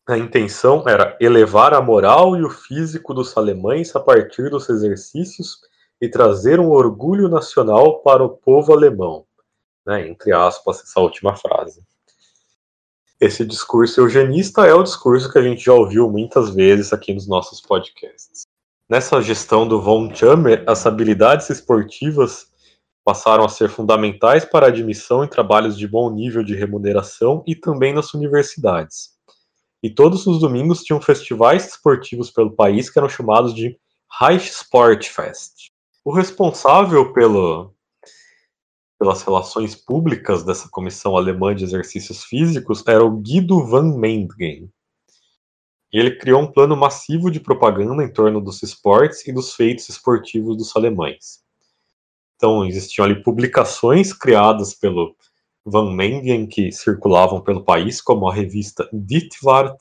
A 0.08 0.18
intenção 0.18 0.82
era 0.88 1.16
elevar 1.20 1.72
a 1.72 1.80
moral 1.80 2.36
e 2.36 2.42
o 2.42 2.50
físico 2.50 3.14
dos 3.14 3.36
alemães 3.36 3.94
a 3.94 4.00
partir 4.00 4.50
dos 4.50 4.68
exercícios 4.68 5.60
e 6.00 6.08
trazer 6.08 6.58
um 6.58 6.70
orgulho 6.70 7.28
nacional 7.28 8.00
para 8.00 8.24
o 8.24 8.30
povo 8.30 8.72
alemão 8.72 9.24
né, 9.86 10.08
entre 10.08 10.32
aspas, 10.32 10.80
essa 10.80 11.00
última 11.00 11.36
frase. 11.36 11.82
Esse 13.20 13.44
discurso 13.44 14.00
eugenista 14.00 14.66
é 14.66 14.74
o 14.74 14.82
discurso 14.82 15.30
que 15.30 15.38
a 15.38 15.42
gente 15.42 15.64
já 15.64 15.72
ouviu 15.72 16.10
muitas 16.10 16.50
vezes 16.50 16.92
aqui 16.92 17.14
nos 17.14 17.28
nossos 17.28 17.60
podcasts. 17.60 18.42
Nessa 18.88 19.22
gestão 19.22 19.66
do 19.66 19.80
Von 19.80 20.14
Chammer, 20.14 20.64
as 20.66 20.86
habilidades 20.86 21.48
esportivas 21.48 22.46
passaram 23.04 23.44
a 23.44 23.48
ser 23.48 23.68
fundamentais 23.68 24.44
para 24.44 24.66
a 24.66 24.68
admissão 24.68 25.24
em 25.24 25.28
trabalhos 25.28 25.76
de 25.76 25.88
bom 25.88 26.10
nível 26.10 26.42
de 26.42 26.54
remuneração 26.54 27.42
e 27.46 27.54
também 27.54 27.92
nas 27.92 28.12
universidades. 28.14 29.10
E 29.82 29.90
todos 29.90 30.26
os 30.26 30.38
domingos 30.38 30.82
tinham 30.82 31.00
festivais 31.00 31.68
esportivos 31.68 32.30
pelo 32.30 32.54
país 32.54 32.88
que 32.88 32.98
eram 32.98 33.08
chamados 33.08 33.54
de 33.54 33.76
Reich 34.20 34.50
Sportfest. 34.50 35.70
O 36.04 36.12
responsável 36.12 37.12
pelo, 37.12 37.74
pelas 38.98 39.22
relações 39.22 39.74
públicas 39.74 40.44
dessa 40.44 40.68
comissão 40.68 41.16
alemã 41.16 41.54
de 41.54 41.64
exercícios 41.64 42.24
físicos 42.24 42.84
era 42.86 43.04
o 43.04 43.16
Guido 43.16 43.64
van 43.66 43.96
Mendgen. 43.96 44.70
E 45.92 45.98
ele 45.98 46.16
criou 46.16 46.40
um 46.40 46.50
plano 46.50 46.76
massivo 46.76 47.30
de 47.30 47.38
propaganda 47.38 48.02
em 48.02 48.12
torno 48.12 48.40
dos 48.40 48.62
esportes 48.62 49.26
e 49.26 49.32
dos 49.32 49.54
feitos 49.54 49.88
esportivos 49.88 50.56
dos 50.56 50.74
alemães. 50.74 51.42
Então, 52.36 52.64
existiam 52.64 53.04
ali 53.04 53.22
publicações 53.22 54.12
criadas 54.12 54.74
pelo 54.74 55.14
Van 55.64 55.94
Mendgen 55.94 56.46
que 56.46 56.72
circulavam 56.72 57.40
pelo 57.40 57.64
país, 57.64 58.00
como 58.00 58.28
a 58.28 58.34
revista 58.34 58.88
Ditwart, 58.92 59.76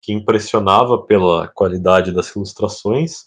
que 0.00 0.12
impressionava 0.12 1.02
pela 1.02 1.48
qualidade 1.48 2.10
das 2.10 2.34
ilustrações, 2.34 3.26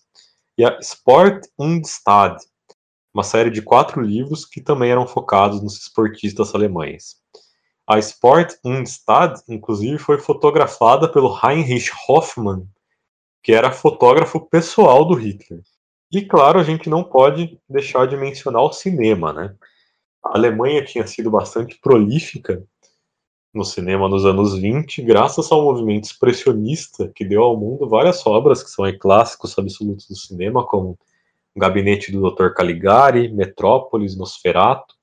e 0.58 0.66
a 0.66 0.78
Sport 0.80 1.46
und 1.58 1.88
Stad, 1.88 2.38
uma 3.14 3.24
série 3.24 3.50
de 3.50 3.62
quatro 3.62 4.02
livros 4.02 4.46
que 4.46 4.60
também 4.60 4.92
eram 4.92 5.08
focados 5.08 5.62
nos 5.62 5.78
esportistas 5.78 6.54
alemães. 6.54 7.16
A 7.90 7.98
Sport 8.00 8.60
und 8.66 8.84
Stad, 8.86 9.42
inclusive, 9.48 9.98
foi 9.98 10.20
fotografada 10.20 11.08
pelo 11.08 11.34
Heinrich 11.42 11.90
Hoffmann, 12.08 12.68
que 13.42 13.54
era 13.54 13.72
fotógrafo 13.72 14.42
pessoal 14.42 15.06
do 15.06 15.14
Hitler. 15.14 15.64
E 16.12 16.22
claro, 16.22 16.60
a 16.60 16.64
gente 16.64 16.90
não 16.90 17.02
pode 17.02 17.58
deixar 17.70 18.06
de 18.06 18.18
mencionar 18.18 18.62
o 18.64 18.74
cinema, 18.74 19.32
né? 19.32 19.56
A 20.22 20.38
Alemanha 20.38 20.84
tinha 20.84 21.08
sido 21.08 21.32
bastante 21.32 21.80
prolífica 21.80 22.62
no 23.54 23.64
cinema 23.64 24.10
nos 24.10 24.26
anos 24.26 24.58
20, 24.58 25.02
graças 25.04 25.50
ao 25.50 25.64
movimento 25.64 26.04
expressionista 26.04 27.10
que 27.16 27.24
deu 27.24 27.42
ao 27.42 27.56
mundo 27.56 27.88
várias 27.88 28.26
obras 28.28 28.62
que 28.62 28.70
são 28.70 28.86
clássicos 28.98 29.58
absolutos 29.58 30.10
do 30.10 30.16
cinema, 30.16 30.66
como 30.66 30.98
O 31.56 31.60
Gabinete 31.60 32.12
do 32.12 32.30
Dr. 32.30 32.50
Caligari, 32.50 33.30
Metrópolis, 33.30 34.18
Nosferatu 34.18 34.94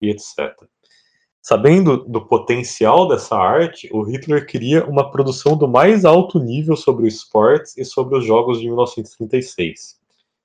e 0.00 0.10
etc. 0.10 0.54
Sabendo 1.42 1.96
do 2.04 2.26
potencial 2.26 3.08
dessa 3.08 3.34
arte, 3.34 3.88
o 3.92 4.02
Hitler 4.02 4.46
queria 4.46 4.84
uma 4.84 5.10
produção 5.10 5.56
do 5.56 5.66
mais 5.66 6.04
alto 6.04 6.38
nível 6.38 6.76
sobre 6.76 7.04
o 7.04 7.08
esportes 7.08 7.76
e 7.78 7.84
sobre 7.84 8.18
os 8.18 8.24
jogos 8.24 8.60
de 8.60 8.66
1936. 8.66 9.98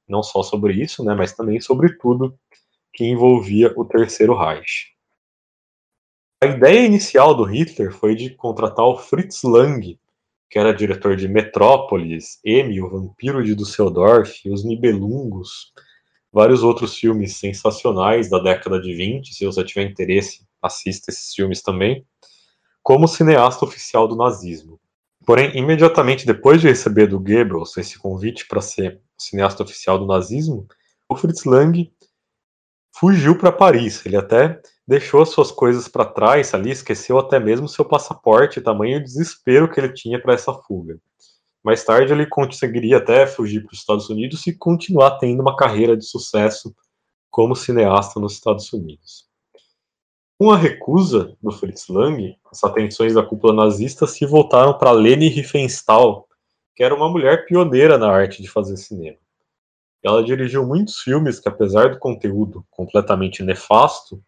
Não 0.07 0.23
só 0.23 0.41
sobre 0.41 0.73
isso, 0.73 1.03
né, 1.03 1.13
mas 1.13 1.33
também 1.33 1.59
sobre 1.59 1.97
tudo 1.97 2.37
que 2.93 3.03
envolvia 3.03 3.73
o 3.75 3.83
Terceiro 3.83 4.37
Reich. 4.37 4.95
A 6.41 6.47
ideia 6.47 6.85
inicial 6.85 7.35
do 7.35 7.43
Hitler 7.43 7.91
foi 7.91 8.15
de 8.15 8.29
contratar 8.29 8.85
o 8.85 8.97
Fritz 8.97 9.43
Lang, 9.43 9.99
que 10.49 10.59
era 10.59 10.73
diretor 10.73 11.17
de 11.17 11.27
Metrópolis, 11.27 12.39
M, 12.45 12.81
o 12.81 12.89
Vampiro 12.89 13.43
de 13.43 13.53
Düsseldorf, 13.53 14.47
Os 14.49 14.63
Nibelungos, 14.63 15.73
vários 16.31 16.63
outros 16.63 16.95
filmes 16.95 17.37
sensacionais 17.37 18.29
da 18.29 18.39
década 18.39 18.79
de 18.79 18.93
20. 18.93 19.33
Se 19.33 19.45
você 19.45 19.63
tiver 19.63 19.89
interesse, 19.89 20.44
assista 20.65 21.11
esses 21.11 21.33
filmes 21.33 21.61
também, 21.61 22.05
como 22.81 23.07
cineasta 23.07 23.65
oficial 23.65 24.07
do 24.07 24.15
nazismo. 24.15 24.79
Porém, 25.25 25.57
imediatamente 25.57 26.25
depois 26.25 26.61
de 26.61 26.67
receber 26.67 27.07
do 27.07 27.19
Goebbels 27.19 27.75
esse 27.77 27.97
convite 27.97 28.47
para 28.47 28.61
ser 28.61 29.01
cineasta 29.17 29.63
oficial 29.63 29.97
do 29.97 30.05
nazismo, 30.05 30.67
o 31.09 31.15
Fritz 31.15 31.45
Lang 31.45 31.91
fugiu 32.95 33.37
para 33.37 33.51
Paris. 33.51 34.05
Ele 34.05 34.15
até 34.15 34.61
deixou 34.87 35.25
suas 35.25 35.51
coisas 35.51 35.87
para 35.87 36.05
trás 36.05 36.53
ali, 36.53 36.71
esqueceu 36.71 37.17
até 37.17 37.39
mesmo 37.39 37.67
seu 37.67 37.83
passaporte, 37.83 38.61
tamanho 38.61 39.03
desespero 39.03 39.69
que 39.69 39.79
ele 39.79 39.93
tinha 39.93 40.21
para 40.21 40.33
essa 40.33 40.53
fuga. 40.53 40.99
Mais 41.63 41.83
tarde 41.83 42.13
ele 42.13 42.27
conseguiria 42.27 42.97
até 42.97 43.25
fugir 43.25 43.61
para 43.63 43.73
os 43.73 43.79
Estados 43.79 44.09
Unidos 44.09 44.45
e 44.45 44.55
continuar 44.55 45.17
tendo 45.17 45.41
uma 45.41 45.55
carreira 45.55 45.97
de 45.97 46.05
sucesso 46.05 46.75
como 47.31 47.55
cineasta 47.55 48.19
nos 48.19 48.33
Estados 48.33 48.71
Unidos. 48.71 49.27
Com 50.37 50.51
a 50.51 50.57
recusa 50.57 51.33
do 51.41 51.49
Fritz 51.49 51.87
Lang, 51.87 52.37
as 52.51 52.61
atenções 52.61 53.13
da 53.13 53.23
cúpula 53.23 53.53
nazista 53.53 54.05
se 54.05 54.25
voltaram 54.25 54.77
para 54.77 54.91
Leni 54.91 55.29
Riefenstahl, 55.29 56.27
que 56.75 56.83
era 56.83 56.93
uma 56.93 57.07
mulher 57.07 57.45
pioneira 57.45 57.97
na 57.97 58.11
arte 58.11 58.41
de 58.41 58.49
fazer 58.49 58.75
cinema. 58.75 59.17
Ela 60.03 60.21
dirigiu 60.21 60.65
muitos 60.65 60.99
filmes 60.99 61.39
que, 61.39 61.47
apesar 61.47 61.89
do 61.89 61.99
conteúdo 61.99 62.65
completamente 62.69 63.41
nefasto, 63.43 64.21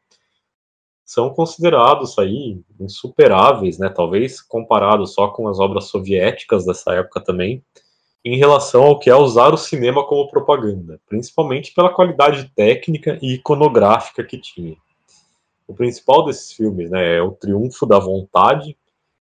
são 1.04 1.30
considerados 1.30 2.18
aí 2.18 2.62
insuperáveis, 2.80 3.78
né? 3.78 3.90
Talvez 3.90 4.42
comparado 4.42 5.06
só 5.06 5.28
com 5.28 5.50
as 5.50 5.60
obras 5.60 5.90
soviéticas 5.90 6.66
dessa 6.66 6.94
época 6.94 7.20
também, 7.20 7.62
em 8.24 8.38
relação 8.38 8.84
ao 8.84 8.98
que 8.98 9.10
é 9.10 9.16
usar 9.16 9.54
o 9.54 9.58
cinema 9.58 10.08
como 10.08 10.30
propaganda, 10.30 11.02
principalmente 11.06 11.74
pela 11.74 11.94
qualidade 11.94 12.50
técnica 12.56 13.20
e 13.22 13.34
iconográfica 13.34 14.24
que 14.24 14.38
tinha. 14.38 14.78
O 15.68 15.74
principal 15.74 16.26
desses 16.26 16.54
filmes, 16.54 16.90
né, 16.90 17.18
é 17.18 17.22
o 17.22 17.32
Triunfo 17.32 17.86
da 17.86 18.00
Vontade, 18.00 18.78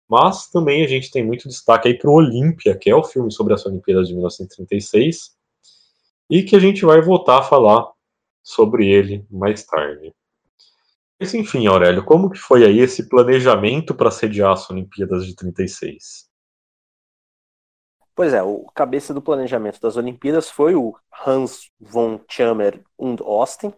mas 0.09 0.49
também 0.49 0.85
a 0.85 0.89
gente 0.89 1.11
tem 1.11 1.25
muito 1.27 1.49
destaque 1.49 1.89
aí 1.89 1.99
para 1.99 2.09
o 2.09 2.15
Olímpia, 2.15 2.77
que 2.77 2.89
é 2.89 2.95
o 2.95 3.03
filme 3.03 3.33
sobre 3.33 3.53
as 3.53 3.67
Olimpíadas 3.67 4.07
de 4.07 4.15
1936, 4.15 5.37
e 6.31 6.43
que 6.43 6.55
a 6.55 6.61
gente 6.61 6.85
vai 6.85 7.01
voltar 7.01 7.41
a 7.41 7.43
falar 7.43 7.91
sobre 8.43 8.89
ele 8.89 9.27
mais 9.29 9.65
tarde. 9.65 10.15
Mas 11.19 11.35
enfim, 11.35 11.67
Aurélio, 11.67 12.05
como 12.05 12.31
que 12.31 12.39
foi 12.39 12.65
aí 12.65 12.79
esse 12.79 13.09
planejamento 13.09 13.95
para 13.95 14.11
sediar 14.11 14.53
as 14.53 14.69
Olimpíadas 14.71 15.27
de 15.27 15.35
36? 15.35 16.31
Pois 18.15 18.33
é, 18.33 18.43
o 18.43 18.65
cabeça 18.75 19.13
do 19.13 19.21
planejamento 19.21 19.81
das 19.81 19.97
Olimpíadas 19.97 20.49
foi 20.49 20.75
o 20.75 20.97
Hans 21.27 21.71
von 21.81 22.21
Chammer 22.29 22.83
und 22.99 23.23
Osten, 23.23 23.75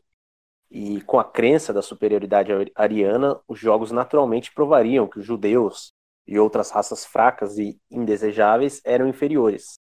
e 0.71 1.01
com 1.03 1.19
a 1.19 1.25
crença 1.25 1.73
da 1.73 1.81
superioridade 1.81 2.53
ariana, 2.75 3.41
os 3.49 3.59
jogos 3.59 3.91
naturalmente 3.91 4.53
provariam 4.53 5.09
que 5.09 5.19
os 5.19 5.25
judeus 5.25 5.93
e 6.27 6.39
outras 6.39 6.71
raças 6.71 7.07
fracas 7.07 7.59
e 7.59 7.81
indesejáveis 7.91 8.81
eram 8.85 9.09
inferiores. 9.09 9.79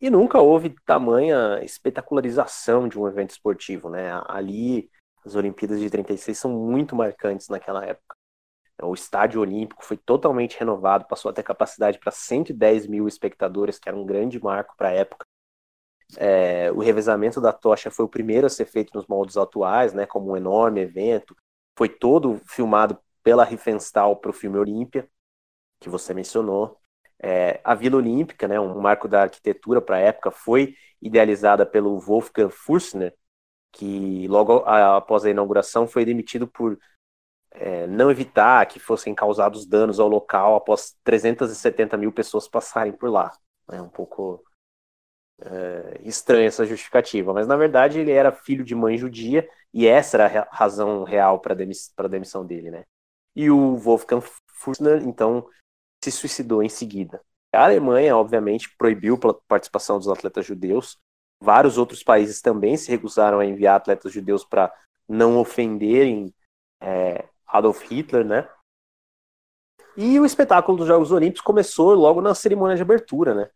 E 0.00 0.10
nunca 0.10 0.40
houve 0.40 0.74
tamanha 0.84 1.62
espetacularização 1.62 2.88
de 2.88 2.98
um 2.98 3.06
evento 3.06 3.30
esportivo, 3.30 3.88
né? 3.88 4.20
Ali, 4.26 4.90
as 5.24 5.36
Olimpíadas 5.36 5.78
de 5.78 5.88
36 5.88 6.36
são 6.36 6.50
muito 6.50 6.96
marcantes 6.96 7.48
naquela 7.48 7.84
época. 7.84 8.16
O 8.82 8.94
estádio 8.94 9.40
olímpico 9.40 9.84
foi 9.84 9.96
totalmente 9.96 10.58
renovado, 10.58 11.06
passou 11.06 11.30
a 11.30 11.32
ter 11.32 11.44
capacidade 11.44 12.00
para 12.00 12.10
110 12.10 12.88
mil 12.88 13.06
espectadores, 13.06 13.78
que 13.78 13.88
era 13.88 13.96
um 13.96 14.04
grande 14.04 14.42
marco 14.42 14.74
para 14.76 14.88
a 14.88 14.92
época. 14.92 15.24
É, 16.16 16.70
o 16.72 16.80
revezamento 16.80 17.40
da 17.40 17.52
tocha 17.52 17.90
foi 17.90 18.04
o 18.04 18.08
primeiro 18.08 18.46
a 18.46 18.50
ser 18.50 18.66
feito 18.66 18.94
nos 18.94 19.06
moldes 19.06 19.36
atuais, 19.36 19.92
né, 19.92 20.06
como 20.06 20.32
um 20.32 20.36
enorme 20.36 20.80
evento. 20.80 21.36
Foi 21.76 21.88
todo 21.88 22.40
filmado 22.46 22.98
pela 23.22 23.44
Riefenstahl 23.44 24.16
para 24.16 24.30
o 24.30 24.34
filme 24.34 24.58
Olímpia, 24.58 25.08
que 25.80 25.88
você 25.88 26.14
mencionou. 26.14 26.78
É, 27.18 27.60
a 27.64 27.74
Vila 27.74 27.96
Olímpica, 27.96 28.48
né, 28.48 28.58
um 28.60 28.80
marco 28.80 29.08
da 29.08 29.22
arquitetura 29.22 29.80
para 29.80 29.96
a 29.96 30.00
época, 30.00 30.30
foi 30.30 30.74
idealizada 31.00 31.64
pelo 31.64 31.98
Wolfgang 31.98 32.50
Furstner, 32.50 33.14
que 33.72 34.26
logo 34.28 34.58
após 34.66 35.24
a 35.24 35.30
inauguração 35.30 35.86
foi 35.86 36.04
demitido 36.04 36.46
por 36.46 36.78
é, 37.52 37.86
não 37.86 38.10
evitar 38.10 38.66
que 38.66 38.78
fossem 38.80 39.14
causados 39.14 39.66
danos 39.66 40.00
ao 40.00 40.08
local 40.08 40.56
após 40.56 40.96
370 41.04 41.96
mil 41.96 42.12
pessoas 42.12 42.48
passarem 42.48 42.92
por 42.92 43.10
lá. 43.10 43.30
É 43.70 43.80
um 43.80 43.88
pouco 43.88 44.42
é, 45.44 46.00
estranha 46.04 46.46
essa 46.46 46.64
justificativa, 46.64 47.32
mas 47.32 47.46
na 47.46 47.56
verdade 47.56 47.98
ele 47.98 48.10
era 48.10 48.32
filho 48.32 48.64
de 48.64 48.74
mãe 48.74 48.96
judia 48.96 49.48
e 49.72 49.86
essa 49.86 50.16
era 50.16 50.42
a 50.42 50.54
razão 50.54 51.04
real 51.04 51.40
para 51.40 51.54
a 51.54 52.08
demissão 52.08 52.46
dele, 52.46 52.70
né? 52.70 52.84
E 53.34 53.50
o 53.50 53.76
Wolfgang 53.76 54.24
Furstner, 54.46 55.02
então, 55.02 55.48
se 56.04 56.10
suicidou 56.10 56.62
em 56.62 56.68
seguida. 56.68 57.20
A 57.52 57.64
Alemanha, 57.64 58.16
obviamente, 58.16 58.74
proibiu 58.76 59.18
a 59.24 59.34
participação 59.48 59.98
dos 59.98 60.08
atletas 60.08 60.46
judeus. 60.46 60.98
Vários 61.40 61.76
outros 61.76 62.02
países 62.02 62.40
também 62.40 62.76
se 62.76 62.90
recusaram 62.90 63.40
a 63.40 63.46
enviar 63.46 63.76
atletas 63.76 64.12
judeus 64.12 64.44
para 64.44 64.72
não 65.08 65.38
ofenderem 65.38 66.32
é, 66.80 67.26
Adolf 67.46 67.82
Hitler, 67.90 68.24
né? 68.24 68.48
E 69.96 70.18
o 70.18 70.24
espetáculo 70.24 70.78
dos 70.78 70.86
Jogos 70.86 71.12
Olímpicos 71.12 71.42
começou 71.42 71.94
logo 71.94 72.22
na 72.22 72.34
cerimônia 72.34 72.76
de 72.76 72.82
abertura, 72.82 73.34
né? 73.34 73.50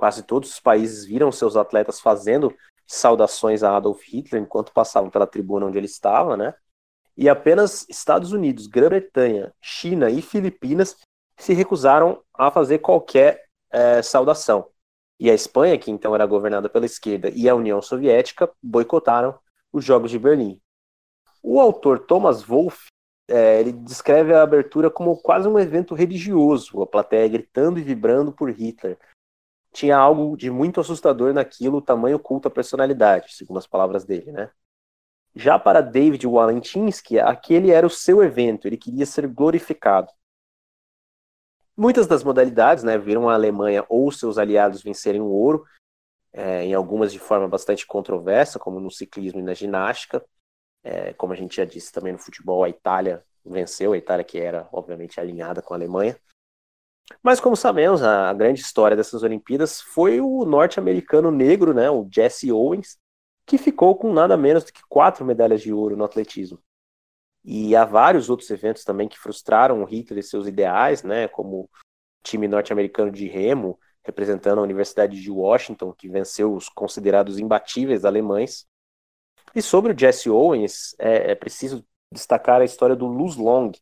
Quase 0.00 0.22
todos 0.22 0.50
os 0.50 0.58
países 0.58 1.04
viram 1.04 1.30
seus 1.30 1.56
atletas 1.56 2.00
fazendo 2.00 2.56
saudações 2.86 3.62
a 3.62 3.76
Adolf 3.76 4.00
Hitler 4.08 4.40
enquanto 4.40 4.72
passavam 4.72 5.10
pela 5.10 5.26
tribuna 5.26 5.66
onde 5.66 5.76
ele 5.76 5.84
estava, 5.84 6.38
né? 6.38 6.54
E 7.14 7.28
apenas 7.28 7.86
Estados 7.86 8.32
Unidos, 8.32 8.66
Grã-Bretanha, 8.66 9.52
China 9.60 10.08
e 10.08 10.22
Filipinas 10.22 10.96
se 11.36 11.52
recusaram 11.52 12.22
a 12.32 12.50
fazer 12.50 12.78
qualquer 12.78 13.44
é, 13.70 14.00
saudação. 14.00 14.70
E 15.18 15.30
a 15.30 15.34
Espanha, 15.34 15.76
que 15.76 15.90
então 15.90 16.14
era 16.14 16.24
governada 16.24 16.70
pela 16.70 16.86
esquerda, 16.86 17.28
e 17.28 17.46
a 17.46 17.54
União 17.54 17.82
Soviética 17.82 18.50
boicotaram 18.62 19.38
os 19.70 19.84
Jogos 19.84 20.10
de 20.10 20.18
Berlim. 20.18 20.58
O 21.42 21.60
autor 21.60 21.98
Thomas 22.06 22.42
Wolff 22.42 22.86
é, 23.28 23.60
ele 23.60 23.72
descreve 23.72 24.32
a 24.32 24.42
abertura 24.42 24.90
como 24.90 25.20
quase 25.20 25.46
um 25.46 25.58
evento 25.58 25.94
religioso, 25.94 26.80
a 26.80 26.86
plateia 26.86 27.28
gritando 27.28 27.78
e 27.78 27.82
vibrando 27.82 28.32
por 28.32 28.48
Hitler. 28.50 28.98
Tinha 29.72 29.96
algo 29.96 30.36
de 30.36 30.50
muito 30.50 30.80
assustador 30.80 31.32
naquilo, 31.32 31.78
o 31.78 31.82
tamanho 31.82 32.18
culto 32.18 32.48
à 32.48 32.50
personalidade, 32.50 33.34
segundo 33.34 33.58
as 33.58 33.66
palavras 33.66 34.04
dele, 34.04 34.32
né? 34.32 34.50
Já 35.34 35.58
para 35.58 35.80
David 35.80 36.26
Walentinsky, 36.26 37.20
aquele 37.20 37.70
era 37.70 37.86
o 37.86 37.90
seu 37.90 38.22
evento, 38.22 38.66
ele 38.66 38.76
queria 38.76 39.06
ser 39.06 39.28
glorificado. 39.28 40.12
Muitas 41.76 42.06
das 42.06 42.24
modalidades 42.24 42.82
né, 42.82 42.98
viram 42.98 43.28
a 43.28 43.34
Alemanha 43.34 43.84
ou 43.88 44.10
seus 44.10 44.38
aliados 44.38 44.82
vencerem 44.82 45.20
o 45.20 45.28
ouro, 45.28 45.64
é, 46.32 46.64
em 46.64 46.74
algumas 46.74 47.12
de 47.12 47.18
forma 47.18 47.48
bastante 47.48 47.86
controversa, 47.86 48.58
como 48.58 48.80
no 48.80 48.90
ciclismo 48.90 49.40
e 49.40 49.42
na 49.42 49.54
ginástica. 49.54 50.24
É, 50.82 51.12
como 51.14 51.32
a 51.32 51.36
gente 51.36 51.56
já 51.56 51.64
disse 51.64 51.92
também 51.92 52.12
no 52.12 52.18
futebol, 52.18 52.64
a 52.64 52.68
Itália 52.68 53.24
venceu, 53.44 53.92
a 53.92 53.98
Itália 53.98 54.24
que 54.24 54.38
era, 54.38 54.68
obviamente, 54.72 55.20
alinhada 55.20 55.62
com 55.62 55.74
a 55.74 55.76
Alemanha. 55.76 56.18
Mas 57.22 57.40
como 57.40 57.56
sabemos, 57.56 58.02
a 58.02 58.32
grande 58.32 58.60
história 58.60 58.96
dessas 58.96 59.22
Olimpíadas 59.22 59.80
foi 59.80 60.20
o 60.20 60.44
norte-americano 60.44 61.30
negro, 61.30 61.74
né, 61.74 61.90
o 61.90 62.08
Jesse 62.10 62.50
Owens, 62.50 62.98
que 63.44 63.58
ficou 63.58 63.96
com 63.96 64.12
nada 64.12 64.36
menos 64.36 64.64
do 64.64 64.72
que 64.72 64.80
quatro 64.88 65.24
medalhas 65.24 65.60
de 65.60 65.72
ouro 65.72 65.96
no 65.96 66.04
atletismo. 66.04 66.58
E 67.44 67.74
há 67.74 67.84
vários 67.84 68.30
outros 68.30 68.50
eventos 68.50 68.84
também 68.84 69.08
que 69.08 69.18
frustraram 69.18 69.82
o 69.82 69.84
Hitler 69.84 70.20
e 70.20 70.22
seus 70.22 70.46
ideais, 70.46 71.02
né, 71.02 71.26
como 71.28 71.62
o 71.62 71.70
time 72.22 72.46
norte-americano 72.46 73.10
de 73.10 73.26
remo, 73.26 73.78
representando 74.04 74.58
a 74.58 74.62
Universidade 74.62 75.20
de 75.20 75.30
Washington, 75.30 75.92
que 75.92 76.08
venceu 76.08 76.54
os 76.54 76.68
considerados 76.68 77.38
imbatíveis 77.38 78.04
alemães. 78.04 78.66
E 79.54 79.60
sobre 79.60 79.92
o 79.92 79.98
Jesse 79.98 80.30
Owens, 80.30 80.94
é, 80.98 81.32
é 81.32 81.34
preciso 81.34 81.84
destacar 82.12 82.60
a 82.60 82.64
história 82.64 82.96
do 82.96 83.06
Luz 83.06 83.36
Long. 83.36 83.72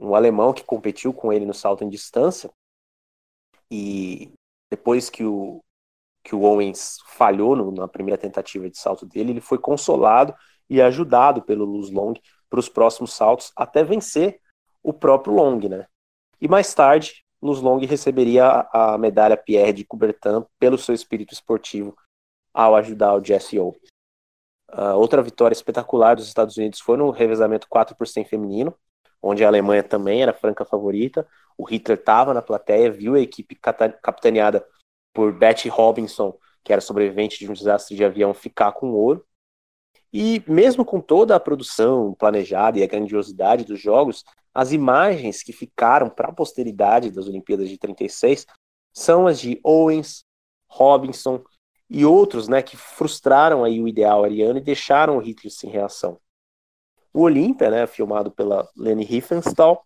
Um 0.00 0.14
alemão 0.14 0.52
que 0.52 0.64
competiu 0.64 1.12
com 1.12 1.32
ele 1.32 1.44
no 1.44 1.54
salto 1.54 1.84
em 1.84 1.88
distância. 1.88 2.50
E 3.70 4.32
depois 4.70 5.10
que 5.10 5.24
o, 5.24 5.62
que 6.24 6.34
o 6.34 6.42
Owens 6.42 6.98
falhou 7.06 7.54
no, 7.54 7.70
na 7.70 7.86
primeira 7.86 8.18
tentativa 8.18 8.68
de 8.68 8.78
salto 8.78 9.04
dele, 9.06 9.32
ele 9.32 9.40
foi 9.40 9.58
consolado 9.58 10.34
e 10.68 10.80
ajudado 10.80 11.42
pelo 11.42 11.64
Luz 11.64 11.90
Long 11.90 12.14
para 12.48 12.60
os 12.60 12.68
próximos 12.68 13.12
saltos 13.12 13.52
até 13.54 13.84
vencer 13.84 14.40
o 14.82 14.92
próprio 14.92 15.34
Long, 15.34 15.68
né? 15.68 15.86
E 16.40 16.48
mais 16.48 16.72
tarde, 16.72 17.24
Luz 17.42 17.60
Long 17.60 17.78
receberia 17.84 18.46
a, 18.46 18.94
a 18.94 18.98
medalha 18.98 19.36
Pierre 19.36 19.72
de 19.72 19.84
Coubertin 19.84 20.44
pelo 20.58 20.78
seu 20.78 20.94
espírito 20.94 21.34
esportivo 21.34 21.94
ao 22.52 22.74
ajudar 22.76 23.14
o 23.14 23.24
Jesse 23.24 23.58
Owens. 23.58 23.90
Uh, 24.72 24.94
outra 24.96 25.20
vitória 25.22 25.54
espetacular 25.54 26.14
dos 26.14 26.28
Estados 26.28 26.56
Unidos 26.56 26.80
foi 26.80 26.96
no 26.96 27.10
revezamento 27.10 27.66
4 27.68 27.96
por 27.96 28.06
100 28.06 28.24
feminino, 28.24 28.74
onde 29.22 29.44
a 29.44 29.48
Alemanha 29.48 29.82
também 29.82 30.22
era 30.22 30.32
franca 30.32 30.64
favorita. 30.64 31.26
O 31.56 31.64
Hitler 31.64 31.98
estava 31.98 32.32
na 32.32 32.42
plateia, 32.42 32.90
viu 32.90 33.14
a 33.14 33.20
equipe 33.20 33.54
capitaneada 33.54 34.64
por 35.12 35.32
Betty 35.32 35.68
Robinson, 35.68 36.36
que 36.64 36.72
era 36.72 36.80
sobrevivente 36.80 37.38
de 37.38 37.50
um 37.50 37.54
desastre 37.54 37.96
de 37.96 38.04
avião, 38.04 38.32
ficar 38.32 38.72
com 38.72 38.92
ouro. 38.92 39.24
E 40.12 40.42
mesmo 40.48 40.84
com 40.84 41.00
toda 41.00 41.36
a 41.36 41.40
produção 41.40 42.14
planejada 42.14 42.78
e 42.78 42.82
a 42.82 42.86
grandiosidade 42.86 43.64
dos 43.64 43.80
jogos, 43.80 44.24
as 44.52 44.72
imagens 44.72 45.42
que 45.42 45.52
ficaram 45.52 46.10
para 46.10 46.28
a 46.28 46.34
posteridade 46.34 47.10
das 47.10 47.28
Olimpíadas 47.28 47.68
de 47.68 47.78
36 47.78 48.46
são 48.92 49.26
as 49.26 49.38
de 49.40 49.60
Owens, 49.62 50.24
Robinson 50.68 51.42
e 51.88 52.04
outros, 52.04 52.48
né, 52.48 52.62
que 52.62 52.76
frustraram 52.76 53.64
aí 53.64 53.80
o 53.80 53.88
ideal 53.88 54.24
ariano 54.24 54.58
e 54.58 54.62
deixaram 54.62 55.16
o 55.16 55.20
Hitler 55.20 55.52
sem 55.52 55.70
reação. 55.70 56.20
O 57.12 57.22
Olímpia, 57.22 57.70
né, 57.70 57.86
filmado 57.86 58.30
pela 58.30 58.68
Leni 58.76 59.04
Riefenstahl, 59.04 59.84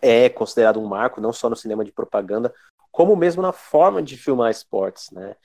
é 0.00 0.28
considerado 0.28 0.80
um 0.80 0.86
marco 0.86 1.20
não 1.20 1.32
só 1.32 1.50
no 1.50 1.56
cinema 1.56 1.84
de 1.84 1.92
propaganda, 1.92 2.54
como 2.90 3.16
mesmo 3.16 3.42
na 3.42 3.52
forma 3.52 4.02
de 4.02 4.16
filmar 4.16 4.50
esportes, 4.50 5.10
né? 5.10 5.36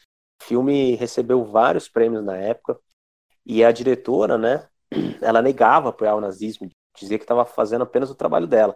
O 0.41 0.45
filme 0.45 0.95
recebeu 0.95 1.43
vários 1.43 1.89
prêmios 1.89 2.23
na 2.23 2.37
época 2.37 2.79
e 3.45 3.63
a 3.63 3.71
diretora, 3.71 4.37
né, 4.37 4.67
ela 5.21 5.41
negava 5.41 5.89
apoiar 5.89 6.15
o 6.15 6.21
nazismo, 6.21 6.69
dizia 6.97 7.17
que 7.17 7.23
estava 7.23 7.45
fazendo 7.45 7.83
apenas 7.83 8.09
o 8.09 8.15
trabalho 8.15 8.47
dela. 8.47 8.75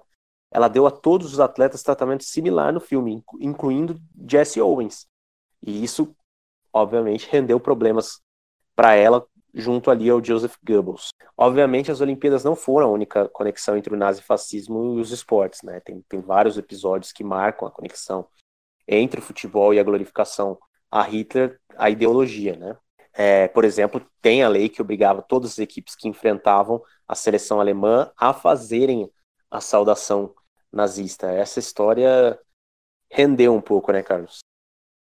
Ela 0.52 0.68
deu 0.68 0.88
a 0.88 0.92
todos 0.92 1.32
os 1.34 1.40
atletas 1.40 1.84
tratamento 1.84 2.24
similar 2.24 2.74
no 2.74 2.80
filme, 2.80 3.24
incluindo 3.40 4.00
Jesse 4.28 4.60
Owens. 4.60 5.08
E 5.62 5.84
isso, 5.84 6.16
obviamente, 6.74 7.28
rendeu 7.32 7.60
problemas 7.60 8.22
para 8.76 8.96
ela 8.96 9.26
junto 9.54 9.90
ali 9.90 10.10
ao 10.10 10.24
Joseph 10.24 10.56
Goebbels. 10.64 11.10
Obviamente, 11.38 11.92
as 11.92 12.02
Olimpíadas 12.02 12.44
não 12.44 12.56
foram 12.56 12.88
a 12.88 12.92
única 12.92 13.28
conexão 13.30 13.78
entre 13.78 13.94
o 13.94 13.98
nazifascismo 13.98 14.98
e 14.98 15.02
os 15.02 15.12
esportes, 15.12 15.62
né? 15.64 15.80
Tem, 15.80 16.04
tem 16.08 16.22
vários 16.22 16.58
episódios 16.58 17.12
que 17.12 17.24
marcam 17.24 17.68
a 17.68 17.72
conexão 17.72 18.28
entre 18.88 19.20
o 19.20 19.24
futebol 19.24 19.74
e 19.74 19.80
a 19.80 19.84
glorificação 19.84 20.58
a 20.92 21.04
Hitler, 21.04 21.60
a 21.78 21.90
ideologia, 21.90 22.56
né? 22.56 22.76
É, 23.14 23.48
por 23.48 23.66
exemplo, 23.66 24.02
tem 24.22 24.44
a 24.44 24.50
lei 24.50 24.70
que 24.70 24.82
obrigava 24.82 25.22
todas 25.22 25.52
as 25.52 25.60
equipes 25.60 25.96
que 25.96 26.08
enfrentavam 26.08 26.82
a 27.08 27.16
seleção 27.16 27.60
alemã 27.60 28.12
a 28.18 28.34
fazerem 28.34 29.12
a 29.52 29.60
saudação 29.60 30.34
nazista. 30.72 31.28
Essa 31.28 31.60
história 31.60 32.40
rendeu 33.12 33.54
um 33.54 33.62
pouco, 33.62 33.92
né, 33.92 34.04
Carlos? 34.04 34.40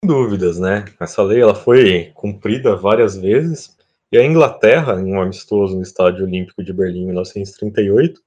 Sem 0.04 0.10
dúvidas, 0.10 0.60
né? 0.60 0.86
Essa 1.00 1.22
lei 1.22 1.42
ela 1.42 1.56
foi 1.56 2.12
cumprida 2.16 2.76
várias 2.76 3.16
vezes 3.16 3.78
e 4.12 4.18
a 4.18 4.26
Inglaterra, 4.26 5.00
em 5.00 5.14
um 5.14 5.22
amistoso 5.22 5.76
no 5.76 5.84
Estádio 5.84 6.26
Olímpico 6.26 6.64
de 6.64 6.74
Berlim 6.74 7.04
em 7.04 7.06
1938, 7.08 8.22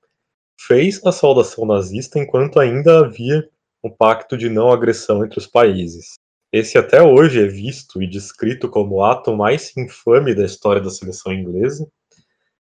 fez 0.60 1.04
a 1.04 1.10
saudação 1.10 1.66
nazista 1.66 2.18
enquanto 2.18 2.60
ainda 2.60 3.00
havia 3.00 3.48
um 3.82 3.90
pacto 3.90 4.36
de 4.36 4.48
não 4.48 4.70
agressão 4.70 5.24
entre 5.24 5.38
os 5.38 5.46
países. 5.46 6.14
Esse 6.52 6.78
até 6.78 7.02
hoje 7.02 7.42
é 7.42 7.46
visto 7.46 8.02
e 8.02 8.06
descrito 8.06 8.68
como 8.68 8.96
o 8.96 9.04
ato 9.04 9.36
mais 9.36 9.76
infame 9.76 10.34
da 10.34 10.44
história 10.44 10.80
da 10.80 10.90
seleção 10.90 11.32
inglesa. 11.32 11.88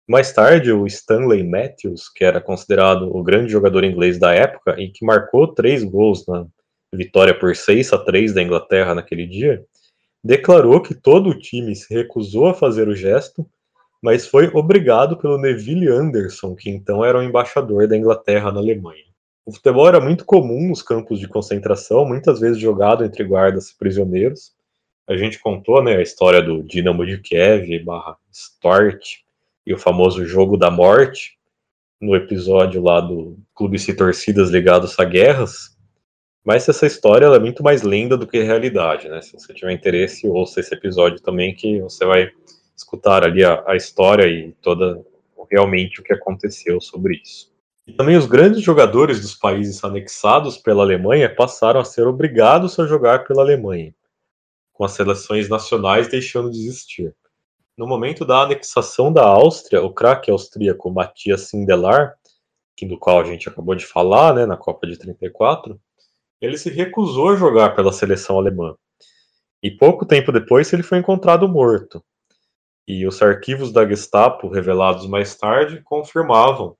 Mais 0.08 0.34
tarde, 0.34 0.72
o 0.72 0.88
Stanley 0.88 1.44
Matthews, 1.44 2.10
que 2.10 2.24
era 2.24 2.42
considerado 2.42 3.16
o 3.16 3.22
grande 3.22 3.52
jogador 3.52 3.84
inglês 3.84 4.18
da 4.18 4.34
época 4.34 4.76
e 4.80 4.90
que 4.90 5.06
marcou 5.06 5.54
três 5.54 5.84
gols 5.84 6.26
na 6.26 6.48
vitória 6.94 7.38
por 7.38 7.56
6 7.56 7.94
a 7.94 7.98
3 7.98 8.34
da 8.34 8.42
Inglaterra 8.42 8.96
naquele 8.96 9.28
dia, 9.28 9.64
declarou 10.24 10.82
que 10.82 10.94
todo 10.94 11.30
o 11.30 11.38
time 11.38 11.76
se 11.76 11.94
recusou 11.94 12.48
a 12.48 12.54
fazer 12.54 12.88
o 12.88 12.96
gesto, 12.96 13.46
mas 14.02 14.28
foi 14.28 14.48
obrigado 14.54 15.18
pelo 15.18 15.38
Neville 15.38 15.88
Anderson, 15.88 16.56
que 16.56 16.70
então 16.70 17.04
era 17.06 17.20
o 17.20 17.24
embaixador 17.24 17.88
da 17.88 17.98
Inglaterra 17.98 18.52
na 18.52 18.60
Alemanha. 18.60 19.06
O 19.46 19.52
futebol 19.52 19.88
era 19.88 20.00
muito 20.00 20.24
comum 20.26 20.70
nos 20.70 20.82
campos 20.82 21.20
de 21.20 21.28
concentração, 21.28 22.06
muitas 22.06 22.40
vezes 22.40 22.60
jogado 22.60 23.04
entre 23.04 23.24
guardas 23.24 23.70
e 23.70 23.78
prisioneiros. 23.78 24.54
A 25.08 25.18
gente 25.18 25.40
contou 25.40 25.84
né, 25.84 25.98
a 25.98 26.02
história 26.02 26.42
do 26.42 26.64
Dinamo 26.64 27.06
de 27.06 27.18
Kiev 27.18 27.84
barra 27.84 28.18
Stort 28.32 29.20
e 29.66 29.74
o 29.74 29.78
famoso 29.78 30.26
Jogo 30.26 30.58
da 30.58 30.72
Morte, 30.72 31.38
no 32.00 32.16
episódio 32.16 32.82
lá 32.82 33.00
do 33.00 33.38
Clube 33.54 33.78
e 33.78 33.94
Torcidas 33.94 34.50
Ligados 34.50 34.98
a 35.00 35.04
Guerras. 35.04 35.78
Mas 36.44 36.68
essa 36.68 36.88
história 36.88 37.26
é 37.26 37.40
muito 37.40 37.62
mais 37.62 37.84
lenda 37.84 38.18
do 38.18 38.26
que 38.26 38.42
realidade, 38.42 39.08
né? 39.08 39.22
Se 39.22 39.34
você 39.34 39.54
tiver 39.54 39.72
interesse, 39.72 40.28
ouça 40.28 40.60
esse 40.60 40.74
episódio 40.74 41.22
também, 41.22 41.54
que 41.54 41.80
você 41.82 42.06
vai 42.06 42.32
escutar 42.76 43.24
ali 43.24 43.44
a, 43.44 43.64
a 43.68 43.76
história 43.76 44.28
e 44.28 44.52
toda 44.62 45.04
realmente 45.52 46.00
o 46.00 46.04
que 46.04 46.14
aconteceu 46.14 46.80
sobre 46.82 47.22
isso. 47.24 47.52
E 47.86 47.94
também 47.94 48.16
os 48.16 48.26
grandes 48.26 48.62
jogadores 48.62 49.22
dos 49.22 49.36
países 49.36 49.84
anexados 49.84 50.58
pela 50.58 50.84
Alemanha 50.84 51.34
passaram 51.34 51.80
a 51.80 51.86
ser 51.86 52.08
obrigados 52.08 52.80
a 52.80 52.88
jogar 52.88 53.26
pela 53.26 53.42
Alemanha, 53.42 53.94
com 54.72 54.84
as 54.84 54.94
seleções 54.94 55.50
nacionais 55.50 56.08
deixando 56.08 56.50
de 56.50 56.60
existir. 56.60 57.14
No 57.78 57.88
momento 57.88 58.26
da 58.26 58.42
anexação 58.42 59.12
da 59.12 59.26
Áustria, 59.26 59.82
o 59.82 59.94
craque 59.94 60.32
austríaco 60.32 60.92
Matthias 60.92 61.42
Sindelar, 61.42 62.16
do 62.84 62.98
qual 62.98 63.20
a 63.20 63.24
gente 63.24 63.48
acabou 63.48 63.76
de 63.76 63.86
falar, 63.86 64.34
né, 64.34 64.46
na 64.46 64.58
Copa 64.58 64.88
de 64.88 64.98
34, 64.98 65.80
ele 66.42 66.58
se 66.58 66.70
recusou 66.70 67.30
a 67.30 67.36
jogar 67.36 67.76
pela 67.76 67.94
seleção 67.94 68.38
alemã. 68.38 68.76
E 69.62 69.70
pouco 69.70 70.06
tempo 70.06 70.32
depois 70.32 70.74
ele 70.74 70.84
foi 70.84 70.98
encontrado 70.98 71.48
morto. 71.48 72.04
E 72.88 73.06
os 73.06 73.22
arquivos 73.22 73.72
da 73.72 73.88
Gestapo, 73.88 74.50
revelados 74.50 75.08
mais 75.08 75.36
tarde, 75.36 75.82
confirmavam 75.84 76.76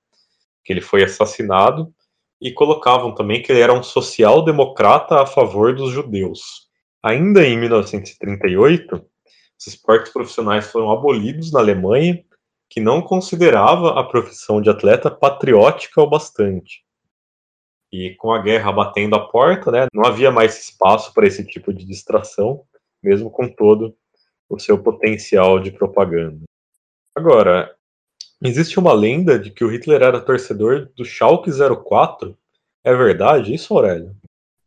que 0.64 0.74
ele 0.74 0.82
foi 0.82 1.04
assassinado, 1.04 1.94
e 2.42 2.52
colocavam 2.52 3.14
também 3.14 3.42
que 3.42 3.52
ele 3.52 3.62
era 3.62 3.74
um 3.74 3.84
social-democrata 3.84 5.22
a 5.22 5.28
favor 5.28 5.76
dos 5.76 5.92
judeus. 5.92 6.68
Ainda 7.04 7.46
em 7.46 7.58
1938, 7.58 8.96
os 9.60 9.68
esportes 9.68 10.12
profissionais 10.12 10.66
foram 10.72 10.92
abolidos 10.92 11.52
na 11.52 11.60
Alemanha, 11.60 12.24
que 12.68 12.80
não 12.80 13.02
considerava 13.02 14.00
a 14.00 14.04
profissão 14.04 14.60
de 14.60 14.70
atleta 14.70 15.12
patriótica 15.12 16.02
o 16.02 16.10
bastante. 16.10 16.84
E 17.92 18.16
com 18.16 18.32
a 18.32 18.42
guerra 18.42 18.72
batendo 18.72 19.16
a 19.16 19.28
porta, 19.28 19.72
né, 19.72 19.88
não 19.94 20.06
havia 20.06 20.32
mais 20.32 20.58
espaço 20.60 21.14
para 21.14 21.28
esse 21.28 21.46
tipo 21.46 21.74
de 21.74 21.86
distração, 21.86 22.64
mesmo 23.04 23.30
com 23.30 23.50
todo 23.50 23.96
o 24.50 24.60
seu 24.60 24.82
potencial 24.82 25.60
de 25.60 25.72
propaganda. 25.72 26.44
Agora, 27.16 27.76
Existe 28.44 28.80
uma 28.80 28.92
lenda 28.92 29.38
de 29.38 29.52
que 29.52 29.64
o 29.64 29.68
Hitler 29.68 30.02
era 30.02 30.20
torcedor 30.20 30.90
do 30.98 31.06
Schalke 31.06 31.52
04. 31.52 32.36
É 32.84 32.92
verdade 32.92 33.54
isso, 33.54 33.72
Aurélio? 33.72 34.16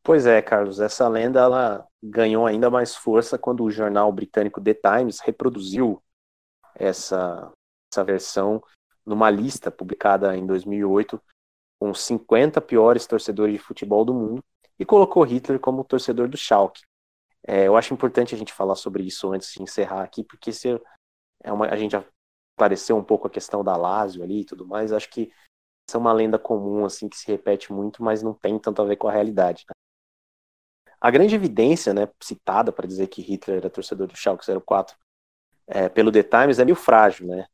Pois 0.01 0.27
é, 0.27 0.41
Carlos. 0.41 0.79
Essa 0.79 1.09
lenda 1.09 1.41
ela 1.41 1.85
ganhou 2.01 2.47
ainda 2.47 2.70
mais 2.70 2.95
força 2.95 3.37
quando 3.37 3.64
o 3.64 3.70
jornal 3.72 4.12
britânico 4.12 4.61
The 4.61 4.75
Times 4.75 5.18
reproduziu 5.18 6.01
essa, 6.77 7.51
essa 7.93 8.05
versão 8.05 8.62
numa 9.05 9.29
lista 9.29 9.72
publicada 9.72 10.37
em 10.37 10.47
2008 10.47 11.20
com 11.85 11.91
os 11.91 12.01
50 12.01 12.62
piores 12.62 13.07
torcedores 13.07 13.53
de 13.53 13.59
futebol 13.59 14.07
do 14.07 14.14
mundo 14.14 14.43
e 14.78 14.87
colocou 14.87 15.22
Hitler 15.22 15.61
como 15.61 15.85
torcedor 15.85 16.26
do 16.28 16.37
Schalke. 16.39 16.80
É, 17.47 17.66
eu 17.66 17.76
acho 17.76 17.93
importante 17.93 18.35
a 18.35 18.39
gente 18.39 18.55
falar 18.55 18.74
sobre 18.74 19.03
isso 19.03 19.30
antes 19.30 19.53
de 19.53 19.62
encerrar 19.62 20.03
aqui, 20.03 20.24
porque 20.24 20.51
se 20.51 20.80
é 21.43 21.53
uma, 21.53 21.66
a 21.66 21.76
gente 21.76 21.93
já 21.93 22.03
um 22.95 23.05
pouco 23.05 23.26
a 23.26 23.30
questão 23.30 23.62
da 23.62 23.76
Lazio 23.76 24.22
ali 24.22 24.41
e 24.41 24.45
tudo 24.47 24.66
mais, 24.66 24.93
acho 24.93 25.11
que 25.11 25.30
isso 25.87 25.95
é 25.95 25.99
uma 25.99 26.14
lenda 26.14 26.39
comum, 26.39 26.87
assim, 26.87 27.07
que 27.07 27.18
se 27.18 27.26
repete 27.26 27.70
muito, 27.70 28.03
mas 28.03 28.22
não 28.22 28.32
tem 28.32 28.59
tanto 28.59 28.80
a 28.80 28.87
ver 28.87 28.97
com 28.97 29.07
a 29.07 29.12
realidade. 29.12 29.66
Né? 29.68 29.74
A 30.99 31.11
grande 31.11 31.35
evidência, 31.35 31.93
né, 31.93 32.09
citada 32.22 32.72
para 32.72 32.89
dizer 32.89 33.09
que 33.09 33.20
Hitler 33.20 33.59
era 33.59 33.68
torcedor 33.68 34.07
do 34.07 34.16
Schalke 34.16 34.47
04 34.66 34.97
é, 35.66 35.91
pelo 35.91 36.11
The 36.11 36.22
Times 36.22 36.59
é 36.59 36.64
meio 36.64 36.76
frágil, 36.76 37.26
né? 37.26 37.47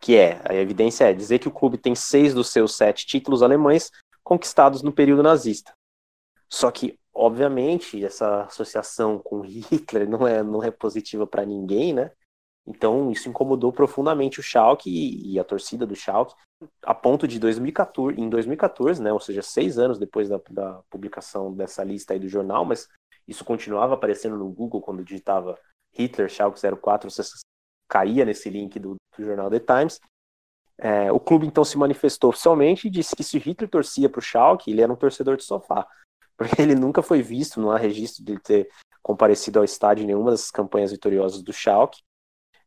Que 0.00 0.16
é, 0.16 0.40
a 0.48 0.54
evidência 0.54 1.04
é 1.04 1.12
dizer 1.12 1.38
que 1.38 1.48
o 1.48 1.52
clube 1.52 1.76
tem 1.76 1.94
seis 1.94 2.32
dos 2.32 2.48
seus 2.48 2.74
sete 2.74 3.06
títulos 3.06 3.42
alemães 3.42 3.90
conquistados 4.22 4.82
no 4.82 4.92
período 4.92 5.22
nazista. 5.22 5.72
Só 6.48 6.70
que, 6.70 6.98
obviamente, 7.12 8.04
essa 8.04 8.44
associação 8.44 9.18
com 9.18 9.40
Hitler 9.42 10.08
não 10.08 10.26
é, 10.26 10.42
não 10.42 10.62
é 10.62 10.70
positiva 10.70 11.26
para 11.26 11.44
ninguém, 11.44 11.92
né? 11.92 12.10
Então 12.66 13.10
isso 13.10 13.28
incomodou 13.28 13.72
profundamente 13.72 14.38
o 14.38 14.42
Schalke 14.42 14.90
e, 14.90 15.32
e 15.32 15.38
a 15.38 15.44
torcida 15.44 15.86
do 15.86 15.96
Schalke, 15.96 16.34
a 16.82 16.94
ponto 16.94 17.26
de 17.26 17.38
2014, 17.38 18.20
em 18.20 18.28
2014, 18.28 19.02
né, 19.02 19.12
ou 19.12 19.18
seja, 19.18 19.42
seis 19.42 19.78
anos 19.78 19.98
depois 19.98 20.28
da, 20.28 20.40
da 20.50 20.82
publicação 20.90 21.52
dessa 21.52 21.82
lista 21.82 22.12
aí 22.12 22.20
do 22.20 22.28
jornal, 22.28 22.64
mas 22.64 22.86
isso 23.26 23.44
continuava 23.44 23.94
aparecendo 23.94 24.36
no 24.36 24.48
Google 24.50 24.80
quando 24.80 25.04
digitava 25.04 25.58
Hitler 25.92 26.28
Schalke 26.28 26.60
04, 26.60 27.10
você 27.10 27.22
caía 27.90 28.24
nesse 28.24 28.48
link 28.48 28.78
do, 28.78 28.94
do 29.18 29.24
jornal 29.24 29.50
The 29.50 29.58
Times. 29.58 30.00
É, 30.78 31.12
o 31.12 31.20
clube 31.20 31.46
então 31.46 31.64
se 31.64 31.76
manifestou 31.76 32.30
oficialmente 32.30 32.86
e 32.86 32.90
disse 32.90 33.14
que 33.14 33.24
se 33.24 33.38
Hitler 33.38 33.68
torcia 33.68 34.08
para 34.08 34.20
o 34.20 34.22
Schalke, 34.22 34.70
ele 34.70 34.80
era 34.80 34.90
um 34.90 34.96
torcedor 34.96 35.36
de 35.36 35.44
sofá, 35.44 35.86
porque 36.38 36.62
ele 36.62 36.74
nunca 36.74 37.02
foi 37.02 37.20
visto, 37.20 37.60
não 37.60 37.70
há 37.70 37.76
registro 37.76 38.24
de 38.24 38.32
ele 38.32 38.40
ter 38.40 38.70
comparecido 39.02 39.58
ao 39.58 39.64
estádio 39.64 40.04
em 40.04 40.06
nenhuma 40.06 40.30
das 40.30 40.50
campanhas 40.50 40.92
vitoriosas 40.92 41.42
do 41.42 41.52
Schalke. 41.52 42.00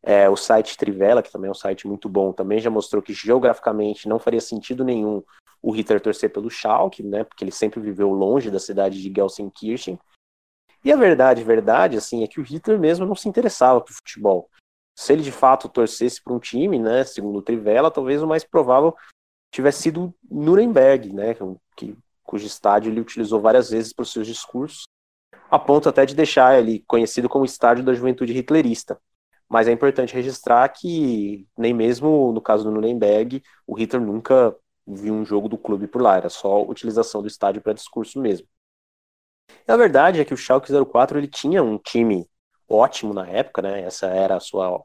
É, 0.05 0.29
o 0.29 0.35
site 0.35 0.77
Trivela, 0.77 1.23
que 1.23 1.31
também 1.31 1.47
é 1.47 1.51
um 1.51 1.55
site 1.55 1.87
muito 1.87 2.09
bom, 2.09 2.33
também 2.33 2.59
já 2.59 2.69
mostrou 2.69 3.01
que 3.01 3.13
geograficamente 3.13 4.07
não 4.07 4.19
faria 4.19 4.41
sentido 4.41 4.83
nenhum 4.83 5.23
o 5.61 5.71
Hitler 5.71 6.01
torcer 6.01 6.29
pelo 6.29 6.49
Schalke, 6.49 7.01
né, 7.01 7.23
porque 7.23 7.41
ele 7.41 7.51
sempre 7.51 7.79
viveu 7.79 8.11
longe 8.11 8.51
da 8.51 8.59
cidade 8.59 9.01
de 9.01 9.13
Gelsenkirchen. 9.15 9.97
E 10.83 10.91
a 10.91 10.97
verdade, 10.97 11.41
verdade, 11.41 11.95
assim, 11.95 12.21
é 12.21 12.27
que 12.27 12.41
o 12.41 12.43
Hitler 12.43 12.77
mesmo 12.77 13.05
não 13.05 13.15
se 13.15 13.29
interessava 13.29 13.79
por 13.79 13.93
futebol. 13.93 14.49
Se 14.95 15.13
ele 15.13 15.23
de 15.23 15.31
fato 15.31 15.67
torcesse 15.67 16.21
para 16.21 16.33
um 16.33 16.39
time, 16.39 16.77
né, 16.79 17.03
segundo 17.03 17.39
o 17.39 17.41
Trivela, 17.41 17.89
talvez 17.89 18.21
o 18.21 18.27
mais 18.27 18.43
provável 18.43 18.95
tivesse 19.51 19.83
sido 19.83 20.13
Nuremberg, 20.29 21.11
né, 21.13 21.35
que, 21.75 21.95
cujo 22.23 22.45
estádio 22.45 22.91
ele 22.91 23.01
utilizou 23.01 23.39
várias 23.39 23.69
vezes 23.69 23.93
para 23.93 24.03
os 24.03 24.11
seus 24.11 24.27
discursos, 24.27 24.83
a 25.49 25.59
ponto 25.59 25.89
até 25.89 26.05
de 26.05 26.15
deixar 26.15 26.59
ele 26.59 26.83
conhecido 26.87 27.29
como 27.29 27.45
estádio 27.45 27.83
da 27.83 27.93
juventude 27.93 28.33
hitlerista. 28.33 28.99
Mas 29.47 29.67
é 29.67 29.71
importante 29.71 30.15
registrar 30.15 30.67
que 30.69 31.47
nem 31.55 31.73
mesmo 31.73 32.31
no 32.31 32.41
caso 32.41 32.63
do 32.63 32.71
Nuremberg, 32.71 33.43
o 33.67 33.75
Hitler 33.75 34.01
nunca 34.01 34.55
viu 34.85 35.13
um 35.13 35.23
jogo 35.23 35.47
do 35.47 35.57
clube 35.57 35.87
por 35.87 36.01
lá, 36.01 36.17
era 36.17 36.29
só 36.29 36.63
utilização 36.63 37.21
do 37.21 37.27
estádio 37.27 37.61
para 37.61 37.73
discurso 37.73 38.19
mesmo. 38.19 38.47
A 39.67 39.77
verdade 39.77 40.19
é 40.19 40.25
que 40.25 40.33
o 40.33 40.37
Schalke 40.37 40.71
04 40.71 41.19
ele 41.19 41.27
tinha 41.27 41.63
um 41.63 41.77
time 41.77 42.27
ótimo 42.73 43.13
na 43.13 43.27
época, 43.27 43.61
né? 43.61 43.81
Essa 43.81 44.07
era 44.07 44.35
a 44.35 44.39
sua 44.39 44.83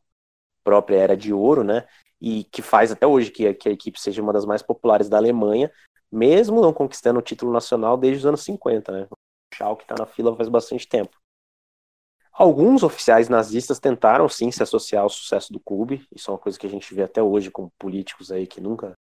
própria 0.63 0.97
era 0.97 1.17
de 1.17 1.33
ouro, 1.33 1.65
né? 1.65 1.87
E 2.21 2.45
que 2.45 2.63
faz 2.63 2.93
até 2.93 3.07
hoje 3.07 3.31
que, 3.31 3.55
que 3.55 3.69
a 3.69 3.73
equipe 3.73 4.01
seja 4.01 4.23
uma 4.23 4.33
das 4.33 4.45
mais 4.45 4.63
populares 4.63 5.09
da 5.09 5.17
Alemanha, 5.17 5.71
mesmo 6.11 6.61
não 6.61 6.73
conquistando 6.73 7.19
o 7.19 7.23
título 7.23 7.53
nacional 7.53 7.97
desde 7.97 8.19
os 8.19 8.27
anos 8.27 8.43
50, 8.43 8.93
né? 8.93 9.09
O 9.11 9.17
Schalke 9.55 9.85
está 9.85 9.95
na 9.99 10.07
fila 10.07 10.37
faz 10.37 10.49
bastante 10.49 10.87
tempo. 10.87 11.17
Alguns 12.33 12.85
oficiais 12.85 13.29
nazistas 13.29 13.81
tentaram 13.81 14.29
sim 14.29 14.51
se 14.53 14.63
associar 14.63 15.03
ao 15.03 15.09
sucesso 15.09 15.53
do 15.53 15.59
clube, 15.59 16.07
isso 16.15 16.31
é 16.31 16.35
uma 16.35 16.39
coisa 16.39 16.57
que 16.57 16.67
a 16.67 16.71
gente 16.71 16.95
vê 16.95 17.03
até 17.03 17.21
hoje 17.21 17.51
com 17.51 17.69
políticos 17.79 18.31
aí 18.31 18.47
que 18.47 18.61
nunca 18.61 18.93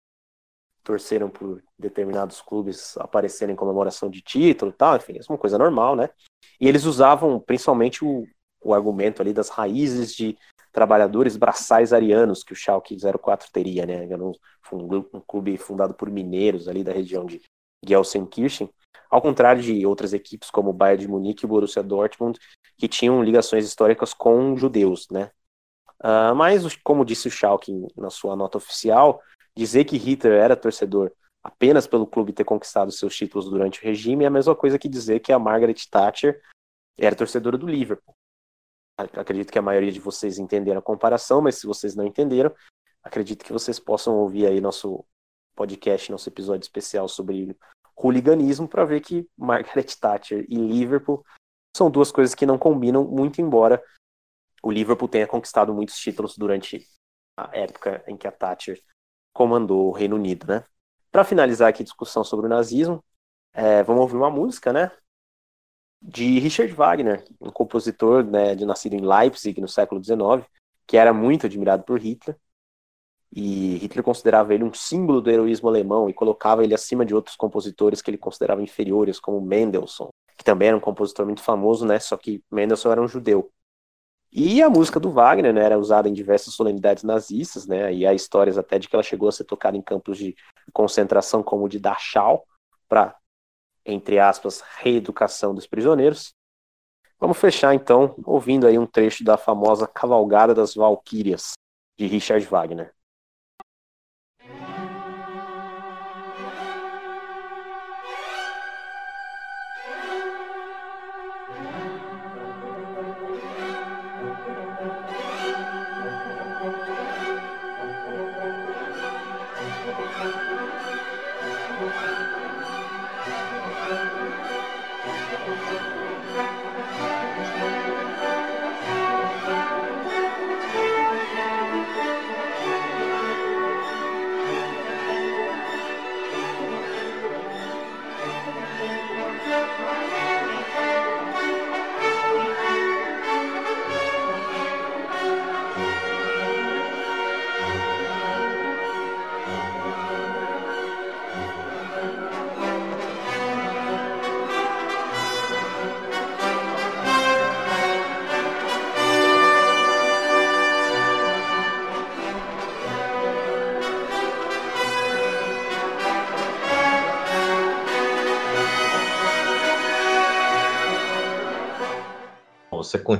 torceram 0.82 1.28
por 1.28 1.62
determinados 1.78 2.40
clubes 2.40 2.96
aparecerem 2.96 3.52
em 3.52 3.56
comemoração 3.56 4.08
de 4.08 4.22
título 4.22 4.70
e 4.70 4.74
tal, 4.74 4.96
enfim, 4.96 5.18
isso 5.18 5.30
é 5.30 5.34
uma 5.34 5.38
coisa 5.38 5.58
normal, 5.58 5.96
né? 5.96 6.08
E 6.60 6.66
eles 6.66 6.84
usavam 6.84 7.38
principalmente 7.40 8.04
o, 8.04 8.26
o 8.66 8.74
argumento 8.74 9.22
ali 9.22 9.32
das 9.32 9.48
raízes 9.48 10.14
de 10.14 10.36
trabalhadores 10.72 11.36
braçais 11.36 11.92
arianos 11.92 12.42
que 12.42 12.52
o 12.52 12.56
Schalke 12.56 12.96
04 12.96 13.48
teria, 13.52 13.86
né? 13.86 14.06
Era 14.10 14.22
um, 14.22 14.32
um 14.72 15.20
clube 15.20 15.56
fundado 15.56 15.94
por 15.94 16.10
mineiros 16.10 16.68
ali 16.68 16.82
da 16.82 16.92
região 16.92 17.24
de 17.24 17.40
Gelsenkirchen, 17.86 18.68
ao 19.08 19.22
contrário 19.22 19.62
de 19.62 19.86
outras 19.86 20.12
equipes 20.12 20.50
como 20.50 20.70
o 20.70 20.72
Bayern 20.72 21.02
de 21.02 21.08
Munique 21.08 21.44
e 21.44 21.46
o 21.46 21.48
Borussia 21.48 21.82
Dortmund, 21.82 22.38
que 22.76 22.88
tinham 22.88 23.22
ligações 23.22 23.64
históricas 23.64 24.12
com 24.12 24.56
judeus, 24.56 25.08
né? 25.10 25.30
Uh, 26.02 26.34
mas, 26.34 26.76
como 26.84 27.04
disse 27.04 27.28
o 27.28 27.30
Schalke 27.30 27.72
na 27.96 28.10
sua 28.10 28.36
nota 28.36 28.58
oficial, 28.58 29.22
dizer 29.56 29.84
que 29.84 29.96
Hitler 29.96 30.42
era 30.42 30.56
torcedor 30.56 31.10
apenas 31.42 31.86
pelo 31.86 32.06
clube 32.06 32.32
ter 32.32 32.44
conquistado 32.44 32.90
seus 32.90 33.16
títulos 33.16 33.48
durante 33.48 33.80
o 33.80 33.84
regime 33.84 34.24
é 34.24 34.26
a 34.26 34.30
mesma 34.30 34.54
coisa 34.54 34.78
que 34.78 34.88
dizer 34.88 35.20
que 35.20 35.32
a 35.32 35.38
Margaret 35.38 35.76
Thatcher 35.88 36.42
era 36.98 37.14
torcedora 37.14 37.56
do 37.56 37.66
Liverpool. 37.66 38.14
Acredito 38.98 39.52
que 39.52 39.58
a 39.58 39.62
maioria 39.62 39.92
de 39.92 40.00
vocês 40.00 40.38
entenderam 40.38 40.78
a 40.78 40.82
comparação, 40.82 41.42
mas 41.42 41.56
se 41.56 41.66
vocês 41.66 41.94
não 41.94 42.06
entenderam, 42.06 42.54
acredito 43.02 43.44
que 43.44 43.52
vocês 43.52 43.78
possam 43.78 44.16
ouvir 44.16 44.46
aí 44.46 44.60
nosso 44.60 45.04
podcast, 45.54 46.10
nosso 46.10 46.28
episódio 46.28 46.64
especial 46.64 47.08
sobre 47.08 47.56
hooliganismo 47.96 48.68
para 48.68 48.84
ver 48.84 49.00
que 49.00 49.28
Margaret 49.36 49.86
Thatcher 50.00 50.46
e 50.48 50.56
Liverpool 50.56 51.24
são 51.76 51.90
duas 51.90 52.10
coisas 52.10 52.34
que 52.34 52.46
não 52.46 52.58
combinam 52.58 53.04
muito, 53.04 53.40
embora 53.40 53.82
o 54.62 54.70
Liverpool 54.70 55.08
tenha 55.08 55.26
conquistado 55.26 55.74
muitos 55.74 55.98
títulos 55.98 56.36
durante 56.36 56.86
a 57.36 57.56
época 57.56 58.02
em 58.06 58.16
que 58.16 58.26
a 58.26 58.32
Thatcher 58.32 58.82
comandou 59.32 59.88
o 59.88 59.92
Reino 59.92 60.16
Unido, 60.16 60.46
né? 60.46 60.64
Para 61.12 61.24
finalizar 61.24 61.68
aqui 61.68 61.82
a 61.82 61.84
discussão 61.84 62.24
sobre 62.24 62.46
o 62.46 62.48
nazismo, 62.48 63.04
é, 63.52 63.82
vamos 63.82 64.02
ouvir 64.02 64.16
uma 64.16 64.30
música, 64.30 64.72
né? 64.72 64.90
De 66.00 66.38
Richard 66.38 66.72
Wagner, 66.72 67.24
um 67.40 67.50
compositor 67.50 68.24
né, 68.24 68.54
de 68.54 68.64
nascido 68.64 68.94
em 68.94 69.00
Leipzig 69.00 69.60
no 69.60 69.68
século 69.68 70.02
XIX, 70.02 70.46
que 70.86 70.96
era 70.96 71.12
muito 71.12 71.46
admirado 71.46 71.82
por 71.82 71.98
Hitler 71.98 72.36
e 73.36 73.76
Hitler 73.76 74.02
considerava 74.02 74.54
ele 74.54 74.64
um 74.64 74.72
símbolo 74.72 75.20
do 75.20 75.30
heroísmo 75.30 75.68
alemão 75.68 76.08
e 76.08 76.14
colocava 76.14 76.64
ele 76.64 76.74
acima 76.74 77.04
de 77.04 77.14
outros 77.14 77.36
compositores 77.36 78.00
que 78.00 78.10
ele 78.10 78.18
considerava 78.18 78.62
inferiores, 78.62 79.20
como 79.20 79.40
Mendelssohn, 79.40 80.08
que 80.36 80.44
também 80.44 80.68
era 80.68 80.76
um 80.76 80.80
compositor 80.80 81.26
muito 81.26 81.42
famoso, 81.42 81.84
né? 81.84 81.98
Só 81.98 82.16
que 82.16 82.42
Mendelssohn 82.50 82.92
era 82.92 83.02
um 83.02 83.08
judeu. 83.08 83.50
E 84.32 84.62
a 84.62 84.70
música 84.70 84.98
do 84.98 85.10
Wagner 85.10 85.52
né, 85.52 85.62
era 85.62 85.78
usada 85.78 86.08
em 86.08 86.12
diversas 86.12 86.54
solenidades 86.54 87.02
nazistas, 87.02 87.66
né? 87.66 87.92
E 87.92 88.06
há 88.06 88.14
histórias 88.14 88.58
até 88.58 88.78
de 88.78 88.88
que 88.88 88.96
ela 88.96 89.02
chegou 89.02 89.28
a 89.28 89.32
ser 89.32 89.44
tocada 89.44 89.76
em 89.76 89.82
campos 89.82 90.18
de 90.18 90.34
concentração 90.72 91.42
como 91.42 91.64
o 91.64 91.68
de 91.68 91.78
Dachau, 91.78 92.46
para, 92.88 93.14
entre 93.86 94.18
aspas, 94.18 94.62
reeducação 94.78 95.54
dos 95.54 95.66
prisioneiros. 95.66 96.34
Vamos 97.18 97.38
fechar 97.38 97.74
então 97.74 98.14
ouvindo 98.24 98.66
aí 98.66 98.78
um 98.78 98.86
trecho 98.86 99.24
da 99.24 99.38
famosa 99.38 99.86
Cavalgada 99.86 100.54
das 100.54 100.74
Valquírias, 100.74 101.52
de 101.96 102.06
Richard 102.06 102.44
Wagner. 102.46 102.95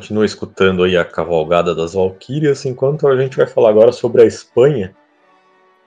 Continua 0.06 0.24
escutando 0.24 0.84
aí 0.84 0.96
a 0.96 1.04
cavalgada 1.04 1.74
das 1.74 1.94
Valquírias, 1.94 2.64
enquanto 2.64 3.08
a 3.08 3.20
gente 3.20 3.36
vai 3.36 3.46
falar 3.46 3.70
agora 3.70 3.90
sobre 3.90 4.22
a 4.22 4.24
Espanha 4.24 4.94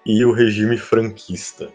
e 0.05 0.25
o 0.25 0.33
regime 0.33 0.77
franquista. 0.77 1.69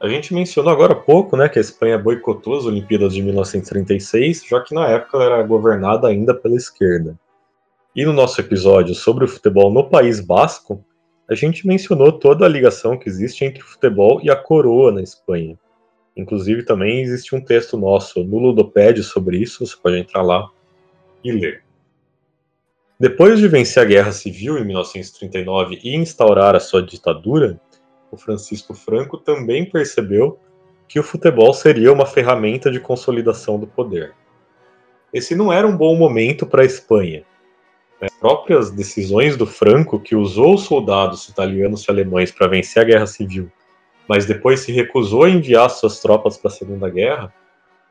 A 0.00 0.08
gente 0.08 0.32
mencionou 0.32 0.72
agora 0.72 0.94
há 0.94 0.96
pouco 0.96 1.36
né, 1.36 1.50
que 1.50 1.58
a 1.58 1.60
Espanha 1.60 1.98
boicotou 1.98 2.56
as 2.56 2.64
Olimpíadas 2.64 3.12
de 3.12 3.20
1936, 3.20 4.46
já 4.48 4.62
que 4.62 4.74
na 4.74 4.88
época 4.88 5.18
ela 5.18 5.26
era 5.26 5.42
governada 5.42 6.08
ainda 6.08 6.34
pela 6.34 6.56
esquerda. 6.56 7.18
E 7.94 8.06
no 8.06 8.14
nosso 8.14 8.40
episódio 8.40 8.94
sobre 8.94 9.26
o 9.26 9.28
futebol 9.28 9.70
no 9.70 9.86
País 9.86 10.18
Basco, 10.18 10.82
a 11.28 11.34
gente 11.34 11.66
mencionou 11.66 12.10
toda 12.10 12.46
a 12.46 12.48
ligação 12.48 12.98
que 12.98 13.06
existe 13.06 13.44
entre 13.44 13.62
o 13.62 13.66
futebol 13.66 14.18
e 14.22 14.30
a 14.30 14.36
coroa 14.36 14.90
na 14.90 15.02
Espanha. 15.02 15.58
Inclusive 16.16 16.62
também 16.62 17.02
existe 17.02 17.34
um 17.34 17.44
texto 17.44 17.76
nosso 17.76 18.24
no 18.24 18.38
Ludopédio 18.38 19.04
sobre 19.04 19.36
isso, 19.36 19.66
você 19.66 19.76
pode 19.76 19.98
entrar 19.98 20.22
lá 20.22 20.48
e 21.22 21.32
ler. 21.32 21.62
Depois 22.98 23.38
de 23.38 23.48
vencer 23.48 23.82
a 23.82 23.86
Guerra 23.86 24.12
Civil 24.12 24.58
em 24.58 24.64
1939 24.64 25.80
e 25.82 25.96
instaurar 25.96 26.54
a 26.54 26.60
sua 26.60 26.82
ditadura, 26.82 27.58
o 28.10 28.16
Francisco 28.16 28.74
Franco 28.74 29.16
também 29.16 29.64
percebeu 29.64 30.38
que 30.86 30.98
o 30.98 31.02
futebol 31.02 31.54
seria 31.54 31.92
uma 31.92 32.04
ferramenta 32.04 32.70
de 32.70 32.80
consolidação 32.80 33.58
do 33.58 33.66
poder. 33.66 34.12
Esse 35.12 35.34
não 35.34 35.52
era 35.52 35.66
um 35.66 35.76
bom 35.76 35.96
momento 35.96 36.46
para 36.46 36.62
a 36.62 36.66
Espanha. 36.66 37.24
As 38.00 38.12
próprias 38.14 38.70
decisões 38.70 39.36
do 39.36 39.46
Franco, 39.46 40.00
que 40.00 40.14
usou 40.14 40.58
soldados 40.58 41.28
italianos 41.28 41.84
e 41.84 41.90
alemães 41.90 42.30
para 42.30 42.48
vencer 42.48 42.82
a 42.82 42.86
Guerra 42.86 43.06
Civil, 43.06 43.50
mas 44.08 44.26
depois 44.26 44.60
se 44.60 44.72
recusou 44.72 45.24
a 45.24 45.30
enviar 45.30 45.70
suas 45.70 46.00
tropas 46.00 46.36
para 46.36 46.50
a 46.50 46.54
Segunda 46.54 46.88
Guerra, 46.90 47.32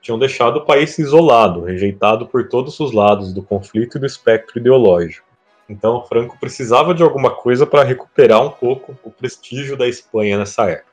tinham 0.02 0.18
deixado 0.18 0.58
o 0.58 0.66
país 0.66 0.98
isolado, 0.98 1.64
rejeitado 1.64 2.26
por 2.26 2.48
todos 2.48 2.80
os 2.80 2.92
lados 2.92 3.34
do 3.34 3.44
conflito 3.44 3.98
e 3.98 4.00
do 4.00 4.06
espectro 4.06 4.60
ideológico. 4.60 5.28
Então, 5.70 6.04
Franco 6.04 6.38
precisava 6.40 6.96
de 6.96 7.04
alguma 7.04 7.30
coisa 7.30 7.66
para 7.66 7.84
recuperar 7.84 8.44
um 8.44 8.50
pouco 8.50 8.98
o 9.04 9.12
prestígio 9.12 9.78
da 9.78 9.88
Espanha 9.88 10.38
nessa 10.38 10.70
época. 10.70 10.90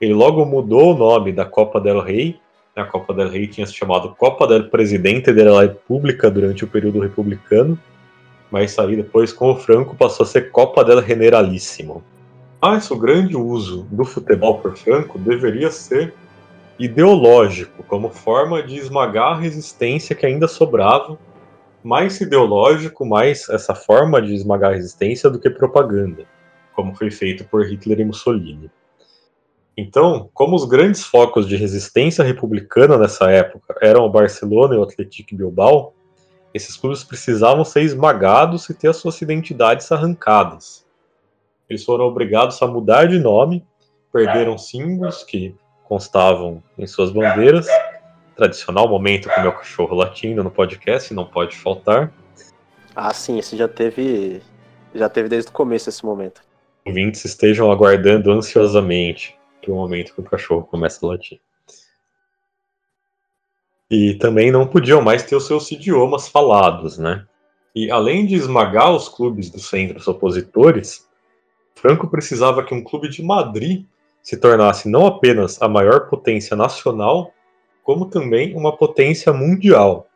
Ele 0.00 0.14
logo 0.14 0.44
mudou 0.44 0.94
o 0.94 0.98
nome 0.98 1.32
da 1.32 1.44
Copa 1.44 1.80
del 1.80 2.00
Rei. 2.00 2.38
A 2.76 2.84
Copa 2.84 3.12
del 3.14 3.28
Rei 3.28 3.46
tinha 3.46 3.66
se 3.66 3.74
chamado 3.74 4.14
Copa 4.14 4.46
del 4.46 4.68
Presidente 4.68 5.32
de 5.32 5.42
la 5.42 5.62
República 5.62 6.30
durante 6.30 6.64
o 6.64 6.68
período 6.68 7.00
republicano, 7.00 7.78
mas 8.50 8.78
aí 8.78 8.96
depois, 8.96 9.32
com 9.32 9.52
o 9.52 9.56
Franco, 9.56 9.96
passou 9.96 10.24
a 10.24 10.26
ser 10.26 10.50
Copa 10.50 10.84
del 10.84 11.02
Generalíssimo. 11.02 12.04
Mas 12.60 12.90
o 12.90 12.96
grande 12.96 13.36
uso 13.36 13.86
do 13.90 14.04
futebol 14.04 14.58
por 14.58 14.76
Franco 14.76 15.18
deveria 15.18 15.70
ser 15.70 16.14
ideológico, 16.78 17.82
como 17.84 18.10
forma 18.10 18.62
de 18.62 18.76
esmagar 18.76 19.32
a 19.32 19.38
resistência 19.38 20.14
que 20.14 20.26
ainda 20.26 20.48
sobrava, 20.48 21.18
mais 21.82 22.20
ideológico, 22.20 23.04
mais 23.04 23.48
essa 23.48 23.74
forma 23.74 24.20
de 24.20 24.34
esmagar 24.34 24.72
a 24.72 24.74
resistência 24.74 25.28
do 25.30 25.38
que 25.38 25.50
propaganda, 25.50 26.24
como 26.72 26.94
foi 26.94 27.10
feito 27.10 27.44
por 27.44 27.64
Hitler 27.64 28.00
e 28.00 28.04
Mussolini. 28.04 28.70
Então, 29.76 30.30
como 30.32 30.54
os 30.54 30.64
grandes 30.64 31.04
focos 31.04 31.48
de 31.48 31.56
resistência 31.56 32.24
republicana 32.24 32.96
nessa 32.96 33.30
época 33.30 33.76
eram 33.82 34.04
o 34.04 34.10
Barcelona 34.10 34.74
e 34.74 34.78
o 34.78 34.82
Atlético 34.82 35.34
Bilbao, 35.34 35.92
esses 36.54 36.76
clubes 36.76 37.02
precisavam 37.02 37.64
ser 37.64 37.82
esmagados 37.82 38.68
e 38.70 38.74
ter 38.74 38.88
as 38.88 38.96
suas 38.96 39.20
identidades 39.20 39.90
arrancadas. 39.90 40.86
Eles 41.68 41.84
foram 41.84 42.04
obrigados 42.04 42.62
a 42.62 42.66
mudar 42.66 43.08
de 43.08 43.18
nome, 43.18 43.66
perderam 44.12 44.56
símbolos 44.56 45.24
que 45.24 45.54
constavam 45.94 46.60
em 46.76 46.88
suas 46.88 47.12
bandeiras. 47.12 47.68
Tradicional 48.34 48.88
momento 48.88 49.28
com 49.28 49.40
meu 49.40 49.52
cachorro 49.52 49.94
latindo 49.94 50.42
no 50.42 50.50
podcast, 50.50 51.14
não 51.14 51.24
pode 51.24 51.56
faltar. 51.56 52.12
Ah, 52.96 53.14
sim, 53.14 53.38
esse 53.38 53.56
já 53.56 53.68
teve. 53.68 54.42
Já 54.92 55.08
teve 55.08 55.28
desde 55.28 55.50
o 55.50 55.52
começo 55.52 55.88
esse 55.88 56.04
momento. 56.04 56.40
Ouvintes 56.84 57.24
estejam 57.24 57.70
aguardando 57.70 58.32
ansiosamente 58.32 59.36
para 59.62 59.72
o 59.72 59.76
momento 59.76 60.14
que 60.14 60.20
o 60.20 60.24
cachorro 60.24 60.64
começa 60.64 61.04
a 61.06 61.10
latir. 61.10 61.40
E 63.88 64.14
também 64.14 64.50
não 64.50 64.66
podiam 64.66 65.00
mais 65.00 65.22
ter 65.22 65.36
os 65.36 65.46
seus 65.46 65.70
idiomas 65.70 66.26
falados, 66.26 66.98
né? 66.98 67.24
E 67.72 67.88
além 67.90 68.26
de 68.26 68.34
esmagar 68.34 68.92
os 68.92 69.08
clubes 69.08 69.48
dos 69.48 69.68
centros 69.68 70.08
opositores, 70.08 71.08
Franco 71.76 72.08
precisava 72.08 72.64
que 72.64 72.74
um 72.74 72.82
clube 72.82 73.08
de 73.08 73.22
Madrid 73.22 73.86
se 74.24 74.38
tornasse 74.38 74.88
não 74.88 75.06
apenas 75.06 75.60
a 75.60 75.68
maior 75.68 76.08
potência 76.08 76.56
nacional, 76.56 77.34
como 77.82 78.06
também 78.06 78.56
uma 78.56 78.74
potência 78.74 79.30
mundial. 79.34 80.08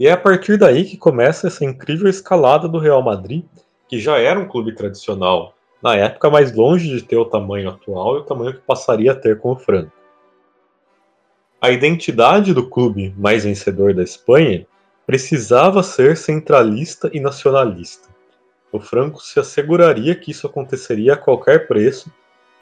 E 0.00 0.08
é 0.08 0.10
a 0.10 0.16
partir 0.16 0.58
daí 0.58 0.84
que 0.84 0.96
começa 0.96 1.46
essa 1.46 1.64
incrível 1.64 2.10
escalada 2.10 2.66
do 2.68 2.80
Real 2.80 3.00
Madrid, 3.00 3.44
que 3.88 4.00
já 4.00 4.18
era 4.18 4.38
um 4.38 4.48
clube 4.48 4.74
tradicional 4.74 5.54
na 5.80 5.94
época, 5.94 6.28
mais 6.28 6.52
longe 6.52 6.88
de 6.88 7.02
ter 7.02 7.16
o 7.16 7.24
tamanho 7.24 7.68
atual 7.68 8.16
e 8.16 8.18
o 8.18 8.24
tamanho 8.24 8.54
que 8.54 8.66
passaria 8.66 9.12
a 9.12 9.14
ter 9.14 9.38
com 9.38 9.52
o 9.52 9.56
Franco. 9.56 9.92
A 11.60 11.70
identidade 11.70 12.52
do 12.52 12.68
clube 12.68 13.14
mais 13.16 13.44
vencedor 13.44 13.94
da 13.94 14.02
Espanha 14.02 14.66
precisava 15.06 15.84
ser 15.84 16.16
centralista 16.16 17.08
e 17.12 17.20
nacionalista. 17.20 18.08
O 18.72 18.80
Franco 18.80 19.22
se 19.22 19.38
asseguraria 19.38 20.16
que 20.16 20.32
isso 20.32 20.48
aconteceria 20.48 21.12
a 21.12 21.16
qualquer 21.16 21.68
preço 21.68 22.10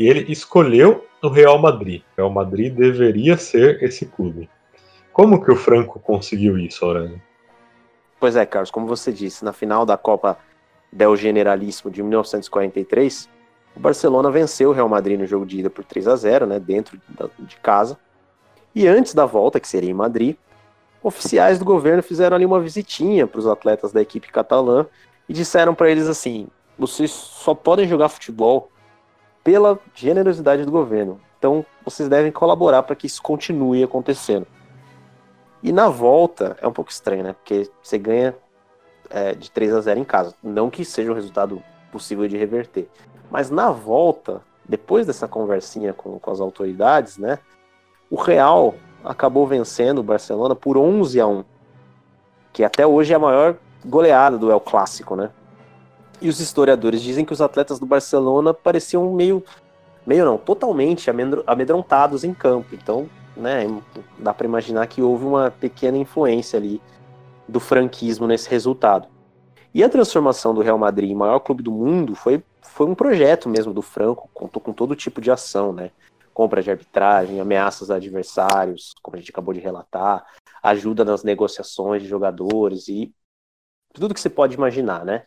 e 0.01 0.09
ele 0.09 0.32
escolheu 0.32 1.07
o 1.22 1.28
Real 1.28 1.59
Madrid. 1.59 2.01
O 2.01 2.22
Real 2.22 2.30
Madrid 2.30 2.74
deveria 2.74 3.36
ser 3.36 3.82
esse 3.82 4.07
clube. 4.07 4.48
Como 5.12 5.44
que 5.44 5.53
o 5.53 5.57
Franco 5.57 6.01
conseguiu 6.01 6.59
isso, 6.59 6.82
Aurélio? 6.86 7.20
Pois 8.18 8.34
é, 8.34 8.46
Carlos, 8.46 8.70
como 8.70 8.86
você 8.86 9.12
disse, 9.12 9.44
na 9.44 9.53
final 9.53 9.84
da 9.84 9.98
Copa 9.98 10.38
del 10.90 11.14
Generalíssimo 11.16 11.90
de 11.90 12.03
1943, 12.03 13.28
o 13.76 13.80
Barcelona 13.80 14.30
venceu 14.30 14.70
o 14.70 14.72
Real 14.72 14.88
Madrid 14.88 15.20
no 15.20 15.26
jogo 15.26 15.44
de 15.44 15.61
ida 15.61 15.68
por 15.68 15.84
3 15.84 16.09
a 16.09 16.16
0, 16.16 16.46
né, 16.46 16.59
dentro 16.59 16.98
de 17.38 17.57
casa. 17.57 17.98
E 18.74 18.88
antes 18.88 19.12
da 19.12 19.26
volta, 19.26 19.61
que 19.61 19.68
seria 19.68 19.90
em 19.90 19.94
Madrid, 19.94 20.34
oficiais 21.03 21.59
do 21.59 21.64
governo 21.66 22.03
fizeram 22.03 22.36
ali 22.36 22.46
uma 22.46 22.61
visitinha 22.61 23.26
para 23.26 23.38
os 23.38 23.46
atletas 23.46 23.92
da 23.92 24.01
equipe 24.01 24.32
catalã 24.32 24.86
e 25.28 25.34
disseram 25.34 25.74
para 25.74 25.90
eles 25.90 26.09
assim: 26.09 26.48
vocês 26.78 27.11
só 27.11 27.55
podem 27.55 27.86
jogar 27.86 28.09
futebol 28.09 28.70
pela 29.43 29.78
generosidade 29.95 30.64
do 30.64 30.70
governo. 30.70 31.20
Então, 31.38 31.64
vocês 31.84 32.09
devem 32.09 32.30
colaborar 32.30 32.82
para 32.82 32.95
que 32.95 33.07
isso 33.07 33.22
continue 33.22 33.82
acontecendo. 33.82 34.47
E 35.62 35.72
na 35.72 35.88
volta, 35.88 36.57
é 36.61 36.66
um 36.66 36.72
pouco 36.72 36.91
estranho, 36.91 37.22
né? 37.22 37.32
Porque 37.32 37.70
você 37.82 37.99
ganha 37.99 38.34
é, 39.09 39.34
de 39.34 39.51
3 39.51 39.74
a 39.74 39.80
0 39.80 40.01
em 40.01 40.05
casa. 40.05 40.34
Não 40.43 40.70
que 40.70 40.84
seja 40.84 41.11
um 41.11 41.14
resultado 41.14 41.62
possível 41.91 42.28
de 42.28 42.36
reverter. 42.36 42.88
Mas 43.30 43.51
na 43.51 43.70
volta, 43.70 44.43
depois 44.68 45.07
dessa 45.07 45.26
conversinha 45.26 45.93
com, 45.93 46.18
com 46.18 46.30
as 46.30 46.41
autoridades, 46.41 47.18
né? 47.18 47.38
O 48.11 48.16
Real 48.16 48.74
acabou 49.05 49.47
vencendo 49.47 49.99
o 49.99 50.03
Barcelona 50.03 50.55
por 50.55 50.76
11 50.76 51.20
a 51.20 51.26
1 51.26 51.45
que 52.53 52.64
até 52.64 52.86
hoje 52.86 53.12
é 53.12 53.16
a 53.16 53.18
maior 53.18 53.57
goleada 53.84 54.36
do 54.36 54.51
El 54.51 54.61
Clássico, 54.61 55.16
né? 55.16 55.30
E 56.21 56.29
os 56.29 56.39
historiadores 56.39 57.01
dizem 57.01 57.25
que 57.25 57.33
os 57.33 57.41
atletas 57.41 57.79
do 57.79 57.87
Barcelona 57.87 58.53
pareciam 58.53 59.12
meio, 59.12 59.43
meio 60.07 60.25
não, 60.25 60.37
totalmente 60.37 61.11
amedrontados 61.47 62.25
em 62.25 62.35
campo. 62.35 62.75
Então, 62.75 63.09
né, 63.37 63.66
dá 64.18 64.35
para 64.35 64.47
imaginar 64.47 64.87
que 64.87 65.01
houve 65.01 65.25
uma 65.25 65.51
pequena 65.51 65.97
influência 65.97 66.59
ali 66.59 66.81
do 67.49 67.59
franquismo 67.59 68.27
nesse 68.27 68.49
resultado. 68.51 69.09
E 69.73 69.83
a 69.83 69.89
transformação 69.89 70.53
do 70.53 70.61
Real 70.61 70.79
Madrid 70.79 71.11
em 71.11 71.14
maior 71.14 71.39
clube 71.39 71.62
do 71.62 71.71
mundo 71.71 72.14
foi, 72.14 72.43
foi 72.61 72.87
um 72.87 72.95
projeto 72.95 73.49
mesmo 73.49 73.73
do 73.73 73.83
Franco, 73.83 74.29
contou 74.35 74.61
com 74.61 74.73
todo 74.73 74.97
tipo 74.97 75.21
de 75.21 75.31
ação, 75.31 75.73
né? 75.73 75.91
Compra 76.35 76.62
de 76.62 76.71
arbitragem, 76.71 77.41
ameaças 77.41 77.91
a 77.91 77.97
adversários, 77.97 78.95
como 79.03 79.16
a 79.16 79.21
gente 79.21 79.31
acabou 79.31 79.55
de 79.55 79.61
relatar, 79.61 80.25
ajuda 80.62 81.05
nas 81.05 81.23
negociações 81.23 82.03
de 82.03 82.09
jogadores 82.09 82.89
e 82.89 83.14
tudo 83.93 84.14
que 84.14 84.21
você 84.21 84.31
pode 84.31 84.55
imaginar, 84.55 85.05
né? 85.05 85.25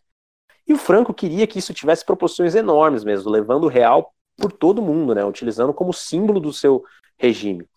E 0.68 0.74
o 0.74 0.78
Franco 0.78 1.14
queria 1.14 1.46
que 1.46 1.60
isso 1.60 1.74
tivesse 1.74 2.06
proporções 2.06 2.56
enormes 2.56 3.04
mesmo, 3.04 3.30
levando 3.30 3.66
o 3.66 3.70
real 3.70 4.14
por 4.38 4.52
todo 4.52 4.82
mundo, 4.82 5.14
né, 5.14 5.24
utilizando 5.24 5.74
como 5.74 5.94
símbolo 5.94 6.40
do 6.40 6.52
seu 6.52 6.84
regime. 7.18 7.68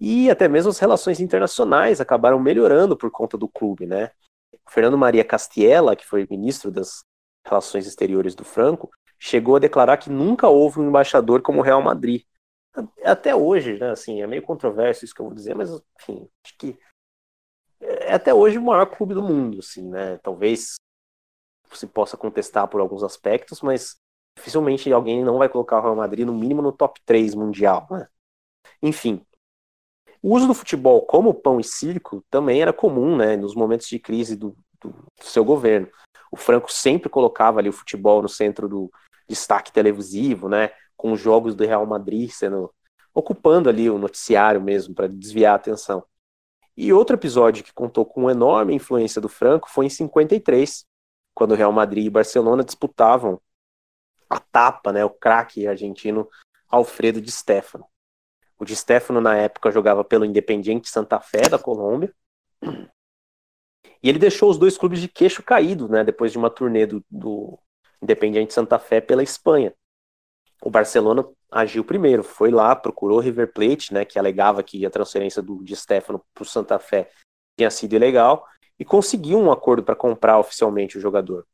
E 0.00 0.30
até 0.30 0.48
mesmo 0.48 0.70
as 0.70 0.78
relações 0.78 1.20
internacionais 1.20 2.00
acabaram 2.00 2.38
melhorando 2.40 2.96
por 2.96 3.10
conta 3.10 3.36
do 3.38 3.48
clube, 3.48 3.86
né? 3.86 4.10
Fernando 4.68 4.98
Maria 4.98 5.24
Castiela, 5.24 5.94
que 5.94 6.06
foi 6.06 6.26
ministro 6.28 6.70
das 6.70 7.04
Relações 7.46 7.86
Exteriores 7.86 8.34
do 8.34 8.44
Franco, 8.44 8.90
chegou 9.18 9.56
a 9.56 9.60
declarar 9.60 9.96
que 9.98 10.10
nunca 10.10 10.48
houve 10.48 10.80
um 10.80 10.88
embaixador 10.88 11.42
como 11.42 11.60
o 11.60 11.62
Real 11.62 11.82
Madrid. 11.82 12.22
Até 13.04 13.34
hoje, 13.34 13.78
né, 13.78 13.90
assim, 13.90 14.22
é 14.22 14.26
meio 14.26 14.42
controverso 14.42 15.04
isso 15.04 15.14
que 15.14 15.20
eu 15.20 15.26
vou 15.26 15.34
dizer, 15.34 15.54
mas 15.54 15.70
enfim, 16.00 16.28
acho 16.44 16.56
que 16.58 16.78
é 17.80 18.14
até 18.14 18.32
hoje 18.32 18.58
o 18.58 18.62
maior 18.62 18.86
clube 18.86 19.14
do 19.14 19.22
mundo, 19.22 19.58
assim, 19.58 19.88
né? 19.88 20.18
Talvez 20.18 20.76
se 21.76 21.86
possa 21.86 22.16
contestar 22.16 22.68
por 22.68 22.80
alguns 22.80 23.02
aspectos, 23.02 23.60
mas 23.60 23.96
dificilmente 24.36 24.92
alguém 24.92 25.24
não 25.24 25.38
vai 25.38 25.48
colocar 25.48 25.78
o 25.78 25.82
Real 25.82 25.96
Madrid 25.96 26.26
no 26.26 26.34
mínimo 26.34 26.62
no 26.62 26.72
top 26.72 27.00
3 27.04 27.34
mundial. 27.34 27.86
Né? 27.90 28.08
Enfim, 28.82 29.24
o 30.22 30.34
uso 30.34 30.46
do 30.46 30.54
futebol 30.54 31.02
como 31.02 31.34
pão 31.34 31.58
e 31.58 31.64
circo 31.64 32.24
também 32.30 32.62
era 32.62 32.72
comum 32.72 33.16
né, 33.16 33.36
nos 33.36 33.54
momentos 33.54 33.88
de 33.88 33.98
crise 33.98 34.36
do, 34.36 34.56
do, 34.80 34.94
seu 35.20 35.44
governo. 35.44 35.88
O 36.30 36.36
Franco 36.36 36.72
sempre 36.72 37.10
colocava 37.10 37.58
ali 37.58 37.68
o 37.68 37.72
futebol 37.72 38.22
no 38.22 38.28
centro 38.28 38.68
do 38.68 38.90
destaque 39.28 39.72
televisivo, 39.72 40.48
né, 40.48 40.70
com 40.96 41.12
os 41.12 41.20
jogos 41.20 41.54
do 41.54 41.64
Real 41.64 41.84
Madrid 41.86 42.30
sendo 42.30 42.72
ocupando 43.14 43.68
ali 43.68 43.90
o 43.90 43.98
noticiário 43.98 44.60
mesmo 44.60 44.94
para 44.94 45.06
desviar 45.06 45.52
a 45.52 45.56
atenção. 45.56 46.04
E 46.76 46.92
outro 46.92 47.16
episódio 47.16 47.62
que 47.62 47.72
contou 47.72 48.06
com 48.06 48.30
enorme 48.30 48.74
influência 48.74 49.20
do 49.20 49.28
Franco 49.28 49.68
foi 49.70 49.86
em 49.86 49.90
53, 49.90 50.86
quando 51.34 51.52
o 51.52 51.54
Real 51.54 51.72
Madrid 51.72 52.06
e 52.06 52.10
Barcelona 52.10 52.64
disputavam 52.64 53.40
a 54.28 54.38
tapa, 54.38 54.92
né, 54.92 55.04
o 55.04 55.10
craque 55.10 55.66
argentino 55.66 56.28
Alfredo 56.68 57.20
Di 57.20 57.30
Stefano. 57.30 57.86
O 58.58 58.64
Di 58.64 58.74
Stefano 58.74 59.20
na 59.20 59.36
época 59.36 59.70
jogava 59.70 60.02
pelo 60.02 60.24
Independiente 60.24 60.88
Santa 60.88 61.20
Fé 61.20 61.48
da 61.48 61.58
Colômbia. 61.58 62.14
E 64.02 64.08
ele 64.08 64.18
deixou 64.18 64.50
os 64.50 64.58
dois 64.58 64.78
clubes 64.78 65.00
de 65.00 65.08
queixo 65.08 65.42
caído, 65.42 65.88
né, 65.88 66.02
depois 66.02 66.32
de 66.32 66.38
uma 66.38 66.50
turnê 66.50 66.86
do, 66.86 67.04
do 67.10 67.58
Independiente 68.00 68.54
Santa 68.54 68.78
Fé 68.78 69.00
pela 69.00 69.22
Espanha. 69.22 69.74
O 70.62 70.70
Barcelona 70.70 71.28
agiu 71.50 71.84
primeiro, 71.84 72.22
foi 72.22 72.50
lá, 72.50 72.74
procurou 72.74 73.18
River 73.18 73.52
Plate, 73.52 73.92
né, 73.92 74.04
que 74.04 74.18
alegava 74.18 74.62
que 74.62 74.86
a 74.86 74.90
transferência 74.90 75.42
do 75.42 75.62
Di 75.62 75.76
Stefano 75.76 76.24
para 76.32 76.42
o 76.42 76.46
Santa 76.46 76.78
Fé 76.78 77.10
tinha 77.58 77.70
sido 77.70 77.94
ilegal, 77.94 78.46
e 78.82 78.84
conseguiu 78.84 79.38
um 79.38 79.52
acordo 79.52 79.84
para 79.84 79.94
comprar 79.94 80.40
oficialmente 80.40 80.98
o 80.98 81.00
jogador. 81.00 81.46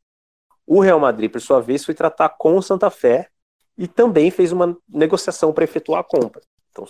O 0.67 0.81
Real 0.81 0.99
Madrid, 0.99 1.31
por 1.31 1.43
sua 1.43 1.61
vez, 1.61 1.85
foi 1.85 1.95
tratar 1.95 2.31
com 2.31 2.57
o 2.57 2.63
Santa 2.63 2.89
Fé 2.89 3.29
e 3.77 3.87
também 3.87 4.31
fez 4.31 4.51
uma 4.51 4.75
negociação 4.89 5.53
para 5.53 5.63
efetuar 5.63 6.01
a 6.01 6.05
compra. 6.05 6.41
Então, 6.71 6.87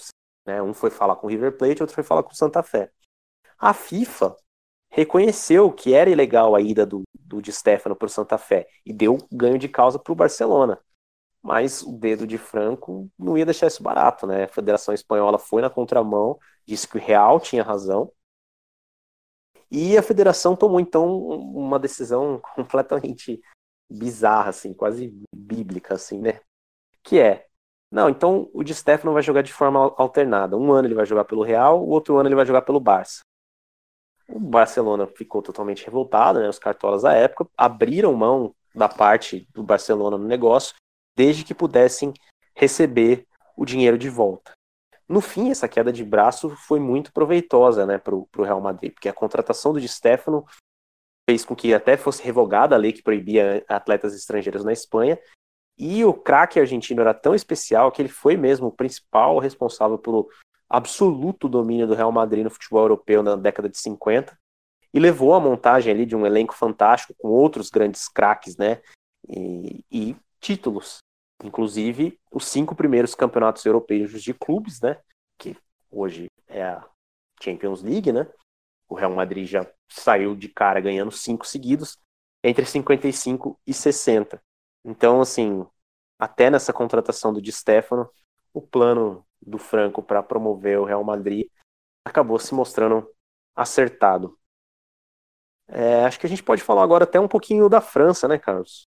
né, 0.47 0.63
um 0.63 0.73
foi 0.73 0.91
falar 0.91 1.17
com 1.17 1.27
o 1.27 1.31
River 1.31 1.59
Plate, 1.59 1.83
outro 1.83 1.93
foi 1.93 2.05
falar 2.05 2.23
com 2.23 2.31
o 2.31 2.37
Santa 2.37 2.63
Fé. 2.63 2.89
A 3.59 3.75
FIFA 3.75 4.37
reconheceu 4.91 5.73
que 5.73 5.93
era 5.93 6.09
ilegal 6.09 6.55
a 6.55 6.61
ida 6.61 6.87
do, 6.87 7.03
do 7.19 7.43
Di 7.43 7.51
Stefano 7.51 7.97
para 7.97 8.07
o 8.07 8.09
Santa 8.09 8.39
Fé 8.39 8.69
e 8.87 8.93
deu 8.93 9.19
ganho 9.33 9.59
de 9.59 9.69
causa 9.69 9.99
para 9.99 10.13
o 10.13 10.15
Barcelona 10.15 10.81
mas 11.43 11.83
o 11.83 11.93
dedo 11.93 12.27
de 12.27 12.37
Franco 12.37 13.11
não 13.19 13.39
ia 13.39 13.45
deixar 13.45 13.69
isso 13.69 13.83
barato, 13.83 14.27
né? 14.27 14.45
A 14.45 14.49
Federação 14.49 14.93
Espanhola 14.93 15.39
foi 15.39 15.63
na 15.63 15.71
contramão, 15.71 16.39
disse 16.67 16.87
que 16.87 16.97
o 16.97 17.01
Real 17.01 17.39
tinha 17.41 17.63
razão, 17.63 18.11
e 19.71 19.97
a 19.97 20.03
Federação 20.03 20.57
tomou 20.57 20.81
então 20.81 21.17
uma 21.17 21.79
decisão 21.79 22.41
completamente 22.55 23.41
bizarra, 23.91 24.51
assim, 24.51 24.73
quase 24.73 25.15
bíblica, 25.35 25.95
assim, 25.95 26.21
né? 26.21 26.41
Que 27.03 27.19
é, 27.19 27.47
não, 27.91 28.09
então 28.09 28.51
o 28.53 28.63
Di 28.63 28.75
Stefano 28.75 29.13
vai 29.13 29.23
jogar 29.23 29.43
de 29.43 29.53
forma 29.53 29.95
alternada. 29.97 30.57
Um 30.57 30.73
ano 30.73 30.89
ele 30.89 30.95
vai 30.95 31.07
jogar 31.07 31.25
pelo 31.25 31.43
Real, 31.43 31.83
o 31.83 31.89
outro 31.89 32.17
ano 32.19 32.29
ele 32.29 32.37
vai 32.37 32.45
jogar 32.45 32.63
pelo 32.63 32.81
Barça. 32.81 33.21
O 34.29 34.39
Barcelona 34.39 35.07
ficou 35.07 35.41
totalmente 35.41 35.85
revoltado, 35.85 36.39
né? 36.39 36.49
Os 36.49 36.59
cartolas 36.59 37.03
da 37.03 37.15
época 37.15 37.49
abriram 37.57 38.13
mão 38.15 38.55
da 38.75 38.89
parte 38.89 39.49
do 39.55 39.63
Barcelona 39.63 40.19
no 40.19 40.27
negócio 40.27 40.75
desde 41.17 41.45
que 41.45 41.55
pudessem 41.55 42.13
receber 42.55 43.27
o 43.57 43.65
dinheiro 43.65 43.99
de 43.99 44.09
volta. 44.09 44.53
No 45.09 45.23
fim, 45.23 45.51
essa 45.51 45.67
queda 45.67 45.91
de 45.91 46.05
braço 46.05 46.51
foi 46.51 46.79
muito 46.79 47.13
proveitosa 47.13 47.87
né, 47.87 47.97
para 47.97 48.15
o 48.15 48.29
Real 48.37 48.61
Madrid, 48.61 48.93
porque 48.93 49.09
a 49.09 49.13
contratação 49.13 49.73
do 49.73 49.81
Di 49.81 49.89
Stefano 49.89 50.45
fez 51.29 51.45
com 51.45 51.57
que 51.57 51.73
até 51.73 51.97
fosse 51.97 52.23
revogada 52.23 52.75
a 52.75 52.79
lei 52.79 52.93
que 52.93 53.03
proibia 53.03 53.65
atletas 53.69 54.15
estrangeiros 54.15 54.65
na 54.65 54.73
Espanha, 54.73 55.19
e 55.79 56.05
o 56.05 56.13
craque 56.13 56.61
argentino 56.61 57.01
era 57.01 57.15
tão 57.15 57.35
especial 57.35 57.91
que 57.91 58.03
ele 58.03 58.09
foi 58.09 58.37
mesmo 58.37 58.67
o 58.67 58.73
principal 58.73 59.39
responsável 59.39 59.99
pelo 59.99 60.29
absoluto 60.69 61.49
domínio 61.49 61.87
do 61.87 61.95
Real 61.95 62.13
Madrid 62.13 62.45
no 62.45 62.51
futebol 62.51 62.83
europeu 62.83 63.23
na 63.23 63.35
década 63.35 63.69
de 63.69 63.79
50, 63.79 64.39
e 64.93 65.01
levou 65.01 65.35
a 65.35 65.41
montagem 65.41 65.93
ali 65.93 66.05
de 66.05 66.17
um 66.17 66.27
elenco 66.27 66.55
fantástico 66.55 67.15
com 67.17 67.29
outros 67.29 67.71
grandes 67.71 68.09
craques, 68.09 68.57
né, 68.59 68.83
e, 69.27 69.85
e 69.91 70.17
títulos 70.41 70.99
Inclusive, 71.43 72.19
os 72.33 72.47
cinco 72.47 72.75
primeiros 72.75 73.15
campeonatos 73.15 73.65
europeus 73.65 74.23
de 74.23 74.35
clubes, 74.35 74.81
né? 74.81 74.99
Que 75.39 75.57
hoje 75.91 76.31
é 76.49 76.65
a 76.65 76.85
Champions 77.41 77.83
League, 77.83 78.13
né? 78.13 78.27
O 78.89 78.95
Real 78.95 79.13
Madrid 79.15 79.47
já 79.47 79.67
saiu 79.89 80.35
de 80.35 80.49
cara 80.49 80.81
ganhando 80.81 81.11
cinco 81.13 81.47
seguidos, 81.47 81.99
entre 82.43 82.65
55 82.65 83.61
e 83.67 83.75
60. 83.75 84.43
Então, 84.85 85.21
assim, 85.21 85.67
até 86.19 86.51
nessa 86.51 86.73
contratação 86.73 87.33
do 87.33 87.43
Di 87.43 87.53
Stefano, 87.53 88.11
o 88.53 88.61
plano 88.61 89.25
do 89.41 89.59
Franco 89.59 90.03
para 90.03 90.23
promover 90.23 90.79
o 90.79 90.85
Real 90.85 91.05
Madrid 91.05 91.47
acabou 92.05 92.39
se 92.39 92.55
mostrando 92.55 93.09
acertado. 93.55 94.39
É, 95.69 96.05
acho 96.05 96.19
que 96.19 96.27
a 96.27 96.29
gente 96.29 96.43
pode 96.43 96.63
falar 96.63 96.83
agora 96.83 97.05
até 97.05 97.21
um 97.21 97.29
pouquinho 97.29 97.69
da 97.69 97.81
França, 97.81 98.27
né, 98.27 98.39
Carlos? 98.39 98.89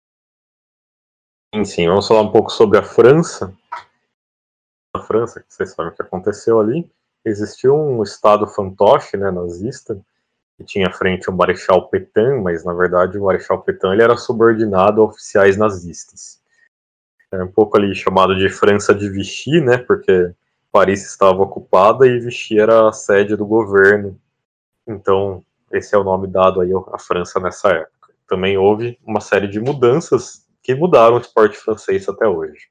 Sim. 1.65 1.89
Vamos 1.89 2.07
falar 2.07 2.23
um 2.23 2.31
pouco 2.31 2.51
sobre 2.51 2.79
a 2.79 2.83
França. 2.83 3.53
A 4.95 5.01
França, 5.01 5.41
que 5.41 5.53
vocês 5.53 5.73
sabem 5.73 5.93
o 5.93 5.95
que 5.95 6.03
aconteceu 6.03 6.61
ali. 6.61 6.91
Existiu 7.25 7.77
um 7.77 8.03
estado 8.03 8.47
fantoche, 8.47 9.17
né, 9.17 9.31
nazista, 9.31 10.01
que 10.57 10.65
tinha 10.65 10.87
à 10.87 10.93
frente 10.93 11.29
o 11.29 11.33
Marechal 11.33 11.89
Petain, 11.89 12.41
mas 12.41 12.65
na 12.65 12.73
verdade 12.73 13.19
o 13.19 13.25
Marechal 13.25 13.63
Petain 13.63 13.93
ele 13.93 14.03
era 14.03 14.17
subordinado 14.17 15.03
a 15.03 15.05
oficiais 15.05 15.57
nazistas. 15.57 16.41
É 17.33 17.43
um 17.43 17.51
pouco 17.51 17.77
ali 17.77 17.95
chamado 17.95 18.37
de 18.37 18.49
França 18.49 18.95
de 18.95 19.09
Vichy, 19.09 19.61
né, 19.61 19.77
porque 19.79 20.33
Paris 20.73 21.05
estava 21.05 21.43
ocupada 21.43 22.07
e 22.07 22.21
Vichy 22.21 22.61
era 22.61 22.89
a 22.89 22.93
sede 22.93 23.37
do 23.37 23.45
governo. 23.45 24.19
Então, 24.87 25.45
esse 25.73 25.95
é 25.95 25.99
o 25.99 26.05
nome 26.05 26.27
dado 26.29 26.61
aí 26.61 26.71
à 26.93 26.99
França 26.99 27.39
nessa 27.41 27.69
época. 27.71 28.15
Também 28.27 28.57
houve 28.57 28.99
uma 29.05 29.21
série 29.21 29.49
de 29.49 29.61
mudanças 29.61 30.49
que 30.63 30.75
mudaram 30.75 31.17
o 31.17 31.21
esporte 31.21 31.57
francês 31.57 32.09
até 32.09 32.27
hoje. 32.27 32.69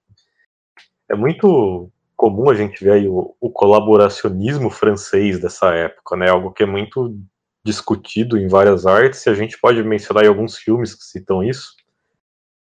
É 1.10 1.16
muito 1.16 1.92
comum 2.16 2.50
a 2.50 2.56
gente 2.56 2.84
ver 2.84 3.08
o, 3.08 3.36
o, 3.40 3.50
colaboracionismo 3.50 4.70
francês 4.70 5.40
dessa 5.40 5.74
época, 5.74 6.18
né? 6.18 6.30
Algo 6.30 6.52
que 6.52 6.64
é 6.64 6.66
muito 6.66 7.18
discutido 7.64 8.38
em 8.38 8.48
várias 8.48 8.86
artes, 8.86 9.26
e 9.26 9.30
a 9.30 9.34
gente 9.34 9.60
pode 9.60 9.82
mencionar 9.84 10.26
alguns 10.28 10.58
filmes 10.58 10.94
que 10.94 11.04
citam 11.04 11.44
isso. 11.44 11.76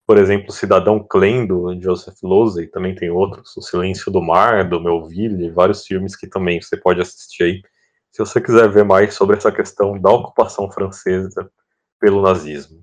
Por 0.06 0.16
exemplo, 0.16 0.52
Cidadão 0.52 1.04
Klein, 1.06 1.46
do 1.46 1.78
Joseph 1.80 2.16
Losey, 2.22 2.66
também 2.68 2.94
tem 2.94 3.10
outros, 3.10 3.56
O 3.56 3.60
Silêncio 3.60 4.10
do 4.10 4.22
Mar, 4.22 4.68
do 4.68 4.80
Melville, 4.80 5.50
vários 5.50 5.84
filmes 5.84 6.16
que 6.16 6.26
também 6.26 6.60
você 6.62 6.76
pode 6.76 7.00
assistir 7.00 7.42
aí, 7.42 7.62
se 8.10 8.18
você 8.20 8.40
quiser 8.40 8.70
ver 8.70 8.84
mais 8.84 9.14
sobre 9.14 9.36
essa 9.36 9.52
questão 9.52 10.00
da 10.00 10.10
ocupação 10.10 10.70
francesa 10.70 11.50
pelo 12.00 12.22
nazismo. 12.22 12.82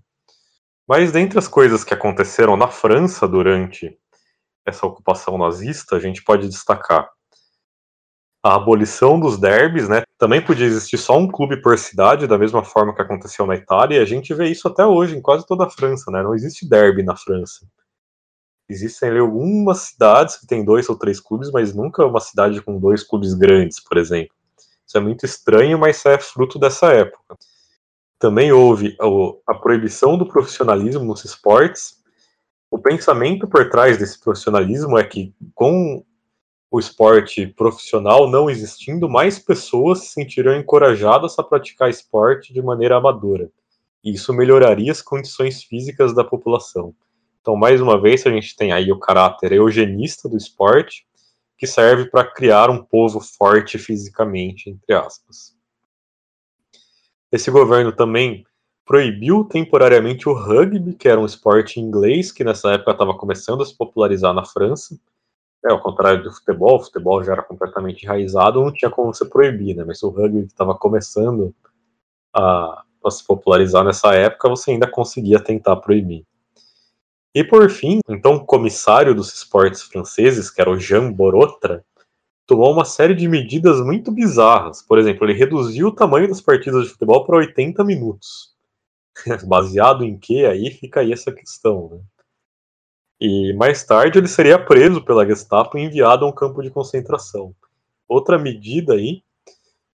Mas 0.87 1.11
dentre 1.11 1.39
as 1.39 1.47
coisas 1.47 1.83
que 1.83 1.93
aconteceram 1.93 2.55
na 2.55 2.67
França 2.67 3.27
durante 3.27 3.97
essa 4.65 4.85
ocupação 4.85 5.37
nazista, 5.37 5.95
a 5.95 5.99
gente 5.99 6.23
pode 6.23 6.47
destacar 6.47 7.09
a 8.43 8.55
abolição 8.55 9.19
dos 9.19 9.39
derbys, 9.39 9.89
né? 9.89 10.03
Também 10.19 10.39
podia 10.39 10.67
existir 10.67 10.99
só 10.99 11.17
um 11.17 11.27
clube 11.27 11.59
por 11.61 11.77
cidade, 11.79 12.27
da 12.27 12.37
mesma 12.37 12.63
forma 12.63 12.93
que 12.93 13.01
aconteceu 13.01 13.47
na 13.47 13.55
Itália, 13.55 13.97
e 13.97 14.01
a 14.01 14.05
gente 14.05 14.33
vê 14.35 14.47
isso 14.47 14.67
até 14.67 14.85
hoje 14.85 15.17
em 15.17 15.21
quase 15.21 15.47
toda 15.47 15.65
a 15.65 15.69
França, 15.69 16.11
né? 16.11 16.21
Não 16.21 16.35
existe 16.35 16.69
derby 16.69 17.01
na 17.01 17.15
França. 17.15 17.65
Existem 18.69 19.09
ali, 19.09 19.19
algumas 19.19 19.79
cidades 19.79 20.37
que 20.37 20.45
têm 20.45 20.63
dois 20.63 20.87
ou 20.89 20.95
três 20.95 21.19
clubes, 21.19 21.51
mas 21.51 21.73
nunca 21.73 22.05
uma 22.05 22.19
cidade 22.19 22.61
com 22.61 22.79
dois 22.79 23.03
clubes 23.03 23.33
grandes, 23.33 23.79
por 23.79 23.97
exemplo. 23.97 24.35
Isso 24.87 24.97
é 24.97 25.01
muito 25.01 25.25
estranho, 25.25 25.79
mas 25.79 26.05
é 26.05 26.19
fruto 26.19 26.59
dessa 26.59 26.93
época. 26.93 27.35
Também 28.25 28.51
houve 28.51 28.97
a 29.45 29.53
proibição 29.53 30.17
do 30.17 30.25
profissionalismo 30.25 31.03
nos 31.03 31.23
esportes. 31.23 32.01
O 32.71 32.79
pensamento 32.79 33.47
por 33.47 33.69
trás 33.69 33.99
desse 33.99 34.19
profissionalismo 34.19 34.97
é 34.97 35.03
que, 35.03 35.31
com 35.53 36.03
o 36.71 36.79
esporte 36.79 37.45
profissional 37.45 38.27
não 38.27 38.49
existindo, 38.49 39.07
mais 39.07 39.37
pessoas 39.37 39.99
se 39.99 40.13
sentiriam 40.13 40.55
encorajadas 40.55 41.37
a 41.37 41.43
praticar 41.43 41.87
esporte 41.87 42.51
de 42.51 42.63
maneira 42.63 42.97
amadora. 42.97 43.51
E 44.03 44.15
isso 44.15 44.33
melhoraria 44.33 44.91
as 44.91 45.03
condições 45.03 45.61
físicas 45.61 46.11
da 46.15 46.23
população. 46.23 46.95
Então, 47.41 47.55
mais 47.55 47.79
uma 47.79 48.01
vez, 48.01 48.25
a 48.25 48.31
gente 48.31 48.55
tem 48.55 48.71
aí 48.71 48.91
o 48.91 48.97
caráter 48.97 49.51
eugenista 49.51 50.27
do 50.27 50.35
esporte, 50.35 51.05
que 51.59 51.67
serve 51.67 52.09
para 52.09 52.25
criar 52.25 52.71
um 52.71 52.83
povo 52.83 53.19
forte 53.19 53.77
fisicamente, 53.77 54.71
entre 54.71 54.95
aspas. 54.95 55.54
Esse 57.31 57.51
governo 57.51 57.91
também 57.91 58.45
proibiu 58.85 59.43
temporariamente 59.43 60.29
o 60.29 60.33
rugby, 60.33 60.93
que 60.93 61.07
era 61.07 61.19
um 61.19 61.25
esporte 61.25 61.79
inglês 61.79 62.31
que 62.31 62.43
nessa 62.43 62.73
época 62.73 62.91
estava 62.91 63.17
começando 63.17 63.63
a 63.63 63.65
se 63.65 63.75
popularizar 63.75 64.33
na 64.33 64.45
França. 64.45 64.97
É, 65.65 65.71
ao 65.71 65.81
contrário 65.81 66.23
do 66.23 66.31
futebol, 66.31 66.75
o 66.75 66.83
futebol 66.83 67.23
já 67.23 67.33
era 67.33 67.41
completamente 67.41 68.03
enraizado, 68.03 68.63
não 68.63 68.71
tinha 68.71 68.91
como 68.91 69.11
você 69.11 69.25
proibir, 69.25 69.75
né? 69.75 69.83
Mas 69.83 70.03
o 70.03 70.09
rugby 70.09 70.45
estava 70.45 70.75
começando 70.75 71.53
a, 72.31 72.83
a, 73.03 73.11
se 73.11 73.25
popularizar 73.25 73.83
nessa 73.83 74.13
época, 74.13 74.49
você 74.49 74.71
ainda 74.71 74.85
conseguia 74.85 75.39
tentar 75.39 75.77
proibir. 75.77 76.23
E 77.33 77.43
por 77.43 77.67
fim, 77.69 77.99
então 78.07 78.35
o 78.35 78.45
comissário 78.45 79.15
dos 79.15 79.33
esportes 79.33 79.81
franceses, 79.81 80.51
que 80.51 80.61
era 80.61 80.69
o 80.69 80.79
Jean 80.79 81.11
Borotra, 81.11 81.83
tomou 82.47 82.71
uma 82.71 82.85
série 82.85 83.15
de 83.15 83.27
medidas 83.27 83.81
muito 83.81 84.11
bizarras. 84.11 84.81
Por 84.81 84.99
exemplo, 84.99 85.25
ele 85.25 85.37
reduziu 85.37 85.87
o 85.87 85.95
tamanho 85.95 86.27
das 86.27 86.41
partidas 86.41 86.83
de 86.85 86.89
futebol 86.89 87.25
para 87.25 87.37
80 87.37 87.83
minutos. 87.83 88.55
Baseado 89.47 90.03
em 90.03 90.17
que 90.17 90.45
aí 90.45 90.71
fica 90.71 90.99
aí 90.99 91.11
essa 91.11 91.31
questão, 91.31 91.89
né? 91.91 91.99
E 93.19 93.53
mais 93.53 93.83
tarde 93.83 94.19
ele 94.19 94.27
seria 94.27 94.59
preso 94.59 95.01
pela 95.01 95.25
Gestapo 95.25 95.77
e 95.77 95.83
enviado 95.83 96.25
a 96.25 96.27
um 96.27 96.33
campo 96.33 96.61
de 96.61 96.69
concentração. 96.69 97.55
Outra 98.07 98.37
medida 98.37 98.93
aí, 98.93 99.23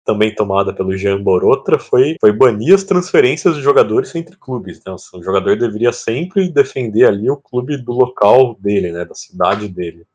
também 0.03 0.35
tomada 0.35 0.73
pelo 0.73 0.95
Jean 0.97 1.23
Borotra, 1.23 1.80
foi, 1.80 2.17
foi 2.19 2.34
banir 2.34 2.76
as 2.76 2.84
transferências 2.84 3.55
de 3.55 3.61
jogadores 3.61 4.13
entre 4.15 4.35
clubes. 4.35 4.81
Né? 4.85 4.93
O 5.13 5.23
jogador 5.23 5.57
deveria 5.57 5.93
sempre 5.93 6.49
defender 6.49 7.05
ali 7.05 7.30
o 7.30 7.38
clube 7.38 7.77
do 7.77 7.93
local 7.93 8.55
dele, 8.59 8.91
né, 8.91 9.05
da 9.05 9.15
cidade 9.15 9.69
dele. 9.69 10.05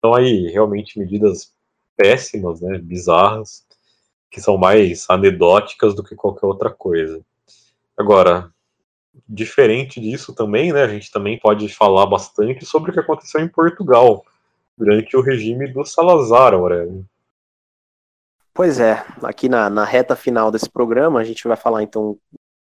Então 0.00 0.14
aí 0.14 0.48
realmente 0.48 0.98
medidas 0.98 1.52
péssimas, 1.94 2.62
né, 2.62 2.78
bizarras, 2.78 3.66
que 4.30 4.40
são 4.40 4.56
mais 4.56 5.04
anedóticas 5.10 5.94
do 5.94 6.02
que 6.02 6.16
qualquer 6.16 6.46
outra 6.46 6.70
coisa. 6.70 7.20
Agora, 7.94 8.50
diferente 9.28 10.00
disso 10.00 10.34
também, 10.34 10.72
né, 10.72 10.84
a 10.84 10.88
gente 10.88 11.10
também 11.10 11.38
pode 11.38 11.68
falar 11.68 12.06
bastante 12.06 12.64
sobre 12.64 12.90
o 12.90 12.94
que 12.94 13.00
aconteceu 13.00 13.42
em 13.42 13.48
Portugal 13.48 14.24
durante 14.76 15.14
o 15.14 15.20
regime 15.20 15.70
do 15.70 15.84
Salazar, 15.84 16.54
Aurélio. 16.54 17.04
Pois 18.54 18.80
é, 18.80 19.04
aqui 19.22 19.48
na, 19.48 19.68
na 19.68 19.84
reta 19.84 20.16
final 20.16 20.50
desse 20.50 20.68
programa 20.68 21.20
a 21.20 21.24
gente 21.24 21.46
vai 21.46 21.56
falar 21.56 21.82
então 21.82 22.18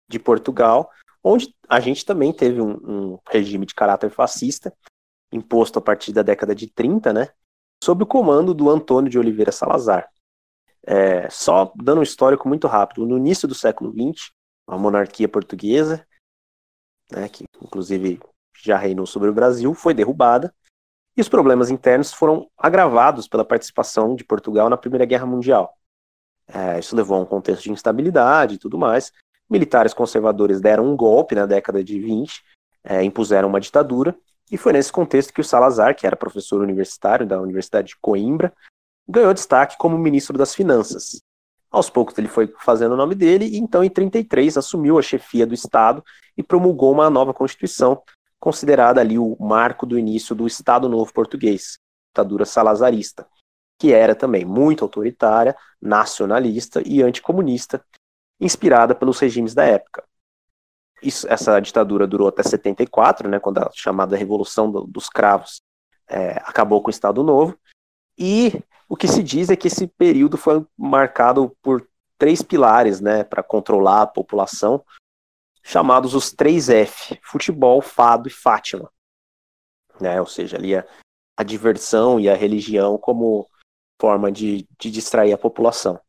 de 0.09 0.21
Portugal, 0.21 0.91
onde 1.23 1.53
a 1.69 1.81
gente 1.81 2.05
também 2.05 2.33
teve 2.33 2.61
um, 2.61 2.73
um 2.73 3.19
regime 3.29 3.67
de 3.67 3.75
caráter 3.75 4.11
fascista, 4.11 4.73
imposto 5.33 5.79
a 5.79 5.83
partir 5.83 6.13
da 6.13 6.23
década 6.23 6.55
de 6.55 6.67
30, 6.67 7.13
né, 7.13 7.29
sob 7.83 8.05
o 8.05 8.07
comando 8.07 8.55
do 8.55 8.71
Antônio 8.71 9.11
de 9.11 9.19
Oliveira 9.19 9.53
Salazar. 9.53 10.09
É, 10.87 11.29
só 11.31 11.73
dando 11.77 12.01
um 12.01 12.03
histórico 12.03 12.49
muito 12.49 12.67
rápido, 12.67 13.07
no 13.07 13.17
início 13.17 13.49
do 13.49 13.55
século 13.55 13.93
XX, 13.93 14.31
a 14.67 14.77
monarquia 14.77 15.29
portuguesa, 15.29 16.07
né, 17.11 17.29
que 17.29 17.45
inclusive 17.63 18.21
já 18.63 18.77
reinou 18.77 19.07
sobre 19.07 19.29
o 19.29 19.35
Brasil, 19.35 19.75
foi 19.75 19.95
derrubada, 19.95 20.55
e 21.17 21.21
os 21.21 21.29
problemas 21.29 21.71
internos 21.71 22.13
foram 22.13 22.51
agravados 22.57 23.29
pela 23.29 23.45
participação 23.45 24.15
de 24.15 24.25
Portugal 24.25 24.69
na 24.69 24.77
Primeira 24.77 25.05
Guerra 25.05 25.27
Mundial. 25.27 25.77
É, 26.47 26.79
isso 26.79 26.97
levou 26.97 27.17
a 27.17 27.21
um 27.21 27.27
contexto 27.27 27.63
de 27.63 27.71
instabilidade 27.71 28.55
e 28.55 28.59
tudo 28.59 28.77
mais. 28.77 29.13
Militares 29.49 29.95
conservadores 29.95 30.61
deram 30.61 30.87
um 30.87 30.97
golpe 30.97 31.35
na 31.35 31.47
década 31.47 31.83
de 31.85 31.99
20, 31.99 32.43
é, 32.83 33.03
impuseram 33.03 33.49
uma 33.49 33.61
ditadura, 33.61 34.17
e 34.51 34.57
foi 34.57 34.73
nesse 34.73 34.93
contexto 34.93 35.33
que 35.33 35.41
o 35.41 35.45
Salazar, 35.45 35.97
que 35.97 36.07
era 36.07 36.17
professor 36.17 36.61
universitário 36.61 37.27
da 37.27 37.41
Universidade 37.41 37.89
de 37.89 37.97
Coimbra, 38.01 38.53
ganhou 39.09 39.35
destaque 39.35 39.77
como 39.79 39.99
ministro 39.99 40.37
das 40.37 40.55
Finanças. 40.55 41.21
Aos 41.71 41.91
poucos 41.91 42.17
ele 42.19 42.29
foi 42.29 42.53
fazendo 42.61 42.93
o 42.93 42.97
nome 42.97 43.15
dele 43.15 43.47
e 43.47 43.59
então 43.59 43.83
em 43.83 43.91
33 43.91 44.57
assumiu 44.57 44.99
a 44.99 45.03
chefia 45.03 45.47
do 45.47 45.55
Estado 45.55 46.05
e 46.37 46.43
promulgou 46.43 46.93
uma 46.93 47.11
nova 47.11 47.35
Constituição, 47.35 48.01
considerada 48.39 49.01
ali 49.01 49.19
o 49.19 49.37
marco 49.41 49.85
do 49.85 49.99
início 49.99 50.35
do 50.35 50.47
Estado 50.47 50.89
Novo 50.89 51.13
Português, 51.13 51.79
ditadura 52.13 52.45
salazarista, 52.45 53.27
que 53.79 53.93
era 53.93 54.15
também 54.15 54.45
muito 54.45 54.85
autoritária, 54.85 55.57
nacionalista 55.81 56.81
e 56.87 57.03
anticomunista, 57.03 57.85
inspirada 58.41 58.95
pelos 58.95 59.19
regimes 59.19 59.55
da 59.55 59.65
época. 59.65 60.05
Isso, 61.05 61.27
essa 61.29 61.61
ditadura 61.61 62.07
durou 62.07 62.29
até 62.29 62.43
74, 62.43 63.29
né, 63.29 63.39
quando 63.39 63.59
a 63.59 63.71
chamada 63.75 64.17
Revolução 64.17 64.71
do, 64.71 64.85
dos 64.85 65.09
Cravos 65.09 65.61
é, 66.09 66.33
acabou 66.45 66.81
com 66.83 66.89
o 66.89 66.91
Estado 66.91 67.23
Novo, 67.23 67.59
e 68.19 68.63
o 68.89 68.97
que 68.97 69.07
se 69.07 69.23
diz 69.23 69.51
é 69.51 69.57
que 69.57 69.69
esse 69.69 69.87
período 69.87 70.37
foi 70.39 70.65
marcado 70.77 71.55
por 71.61 71.87
três 72.17 72.43
pilares 72.43 73.01
né, 73.01 73.25
para 73.25 73.43
controlar 73.43 74.03
a 74.03 74.07
população, 74.07 74.85
chamados 75.63 76.15
os 76.15 76.33
três 76.33 76.69
F: 76.69 77.19
futebol, 77.23 77.83
fado 77.83 78.29
e 78.29 78.33
Fátima. 78.33 78.91
Né, 80.01 80.21
ou 80.21 80.27
seja, 80.27 80.57
ali 80.57 80.77
a, 80.77 80.87
a 81.37 81.43
diversão 81.43 82.19
e 82.19 82.29
a 82.29 82.35
religião 82.35 82.97
como 82.97 83.49
forma 84.01 84.31
de, 84.31 84.67
de 84.79 84.91
distrair 84.91 85.33
a 85.33 85.39
população. 85.39 86.01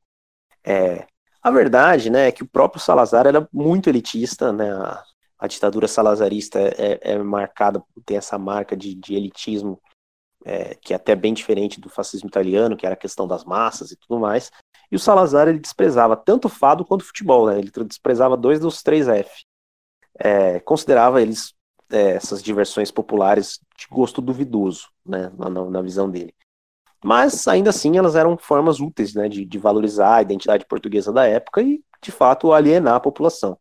É, 0.63 1.07
a 1.45 1.51
verdade 1.51 2.09
né, 2.09 2.29
é 2.29 2.31
que 2.31 2.41
o 2.41 2.47
próprio 2.47 2.81
Salazar 2.81 3.27
era 3.27 3.47
muito 3.53 3.87
elitista, 3.87 4.51
né, 4.51 4.73
a, 4.73 5.03
a 5.37 5.45
ditadura 5.45 5.87
salazarista 5.87 6.59
é, 6.59 6.99
é, 7.03 7.17
marcada, 7.19 7.83
tem 8.03 8.17
essa 8.17 8.35
marca 8.35 8.75
de, 8.75 8.95
de 8.95 9.13
elitismo 9.13 9.79
é, 10.43 10.73
que 10.73 10.91
é 10.91 10.95
até 10.95 11.15
bem 11.15 11.35
diferente 11.35 11.79
do 11.79 11.87
fascismo 11.87 12.29
italiano, 12.29 12.75
que 12.75 12.83
era 12.83 12.95
a 12.95 12.97
questão 12.97 13.27
das 13.27 13.45
massas 13.45 13.91
e 13.91 13.95
tudo 13.95 14.19
mais. 14.19 14.51
E 14.91 14.95
o 14.95 14.99
Salazar 14.99 15.47
ele 15.47 15.59
desprezava 15.59 16.17
tanto 16.17 16.45
o 16.45 16.49
fado 16.49 16.83
quanto 16.83 17.01
o 17.01 17.05
futebol, 17.05 17.45
né? 17.45 17.59
Ele 17.59 17.71
desprezava 17.85 18.35
dois 18.35 18.59
dos 18.59 18.81
três 18.81 19.07
F. 19.07 19.45
É, 20.17 20.59
considerava 20.61 21.21
eles 21.21 21.53
é, 21.91 22.11
essas 22.13 22.41
diversões 22.41 22.89
populares 22.89 23.59
de 23.77 23.87
gosto 23.87 24.19
duvidoso, 24.19 24.89
né? 25.05 25.31
Na, 25.37 25.49
na, 25.49 25.81
visão 25.81 26.09
dele. 26.09 26.33
Mas 27.05 27.47
ainda 27.47 27.69
assim 27.69 27.97
elas 27.97 28.15
eram 28.15 28.35
formas 28.35 28.79
úteis, 28.79 29.13
né? 29.13 29.29
De, 29.29 29.45
de 29.45 29.59
valorizar 29.59 30.15
a 30.15 30.21
identidade 30.23 30.65
portuguesa 30.65 31.13
da 31.13 31.23
época 31.27 31.61
e 31.61 31.83
de 32.01 32.11
fato 32.11 32.51
alienar 32.51 32.95
a 32.95 32.99
população. 32.99 33.59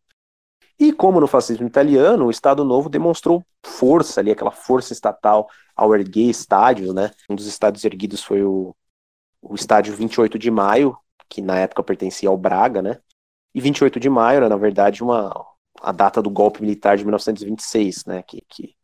E 0.79 0.91
como 0.91 1.19
no 1.19 1.27
fascismo 1.27 1.67
italiano, 1.67 2.25
o 2.25 2.31
Estado 2.31 2.65
Novo 2.65 2.89
demonstrou 2.89 3.45
força 3.63 4.19
ali, 4.19 4.31
aquela 4.31 4.49
força 4.49 4.93
estatal 4.93 5.47
ao 5.75 5.93
erguer 5.93 6.27
estádios, 6.27 6.91
né? 6.91 7.11
Um 7.29 7.35
dos 7.35 7.45
estádios 7.45 7.85
erguidos 7.85 8.23
foi 8.23 8.43
o, 8.43 8.75
o 9.43 9.53
estádio 9.53 9.93
28 9.95 10.39
de 10.39 10.49
Maio, 10.49 10.97
que 11.29 11.39
na 11.39 11.59
época 11.59 11.83
pertencia 11.83 12.27
ao 12.27 12.37
Braga, 12.37 12.81
né? 12.81 12.99
E 13.53 13.61
28 13.61 13.99
de 13.99 14.09
Maio 14.09 14.37
era, 14.37 14.49
na 14.49 14.57
verdade, 14.57 15.03
uma, 15.03 15.31
a 15.81 15.91
data 15.91 16.19
do 16.19 16.31
golpe 16.31 16.61
militar 16.61 16.97
de 16.97 17.03
1926, 17.03 18.05
né? 18.05 18.23
Que, 18.23 18.41
que 18.49 18.75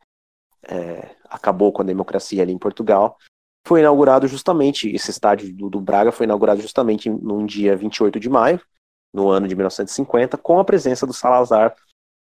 é, 0.69 1.15
acabou 1.27 1.73
com 1.73 1.81
a 1.81 1.85
democracia 1.85 2.43
ali 2.43 2.53
em 2.53 2.59
Portugal. 2.59 3.17
Foi 3.65 3.81
inaugurado 3.81 4.27
justamente, 4.27 4.89
esse 4.89 5.11
estádio 5.11 5.53
do, 5.53 5.69
do 5.69 5.79
Braga 5.79 6.11
foi 6.11 6.25
inaugurado 6.25 6.61
justamente 6.61 7.09
num 7.09 7.45
dia 7.45 7.75
28 7.75 8.19
de 8.19 8.29
maio, 8.29 8.61
no 9.13 9.29
ano 9.29 9.47
de 9.47 9.55
1950, 9.55 10.37
com 10.37 10.59
a 10.59 10.65
presença 10.65 11.05
do 11.05 11.13
Salazar 11.13 11.75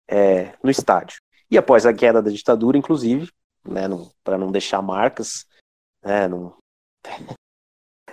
é, 0.08 0.54
no 0.62 0.70
estádio. 0.70 1.20
E 1.50 1.56
após 1.56 1.86
a 1.86 1.92
queda 1.92 2.22
da 2.22 2.30
ditadura, 2.30 2.76
inclusive, 2.76 3.30
né, 3.64 3.82
para 4.22 4.38
não 4.38 4.50
deixar 4.50 4.82
marcas, 4.82 5.46
né, 6.02 6.28
não... 6.28 6.56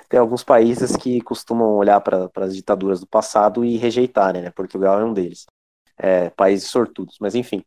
tem 0.08 0.20
alguns 0.20 0.44
países 0.44 0.96
que 0.96 1.22
costumam 1.22 1.76
olhar 1.76 2.02
para 2.02 2.30
as 2.38 2.56
ditaduras 2.56 3.00
do 3.00 3.08
passado 3.08 3.64
e 3.64 3.78
rejeitarem, 3.78 4.41
né, 4.41 4.52
Portugal 4.52 5.00
é 5.00 5.06
um 5.06 5.14
deles, 5.14 5.46
é, 5.98 6.30
países 6.32 6.70
sortudos, 6.70 7.18
mas 7.20 7.36
enfim. 7.36 7.64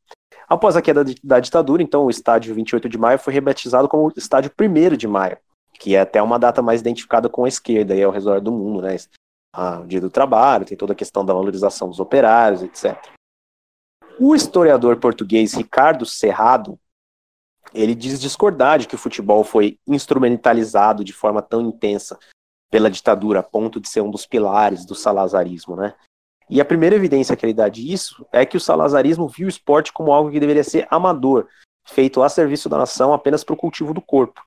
Após 0.52 0.76
a 0.76 0.82
queda 0.82 1.02
da 1.24 1.40
ditadura, 1.40 1.82
então 1.82 2.04
o 2.04 2.10
estádio 2.10 2.54
28 2.54 2.86
de 2.86 2.98
maio 2.98 3.18
foi 3.18 3.32
rebatizado 3.32 3.88
como 3.88 4.12
estádio 4.14 4.52
1 4.60 4.96
de 4.98 5.08
maio, 5.08 5.38
que 5.80 5.96
é 5.96 6.00
até 6.00 6.20
uma 6.20 6.38
data 6.38 6.60
mais 6.60 6.82
identificada 6.82 7.26
com 7.26 7.46
a 7.46 7.48
esquerda 7.48 7.96
e 7.96 8.02
ao 8.02 8.12
redor 8.12 8.38
do 8.38 8.52
mundo, 8.52 8.82
né, 8.82 8.94
o 9.82 9.86
dia 9.86 9.98
do 9.98 10.10
trabalho, 10.10 10.66
tem 10.66 10.76
toda 10.76 10.92
a 10.92 10.96
questão 10.96 11.24
da 11.24 11.32
valorização 11.32 11.88
dos 11.88 11.98
operários, 11.98 12.60
etc. 12.60 13.02
O 14.20 14.34
historiador 14.34 14.98
português 14.98 15.54
Ricardo 15.54 16.04
Serrado 16.04 16.78
ele 17.72 17.94
diz 17.94 18.20
discordar 18.20 18.78
de 18.78 18.86
que 18.86 18.94
o 18.94 18.98
futebol 18.98 19.44
foi 19.44 19.78
instrumentalizado 19.86 21.02
de 21.02 21.14
forma 21.14 21.40
tão 21.40 21.62
intensa 21.62 22.18
pela 22.70 22.90
ditadura, 22.90 23.40
a 23.40 23.42
ponto 23.42 23.80
de 23.80 23.88
ser 23.88 24.02
um 24.02 24.10
dos 24.10 24.26
pilares 24.26 24.84
do 24.84 24.94
salazarismo, 24.94 25.76
né? 25.76 25.94
E 26.52 26.60
a 26.60 26.66
primeira 26.66 26.94
evidência 26.94 27.34
que 27.34 27.46
ele 27.46 27.54
dá 27.54 27.66
disso 27.66 28.26
é 28.30 28.44
que 28.44 28.58
o 28.58 28.60
salazarismo 28.60 29.26
viu 29.26 29.46
o 29.46 29.48
esporte 29.48 29.90
como 29.90 30.12
algo 30.12 30.30
que 30.30 30.38
deveria 30.38 30.62
ser 30.62 30.86
amador, 30.90 31.48
feito 31.82 32.22
a 32.22 32.28
serviço 32.28 32.68
da 32.68 32.76
nação 32.76 33.14
apenas 33.14 33.42
para 33.42 33.54
o 33.54 33.56
cultivo 33.56 33.94
do 33.94 34.02
corpo. 34.02 34.44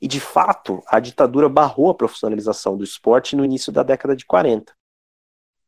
E 0.00 0.06
de 0.06 0.20
fato, 0.20 0.80
a 0.86 1.00
ditadura 1.00 1.48
barrou 1.48 1.90
a 1.90 1.96
profissionalização 1.96 2.76
do 2.76 2.84
esporte 2.84 3.34
no 3.34 3.44
início 3.44 3.72
da 3.72 3.82
década 3.82 4.14
de 4.14 4.24
40. 4.24 4.72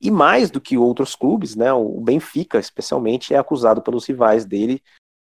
E 0.00 0.12
mais 0.12 0.48
do 0.48 0.60
que 0.60 0.78
outros 0.78 1.16
clubes, 1.16 1.56
né, 1.56 1.72
o 1.72 2.00
Benfica, 2.00 2.60
especialmente, 2.60 3.34
é 3.34 3.36
acusado 3.36 3.82
pelos 3.82 4.06
rivais 4.06 4.44
dele 4.44 4.80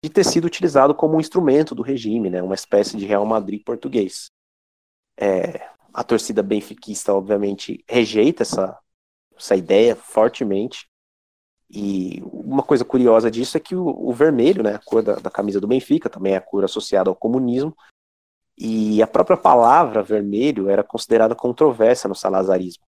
de 0.04 0.10
ter 0.10 0.24
sido 0.24 0.44
utilizado 0.44 0.94
como 0.94 1.16
um 1.16 1.20
instrumento 1.20 1.74
do 1.74 1.80
regime, 1.80 2.28
né, 2.28 2.42
uma 2.42 2.54
espécie 2.54 2.98
de 2.98 3.06
Real 3.06 3.24
Madrid 3.24 3.64
português. 3.64 4.26
É, 5.18 5.70
a 5.94 6.04
torcida 6.04 6.42
benfiquista, 6.42 7.14
obviamente, 7.14 7.82
rejeita 7.88 8.42
essa, 8.42 8.78
essa 9.44 9.54
ideia 9.54 9.94
fortemente. 9.94 10.88
E 11.70 12.22
uma 12.24 12.62
coisa 12.62 12.84
curiosa 12.84 13.30
disso 13.30 13.56
é 13.56 13.60
que 13.60 13.76
o, 13.76 13.86
o 13.86 14.12
vermelho, 14.12 14.62
né, 14.62 14.74
a 14.74 14.78
cor 14.78 15.02
da, 15.02 15.16
da, 15.16 15.30
camisa 15.30 15.60
do 15.60 15.66
Benfica, 15.66 16.08
também 16.08 16.34
é 16.34 16.36
a 16.36 16.40
cor 16.40 16.64
associada 16.64 17.10
ao 17.10 17.16
comunismo, 17.16 17.76
e 18.56 19.02
a 19.02 19.06
própria 19.06 19.36
palavra 19.36 20.02
vermelho 20.02 20.68
era 20.68 20.84
considerada 20.84 21.34
controversa 21.34 22.08
no 22.08 22.14
salazarismo. 22.14 22.84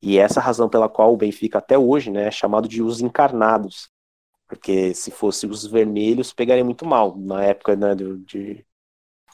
E 0.00 0.18
essa 0.18 0.38
é 0.38 0.42
a 0.42 0.44
razão 0.44 0.68
pela 0.68 0.88
qual 0.88 1.12
o 1.12 1.16
Benfica 1.16 1.58
até 1.58 1.78
hoje 1.78 2.10
né, 2.10 2.26
é 2.26 2.30
chamado 2.30 2.68
de 2.68 2.82
os 2.82 3.00
encarnados, 3.00 3.88
porque 4.46 4.94
se 4.94 5.10
fosse 5.10 5.46
os 5.46 5.66
vermelhos, 5.66 6.32
pegaria 6.32 6.64
muito 6.64 6.86
mal 6.86 7.16
na 7.16 7.42
época 7.42 7.74
né, 7.74 7.94
do, 7.94 8.18
de, 8.18 8.64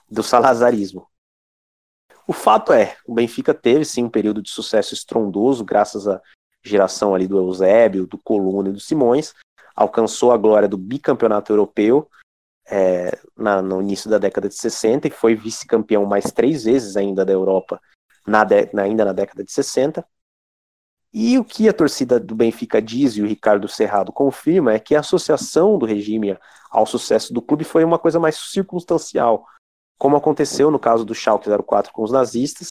do 0.09 0.23
salazarismo. 0.23 1.07
O 2.27 2.32
fato 2.32 2.73
é, 2.73 2.97
o 3.07 3.12
Benfica 3.12 3.53
teve 3.53 3.85
sim 3.85 4.05
um 4.05 4.11
período 4.11 4.41
de 4.41 4.51
sucesso 4.51 4.95
estrondoso, 4.95 5.65
graças 5.65 6.09
à 6.09 6.23
geração 6.65 7.15
ali 7.15 7.27
do 7.27 7.36
Eusébio, 7.36 8.07
do 8.07 8.19
Coluna 8.19 8.70
e 8.70 8.73
do 8.73 8.81
Simões, 8.81 9.35
alcançou 9.74 10.32
a 10.32 10.36
glória 10.36 10.69
do 10.69 10.78
bicampeonato 10.78 11.53
europeu 11.53 12.09
é, 12.66 13.19
na, 13.36 13.61
no 13.61 13.82
início 13.82 14.09
da 14.09 14.19
década 14.19 14.49
de 14.49 14.55
60 14.55 15.09
e 15.09 15.11
foi 15.11 15.35
vice-campeão 15.35 16.07
mais 16.07 16.32
três 16.32 16.65
vezes 16.65 16.97
ainda 16.97 17.24
da 17.24 17.32
Europa, 17.32 17.81
na 18.27 18.45
de, 18.45 18.70
ainda 18.77 19.05
na 19.05 19.12
década 19.12 19.45
de 19.45 19.53
60. 19.53 20.05
E 21.12 21.39
o 21.39 21.45
que 21.45 21.69
a 21.69 21.73
torcida 21.73 22.19
do 22.19 22.35
Benfica 22.35 22.82
diz 22.82 23.16
e 23.16 23.23
o 23.23 23.27
Ricardo 23.27 23.69
Serrado 23.69 24.12
confirma 24.12 24.73
é 24.73 24.81
que 24.81 24.97
a 24.97 25.01
associação 25.01 25.78
do 25.78 25.86
regime 25.86 26.36
ao 26.70 26.86
sucesso 26.86 27.32
do 27.32 27.41
clube 27.41 27.62
foi 27.62 27.85
uma 27.85 28.01
coisa 28.01 28.19
mais 28.19 28.36
circunstancial, 28.36 29.47
como 29.97 30.16
aconteceu 30.16 30.73
no 30.73 30.78
caso 30.78 31.05
do 31.05 31.15
Schalke 31.15 31.49
04 31.49 31.93
com 31.93 32.03
os 32.03 32.11
nazistas. 32.11 32.69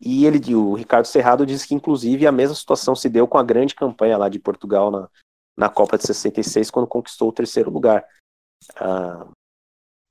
E 0.00 0.24
ele, 0.24 0.54
o 0.54 0.74
Ricardo 0.74 1.04
Serrado 1.04 1.44
diz 1.44 1.66
que 1.66 1.74
inclusive 1.74 2.26
a 2.26 2.32
mesma 2.32 2.54
situação 2.54 2.94
se 2.94 3.08
deu 3.08 3.28
com 3.28 3.36
a 3.36 3.42
grande 3.42 3.74
campanha 3.74 4.16
lá 4.16 4.28
de 4.28 4.38
Portugal 4.38 4.90
na, 4.90 5.08
na 5.56 5.68
Copa 5.68 5.98
de 5.98 6.06
66, 6.06 6.70
quando 6.70 6.86
conquistou 6.86 7.28
o 7.28 7.32
terceiro 7.32 7.70
lugar. 7.70 8.04
Uh, 8.80 9.30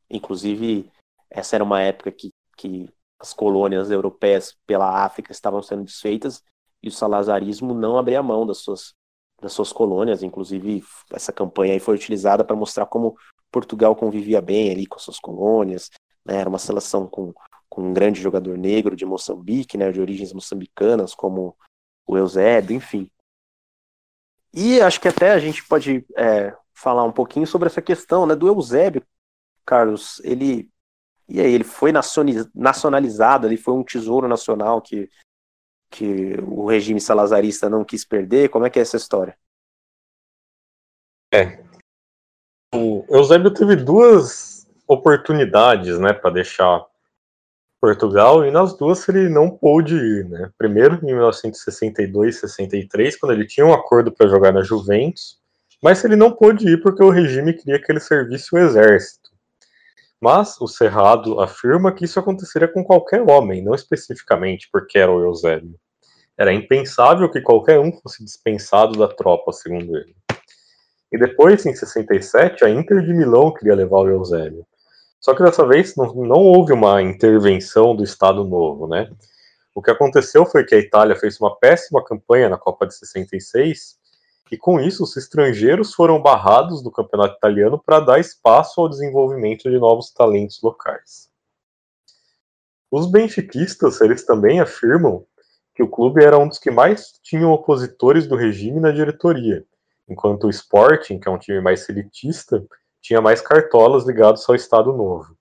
inclusive, 0.09 0.91
essa 1.29 1.55
era 1.55 1.63
uma 1.63 1.81
época 1.81 2.11
que, 2.11 2.31
que 2.55 2.87
as 3.19 3.33
colônias 3.33 3.89
europeias 3.89 4.55
pela 4.67 5.03
África 5.03 5.31
estavam 5.31 5.61
sendo 5.61 5.83
desfeitas 5.83 6.43
e 6.83 6.87
o 6.87 6.91
salazarismo 6.91 7.73
não 7.73 7.97
abria 7.97 8.21
mão 8.21 8.45
das 8.45 8.59
suas, 8.59 8.93
das 9.41 9.51
suas 9.51 9.73
colônias. 9.73 10.21
Inclusive, 10.21 10.83
essa 11.11 11.33
campanha 11.33 11.73
aí 11.73 11.79
foi 11.79 11.95
utilizada 11.95 12.43
para 12.43 12.55
mostrar 12.55 12.85
como 12.85 13.17
Portugal 13.51 13.95
convivia 13.95 14.41
bem 14.41 14.71
ali 14.71 14.85
com 14.85 14.97
as 14.97 15.01
suas 15.01 15.19
colônias. 15.19 15.89
Né? 16.23 16.37
Era 16.37 16.49
uma 16.49 16.59
seleção 16.59 17.07
com 17.07 17.33
um 17.79 17.93
grande 17.93 18.21
jogador 18.21 18.57
negro 18.57 18.95
de 18.95 19.05
Moçambique, 19.05 19.77
né? 19.77 19.91
de 19.91 20.01
origens 20.01 20.33
moçambicanas, 20.33 21.13
como 21.13 21.55
o 22.05 22.17
Eusébio, 22.17 22.75
enfim. 22.75 23.09
E 24.53 24.81
acho 24.81 24.99
que 24.99 25.07
até 25.07 25.31
a 25.31 25.39
gente 25.39 25.63
pode 25.65 26.05
é, 26.17 26.55
falar 26.73 27.03
um 27.03 27.11
pouquinho 27.11 27.45
sobre 27.45 27.67
essa 27.67 27.81
questão 27.81 28.25
né, 28.25 28.35
do 28.35 28.47
Eusébio, 28.47 29.05
Carlos. 29.65 30.19
Ele 30.23 30.69
e 31.29 31.39
aí 31.39 31.53
ele 31.53 31.63
foi 31.63 31.91
nacionalizado, 31.91 33.45
ele 33.45 33.55
foi 33.55 33.75
um 33.75 33.83
tesouro 33.83 34.27
nacional 34.27 34.81
que, 34.81 35.07
que 35.91 36.33
o 36.41 36.65
regime 36.65 36.99
salazarista 36.99 37.69
não 37.69 37.85
quis 37.85 38.03
perder. 38.03 38.49
Como 38.49 38.65
é 38.65 38.69
que 38.69 38.79
é 38.79 38.81
essa 38.81 38.97
história? 38.97 39.37
É. 41.31 41.63
O 42.73 43.05
Eusébio 43.07 43.53
teve 43.53 43.75
duas 43.75 44.67
oportunidades, 44.87 45.99
né, 45.99 46.13
para 46.13 46.31
deixar 46.31 46.83
Portugal 47.81 48.45
e 48.45 48.51
nas 48.51 48.77
duas 48.77 49.07
ele 49.07 49.29
não 49.29 49.49
pôde 49.49 49.95
ir, 49.95 50.27
né? 50.27 50.51
Primeiro 50.57 50.99
em 51.01 51.05
1962, 51.05 52.39
63, 52.39 53.17
quando 53.17 53.31
ele 53.31 53.47
tinha 53.47 53.65
um 53.65 53.73
acordo 53.73 54.11
para 54.11 54.27
jogar 54.27 54.51
na 54.51 54.61
Juventus, 54.61 55.39
mas 55.81 56.03
ele 56.03 56.15
não 56.15 56.31
pôde 56.31 56.67
ir 56.67 56.81
porque 56.81 57.01
o 57.01 57.09
regime 57.09 57.53
queria 57.53 57.81
que 57.81 57.91
ele 57.91 58.01
servisse 58.01 58.53
o 58.53 58.57
exército. 58.57 59.29
Mas 60.19 60.59
o 60.59 60.67
Cerrado 60.67 61.39
afirma 61.39 61.93
que 61.93 62.03
isso 62.03 62.19
aconteceria 62.19 62.67
com 62.67 62.83
qualquer 62.83 63.21
homem, 63.21 63.63
não 63.63 63.73
especificamente 63.73 64.67
porque 64.71 64.97
era 64.97 65.11
o 65.11 65.23
Eusébio. 65.23 65.79
Era 66.37 66.53
impensável 66.53 67.29
que 67.31 67.39
qualquer 67.39 67.79
um 67.79 67.91
fosse 67.91 68.23
dispensado 68.23 68.97
da 68.97 69.07
tropa, 69.07 69.53
segundo 69.53 69.95
ele. 69.95 70.15
E 71.11 71.17
depois, 71.17 71.65
em 71.65 71.73
67, 71.73 72.63
a 72.63 72.69
Inter 72.69 73.01
de 73.01 73.13
Milão 73.13 73.53
queria 73.53 73.75
levar 73.75 73.99
o 73.99 74.09
Eusébio. 74.09 74.65
Só 75.19 75.33
que 75.35 75.43
dessa 75.43 75.67
vez 75.67 75.95
não, 75.95 76.13
não 76.13 76.37
houve 76.37 76.73
uma 76.73 77.01
intervenção 77.01 77.95
do 77.95 78.03
Estado 78.03 78.43
Novo, 78.43 78.87
né? 78.87 79.11
O 79.75 79.81
que 79.81 79.91
aconteceu 79.91 80.45
foi 80.45 80.63
que 80.63 80.75
a 80.75 80.79
Itália 80.79 81.15
fez 81.15 81.39
uma 81.39 81.55
péssima 81.55 82.03
campanha 82.03 82.49
na 82.49 82.57
Copa 82.57 82.87
de 82.87 82.95
66 82.95 83.97
e 84.51 84.57
com 84.57 84.79
isso 84.79 85.03
os 85.03 85.15
estrangeiros 85.15 85.93
foram 85.93 86.21
barrados 86.21 86.81
do 86.81 86.91
campeonato 86.91 87.35
italiano 87.35 87.77
para 87.77 87.99
dar 87.99 88.19
espaço 88.19 88.81
ao 88.81 88.89
desenvolvimento 88.89 89.69
de 89.69 89.77
novos 89.77 90.11
talentos 90.11 90.61
locais. 90.61 91.29
Os 92.89 93.05
benfiquistas, 93.05 94.01
eles 94.01 94.25
também 94.25 94.59
afirmam 94.59 95.23
que 95.75 95.83
o 95.83 95.87
clube 95.87 96.23
era 96.23 96.37
um 96.37 96.47
dos 96.47 96.57
que 96.57 96.71
mais 96.71 97.13
tinham 97.21 97.51
opositores 97.51 98.27
do 98.27 98.35
regime 98.35 98.79
na 98.79 98.91
diretoria, 98.91 99.63
enquanto 100.09 100.45
o 100.45 100.49
Sporting, 100.49 101.19
que 101.19 101.27
é 101.27 101.31
um 101.31 101.37
time 101.37 101.61
mais 101.61 101.87
elitista, 101.87 102.65
tinha 103.01 103.21
mais 103.21 103.41
cartolas 103.41 104.05
ligados 104.05 104.47
ao 104.47 104.55
Estado 104.55 104.93
Novo. 104.93 105.35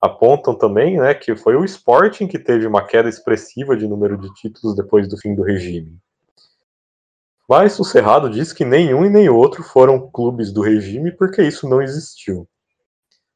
Apontam 0.00 0.54
também 0.54 0.98
né, 0.98 1.14
que 1.14 1.34
foi 1.34 1.56
o 1.56 1.64
Sporting 1.64 2.26
que 2.26 2.38
teve 2.38 2.66
uma 2.66 2.84
queda 2.84 3.08
expressiva 3.08 3.76
de 3.76 3.88
número 3.88 4.18
de 4.18 4.32
títulos 4.34 4.76
depois 4.76 5.08
do 5.08 5.16
fim 5.16 5.34
do 5.34 5.42
regime. 5.42 5.98
Mas 7.48 7.78
o 7.78 7.84
Cerrado 7.84 8.30
diz 8.30 8.52
que 8.52 8.64
nenhum 8.64 9.04
e 9.04 9.10
nem 9.10 9.28
outro 9.28 9.62
foram 9.62 10.10
clubes 10.10 10.52
do 10.52 10.62
regime 10.62 11.12
porque 11.12 11.42
isso 11.42 11.68
não 11.68 11.82
existiu. 11.82 12.48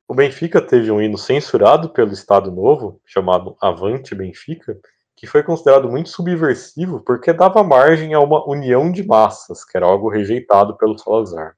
O 0.07 0.15
Benfica 0.15 0.63
teve 0.63 0.91
um 0.91 1.03
hino 1.03 1.19
censurado 1.19 1.91
pelo 1.91 2.13
Estado 2.13 2.51
Novo, 2.51 2.99
chamado 3.05 3.55
Avante 3.61 4.15
Benfica, 4.15 4.79
que 5.15 5.27
foi 5.27 5.43
considerado 5.43 5.91
muito 5.91 6.09
subversivo 6.09 7.01
porque 7.01 7.31
dava 7.33 7.63
margem 7.63 8.15
a 8.15 8.21
uma 8.21 8.49
união 8.49 8.91
de 8.91 9.07
massas, 9.07 9.65
que 9.65 9.77
era 9.77 9.85
algo 9.85 10.09
rejeitado 10.09 10.79
pelo 10.79 10.99
Salazar. 10.99 11.58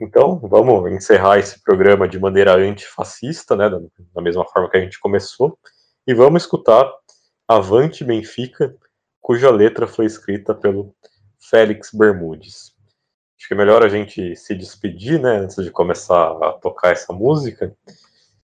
Então, 0.00 0.38
vamos 0.38 0.90
encerrar 0.90 1.38
esse 1.38 1.62
programa 1.62 2.08
de 2.08 2.18
maneira 2.18 2.56
antifascista, 2.56 3.54
né, 3.54 3.68
da, 3.68 4.22
mesma 4.22 4.46
forma 4.46 4.70
que 4.70 4.78
a 4.78 4.80
gente 4.80 4.98
começou, 4.98 5.58
e 6.06 6.14
vamos 6.14 6.44
escutar 6.44 6.90
Avante 7.46 8.02
Benfica, 8.02 8.74
cuja 9.20 9.50
letra 9.50 9.86
foi 9.86 10.06
escrita 10.06 10.54
pelo 10.54 10.94
Félix 11.38 11.90
Bermudes. 11.92 12.72
Acho 13.38 13.48
que 13.48 13.54
é 13.54 13.56
melhor 13.56 13.82
a 13.82 13.88
gente 13.88 14.34
se 14.36 14.54
despedir, 14.54 15.20
né, 15.20 15.36
antes 15.36 15.62
de 15.62 15.70
começar 15.70 16.30
a 16.44 16.52
tocar 16.54 16.92
essa 16.92 17.12
música. 17.12 17.76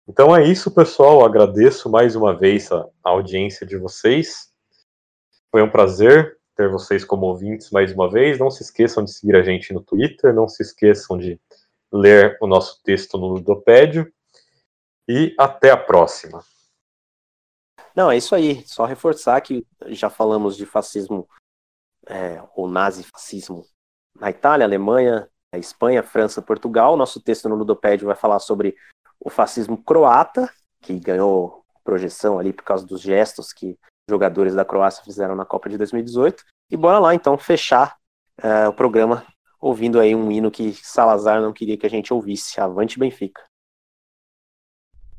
Então 0.07 0.35
é 0.35 0.43
isso, 0.43 0.69
pessoal. 0.71 1.23
Agradeço 1.23 1.89
mais 1.89 2.15
uma 2.15 2.37
vez 2.37 2.69
a 2.71 2.85
audiência 3.03 3.65
de 3.65 3.77
vocês. 3.77 4.53
Foi 5.51 5.61
um 5.61 5.69
prazer 5.69 6.37
ter 6.55 6.69
vocês 6.69 7.03
como 7.03 7.25
ouvintes 7.25 7.69
mais 7.71 7.91
uma 7.91 8.09
vez. 8.09 8.39
Não 8.39 8.49
se 8.49 8.63
esqueçam 8.63 9.03
de 9.03 9.11
seguir 9.11 9.35
a 9.35 9.43
gente 9.43 9.73
no 9.73 9.81
Twitter, 9.81 10.33
não 10.33 10.47
se 10.47 10.63
esqueçam 10.63 11.17
de 11.17 11.39
ler 11.95 12.37
o 12.41 12.47
nosso 12.47 12.81
texto 12.83 13.17
no 13.17 13.27
Ludopédio. 13.27 14.11
E 15.07 15.35
até 15.37 15.69
a 15.71 15.77
próxima. 15.77 16.43
Não, 17.95 18.11
é 18.11 18.17
isso 18.17 18.35
aí. 18.35 18.63
Só 18.67 18.85
reforçar 18.85 19.39
que 19.41 19.65
já 19.87 20.09
falamos 20.09 20.57
de 20.57 20.65
fascismo 20.65 21.27
é, 22.07 22.41
ou 22.55 22.67
nazifascismo 22.67 23.65
na 24.19 24.29
Itália, 24.29 24.65
Alemanha, 24.65 25.29
Espanha, 25.53 26.03
França, 26.03 26.41
Portugal. 26.41 26.97
Nosso 26.97 27.21
texto 27.21 27.47
no 27.47 27.55
Ludopédio 27.55 28.07
vai 28.07 28.15
falar 28.15 28.39
sobre 28.39 28.75
o 29.19 29.29
fascismo 29.29 29.77
croata, 29.77 30.51
que 30.81 30.99
ganhou 30.99 31.63
projeção 31.83 32.39
ali 32.39 32.51
por 32.51 32.63
causa 32.63 32.85
dos 32.85 33.01
gestos 33.01 33.53
que 33.53 33.77
jogadores 34.09 34.53
da 34.53 34.65
Croácia 34.65 35.03
fizeram 35.03 35.35
na 35.35 35.45
Copa 35.45 35.69
de 35.69 35.77
2018. 35.77 36.43
E 36.71 36.77
bora 36.77 36.99
lá 36.99 37.13
então 37.13 37.37
fechar 37.37 37.95
uh, 38.43 38.69
o 38.69 38.73
programa 38.73 39.25
ouvindo 39.65 39.99
aí 39.99 40.13
um 40.13 40.31
hino 40.31 40.51
que 40.51 40.73
Salazar 40.73 41.41
não 41.41 41.51
queria 41.51 41.75
que 41.75 41.87
a 41.87 41.89
gente 41.89 42.13
ouvisse. 42.13 42.61
Avante 42.61 42.99
Benfica. 42.99 43.41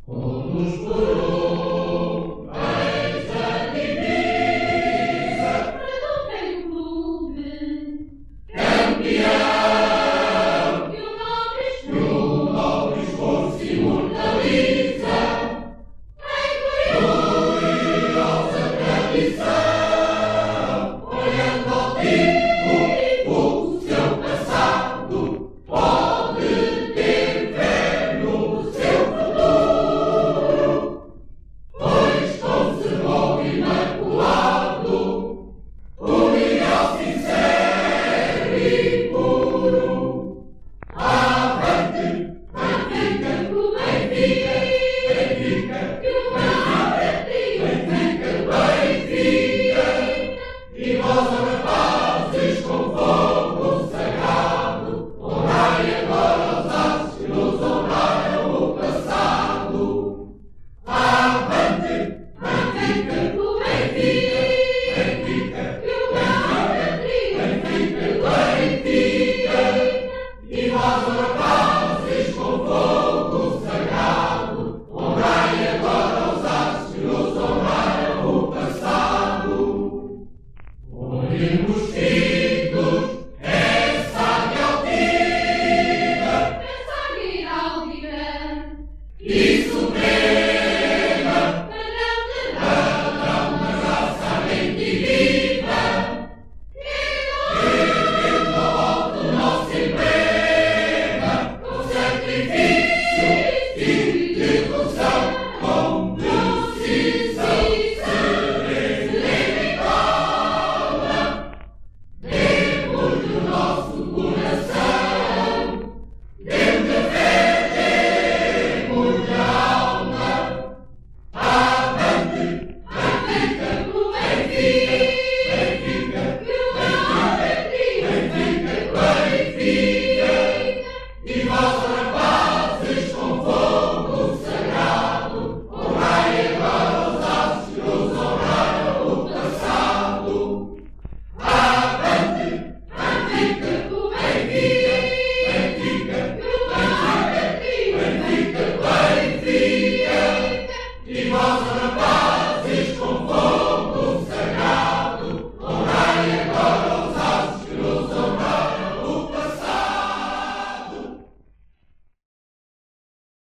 Oh, 0.06 1.35